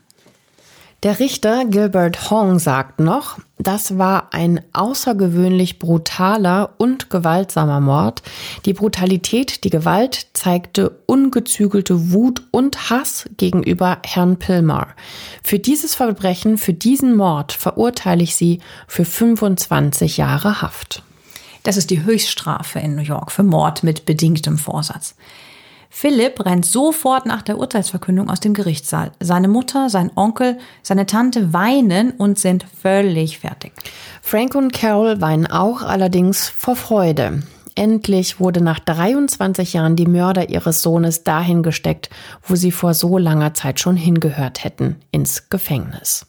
Der 1.04 1.18
Richter 1.18 1.66
Gilbert 1.66 2.30
Hong 2.30 2.60
sagt 2.60 3.00
noch, 3.00 3.40
das 3.58 3.98
war 3.98 4.36
ein 4.36 4.62
außergewöhnlich 4.72 5.80
brutaler 5.80 6.76
und 6.78 7.10
gewaltsamer 7.10 7.80
Mord. 7.80 8.22
Die 8.66 8.74
Brutalität, 8.74 9.64
die 9.64 9.72
Gewalt 9.72 10.28
zeigte 10.34 11.00
ungezügelte 11.08 12.12
Wut 12.12 12.44
und 12.52 12.92
Hass 12.92 13.28
gegenüber 13.38 13.98
Herrn 14.06 14.38
Pilmer. 14.38 14.90
Für 15.42 15.58
dieses 15.58 15.96
Verbrechen, 15.96 16.60
für 16.60 16.74
diesen 16.74 17.16
Mord 17.16 17.52
verurteile 17.52 18.22
ich 18.22 18.36
Sie 18.36 18.60
für 18.88 19.04
25 19.04 20.18
Jahre 20.18 20.62
Haft. 20.62 21.02
Das 21.64 21.78
ist 21.78 21.90
die 21.90 22.04
Höchststrafe 22.04 22.78
in 22.78 22.96
New 22.96 23.02
York 23.02 23.32
für 23.32 23.44
Mord 23.44 23.82
mit 23.82 24.06
bedingtem 24.06 24.60
Vorsatz. 24.60 25.16
Philipp 25.94 26.44
rennt 26.46 26.66
sofort 26.66 27.26
nach 27.26 27.42
der 27.42 27.58
Urteilsverkündung 27.58 28.30
aus 28.30 28.40
dem 28.40 28.54
Gerichtssaal. 28.54 29.12
Seine 29.20 29.50
Mutter, 29.50 29.90
sein 29.90 30.10
Onkel, 30.16 30.58
seine 30.82 31.06
Tante 31.06 31.52
weinen 31.52 32.12
und 32.12 32.40
sind 32.40 32.66
völlig 32.82 33.40
fertig. 33.40 33.74
Frank 34.22 34.56
und 34.56 34.72
Carol 34.72 35.20
weinen 35.20 35.48
auch 35.48 35.82
allerdings 35.82 36.48
vor 36.48 36.78
Freude. 36.78 37.44
Endlich 37.76 38.40
wurde 38.40 38.62
nach 38.62 38.80
23 38.80 39.74
Jahren 39.74 39.98
die 39.98 40.08
Mörder 40.08 40.50
ihres 40.50 40.82
Sohnes 40.82 41.24
dahin 41.24 41.62
gesteckt, 41.62 42.10
wo 42.42 42.56
sie 42.56 42.72
vor 42.72 42.94
so 42.94 43.18
langer 43.18 43.54
Zeit 43.54 43.80
schon 43.80 43.98
hingehört 43.98 44.64
hätten, 44.64 44.96
ins 45.12 45.50
Gefängnis. 45.50 46.26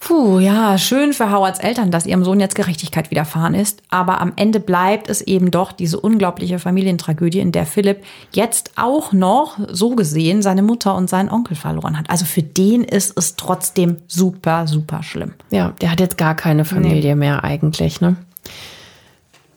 Puh, 0.00 0.38
ja, 0.38 0.78
schön 0.78 1.12
für 1.12 1.30
Howards 1.30 1.58
Eltern, 1.58 1.90
dass 1.90 2.06
ihrem 2.06 2.24
Sohn 2.24 2.40
jetzt 2.40 2.54
Gerechtigkeit 2.54 3.10
widerfahren 3.10 3.54
ist. 3.54 3.82
Aber 3.90 4.22
am 4.22 4.32
Ende 4.34 4.58
bleibt 4.58 5.10
es 5.10 5.20
eben 5.20 5.50
doch 5.50 5.72
diese 5.72 6.00
unglaubliche 6.00 6.58
Familientragödie, 6.58 7.38
in 7.38 7.52
der 7.52 7.66
Philipp 7.66 8.02
jetzt 8.32 8.72
auch 8.76 9.12
noch, 9.12 9.58
so 9.70 9.94
gesehen, 9.94 10.40
seine 10.40 10.62
Mutter 10.62 10.94
und 10.96 11.10
seinen 11.10 11.28
Onkel 11.28 11.54
verloren 11.54 11.98
hat. 11.98 12.08
Also 12.08 12.24
für 12.24 12.42
den 12.42 12.82
ist 12.82 13.16
es 13.16 13.36
trotzdem 13.36 13.98
super, 14.08 14.66
super 14.66 15.02
schlimm. 15.02 15.34
Ja, 15.50 15.74
der 15.82 15.92
hat 15.92 16.00
jetzt 16.00 16.16
gar 16.16 16.34
keine 16.34 16.64
Familie 16.64 17.10
nee. 17.10 17.14
mehr 17.14 17.44
eigentlich, 17.44 18.00
ne? 18.00 18.16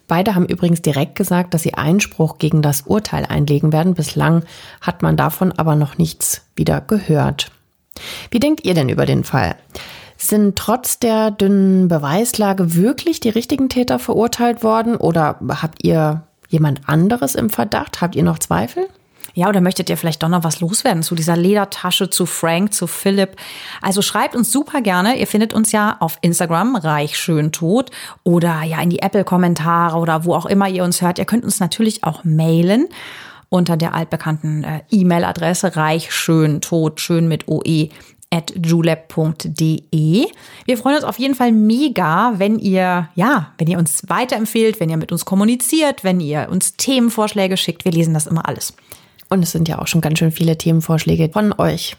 Beide 0.09 0.35
haben 0.35 0.45
übrigens 0.45 0.81
direkt 0.81 1.15
gesagt, 1.15 1.53
dass 1.53 1.63
sie 1.63 1.75
Einspruch 1.75 2.37
gegen 2.37 2.61
das 2.61 2.81
Urteil 2.81 3.25
einlegen 3.25 3.71
werden. 3.71 3.93
Bislang 3.93 4.43
hat 4.81 5.01
man 5.01 5.15
davon 5.15 5.53
aber 5.53 5.77
noch 5.77 5.97
nichts 5.97 6.45
wieder 6.55 6.81
gehört. 6.81 7.49
Wie 8.29 8.39
denkt 8.39 8.65
ihr 8.65 8.73
denn 8.73 8.89
über 8.89 9.05
den 9.05 9.23
Fall? 9.23 9.55
Sind 10.23 10.55
trotz 10.55 10.99
der 10.99 11.31
dünnen 11.31 11.89
Beweislage 11.89 12.75
wirklich 12.75 13.19
die 13.19 13.27
richtigen 13.27 13.67
Täter 13.67 13.99
verurteilt 13.99 14.63
worden 14.63 14.95
oder 14.95 15.37
habt 15.61 15.83
ihr 15.83 16.23
jemand 16.47 16.87
anderes 16.87 17.35
im 17.35 17.49
Verdacht? 17.49 17.99
Habt 17.99 18.15
ihr 18.15 18.23
noch 18.23 18.39
Zweifel? 18.39 18.87
Ja, 19.33 19.49
oder 19.49 19.59
möchtet 19.59 19.89
ihr 19.89 19.97
vielleicht 19.97 20.23
doch 20.23 20.29
noch 20.29 20.45
was 20.45 20.61
loswerden 20.61 21.03
zu 21.03 21.15
dieser 21.15 21.35
Ledertasche, 21.35 22.09
zu 22.09 22.25
Frank, 22.25 22.73
zu 22.73 22.87
Philipp? 22.87 23.35
Also 23.81 24.01
schreibt 24.01 24.33
uns 24.33 24.49
super 24.49 24.79
gerne. 24.79 25.17
Ihr 25.17 25.27
findet 25.27 25.53
uns 25.53 25.73
ja 25.73 25.97
auf 25.99 26.19
Instagram, 26.21 26.77
reich 26.77 27.17
schön 27.17 27.51
tot, 27.51 27.91
oder 28.23 28.61
ja 28.63 28.81
in 28.81 28.91
die 28.91 29.01
Apple-Kommentare 29.01 29.97
oder 29.97 30.23
wo 30.23 30.35
auch 30.35 30.45
immer 30.45 30.69
ihr 30.69 30.85
uns 30.85 31.01
hört. 31.01 31.19
Ihr 31.19 31.25
könnt 31.25 31.43
uns 31.43 31.59
natürlich 31.59 32.05
auch 32.05 32.23
mailen 32.23 32.87
unter 33.49 33.75
der 33.75 33.93
altbekannten 33.93 34.63
äh, 34.63 34.83
E-Mail-Adresse 34.89 35.75
reich 35.75 36.13
schön 36.13 36.61
tot, 36.61 37.01
schön 37.01 37.27
mit 37.27 37.49
OE 37.49 37.89
julep.de. 38.55 40.27
Wir 40.65 40.77
freuen 40.77 40.95
uns 40.95 41.05
auf 41.05 41.19
jeden 41.19 41.35
Fall 41.35 41.51
mega, 41.51 42.33
wenn 42.37 42.59
ihr, 42.59 43.09
ja, 43.15 43.53
wenn 43.57 43.67
ihr 43.67 43.77
uns 43.77 44.03
weiterempfehlt, 44.07 44.79
wenn 44.79 44.89
ihr 44.89 44.97
mit 44.97 45.11
uns 45.11 45.25
kommuniziert, 45.25 46.03
wenn 46.03 46.19
ihr 46.19 46.47
uns 46.49 46.75
Themenvorschläge 46.77 47.57
schickt. 47.57 47.85
Wir 47.85 47.91
lesen 47.91 48.13
das 48.13 48.27
immer 48.27 48.47
alles. 48.47 48.73
Und 49.29 49.43
es 49.43 49.51
sind 49.51 49.67
ja 49.67 49.79
auch 49.79 49.87
schon 49.87 50.01
ganz 50.01 50.19
schön 50.19 50.31
viele 50.31 50.57
Themenvorschläge 50.57 51.29
von 51.29 51.53
euch 51.57 51.95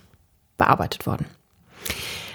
bearbeitet 0.59 1.07
worden. 1.07 1.27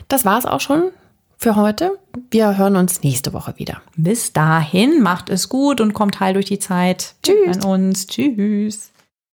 Das 0.07 0.25
war 0.25 0.37
es 0.37 0.45
auch 0.45 0.59
schon 0.59 0.91
für 1.37 1.55
heute. 1.55 1.97
Wir 2.31 2.57
hören 2.57 2.75
uns 2.75 3.01
nächste 3.01 3.31
Woche 3.31 3.53
wieder. 3.57 3.81
Bis 3.95 4.33
dahin, 4.33 5.01
macht 5.01 5.29
es 5.29 5.47
gut 5.47 5.79
und 5.79 5.93
kommt 5.93 6.19
heil 6.19 6.33
durch 6.33 6.47
die 6.47 6.59
Zeit. 6.59 7.15
Tschüss. 7.23 7.57
An 7.57 7.63
uns. 7.63 8.07
Tschüss. 8.07 8.88